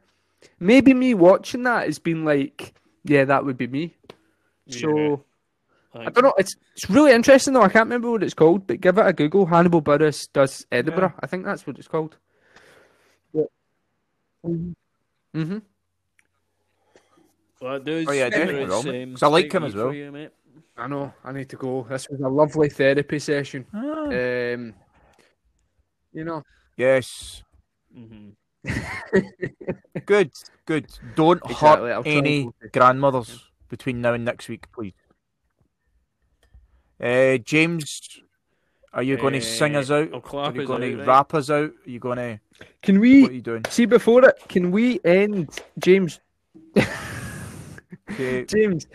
[0.61, 2.75] Maybe me watching that has been like,
[3.05, 3.97] yeah, that would be me.
[4.69, 5.25] So
[6.07, 6.35] I don't know.
[6.39, 7.63] It's it's really interesting though.
[7.63, 9.47] I can't remember what it's called, but give it a Google.
[9.47, 11.15] Hannibal Buress does Edinburgh.
[11.21, 12.17] I think that's what it's called.
[14.47, 15.59] Mm-hmm.
[17.61, 19.11] Well, dudes, Oh, yeah, definitely it's, will, mate.
[19.15, 19.93] 'Cause I like him as well.
[19.93, 20.31] you.
[20.77, 21.13] I know.
[21.25, 21.85] I need to go.
[21.89, 23.67] This was a lovely therapy session.
[23.75, 24.05] Ah.
[24.07, 24.75] Um,
[26.13, 26.45] you know.
[26.77, 27.43] Yes.
[27.95, 28.35] Mhm.
[30.07, 30.31] Good.
[30.67, 30.87] Good.
[31.17, 34.95] Don't Exactly, hurt any go to- grandmothers between now and next week, please.
[37.01, 38.21] Uh, James,
[38.93, 40.13] are you going to sing us out?
[40.13, 41.07] I'll clap Are you going to right?
[41.07, 41.71] rap us out?
[41.87, 42.41] Are you going to?
[42.83, 43.23] Can we?
[43.23, 43.65] What are we you doing?
[43.69, 44.37] see before it?
[44.49, 46.21] Can we end James?
[48.11, 48.45] Okay.
[48.49, 48.87] James,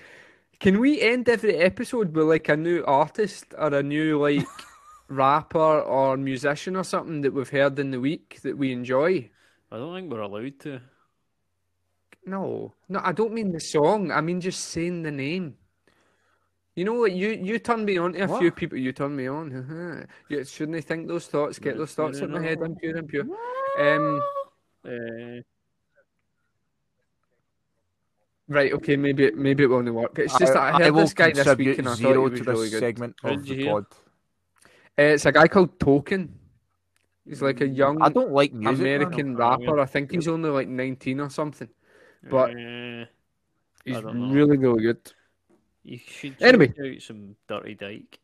[0.59, 4.45] can we end every episode with like a new artist or a new like
[5.07, 9.29] rapper or musician or something that we've heard in the week that we enjoy?
[9.71, 10.81] I don't think we're allowed to.
[12.25, 14.11] No, no, I don't mean the song.
[14.11, 15.55] I mean just saying the name.
[16.75, 17.11] You know what?
[17.11, 18.77] You you turned me on to a few people.
[18.79, 20.07] You turn me on.
[20.29, 21.59] you, shouldn't I think those thoughts?
[21.59, 22.47] Get those thoughts no, in my no.
[22.47, 22.59] head.
[22.63, 22.97] I'm pure.
[22.97, 23.25] I'm pure.
[23.79, 24.21] Um,
[24.85, 25.41] Uh,
[28.47, 28.73] right.
[28.73, 28.95] Okay.
[28.97, 30.17] Maybe it- maybe it won't work.
[30.19, 32.21] It's just that I heard will this guy this week and I thought he zero
[32.29, 32.79] was to this really good.
[32.79, 33.71] segment How of did you the hear?
[33.71, 33.85] pod.
[34.99, 36.39] Uh, it's a guy called Token.
[37.25, 38.83] He's like a young I don't like music.
[38.83, 39.01] man.
[39.01, 39.79] American Oh, rapper.
[39.79, 41.69] I think he's only like 19 or something.
[42.29, 43.05] But- uh,
[43.85, 45.01] He's really really good.
[45.83, 46.67] You should Anyway.
[46.67, 48.19] check out some Dirty Dyke.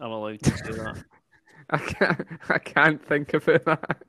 [0.00, 1.04] I'm allowed to say that.
[1.70, 4.02] I can't I can't think about that.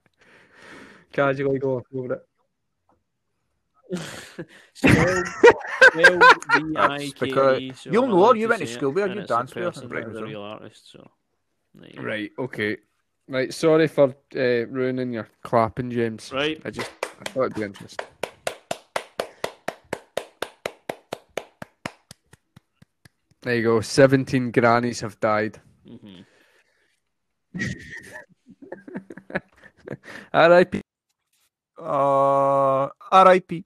[1.11, 2.13] Casually go off over
[4.39, 4.47] it.
[4.73, 5.27] Spelled,
[5.83, 9.15] spelled because- B-I-K-E, so You'll I'm know, allowed you went to school with her, and
[9.15, 10.91] you it's the danced with her, person, right, not real artist.
[10.91, 11.09] So,
[11.75, 12.01] there you go.
[12.03, 12.77] Right, okay.
[13.27, 16.31] Right, sorry for uh, ruining your clapping, James.
[16.33, 16.61] Right.
[16.65, 18.07] I just I thought it'd be interesting.
[23.41, 23.81] There you go.
[23.81, 25.59] 17 grannies have died.
[25.88, 26.22] Mm-hmm.
[30.34, 30.81] R.I.P.
[31.77, 33.65] Uh, R.I.P.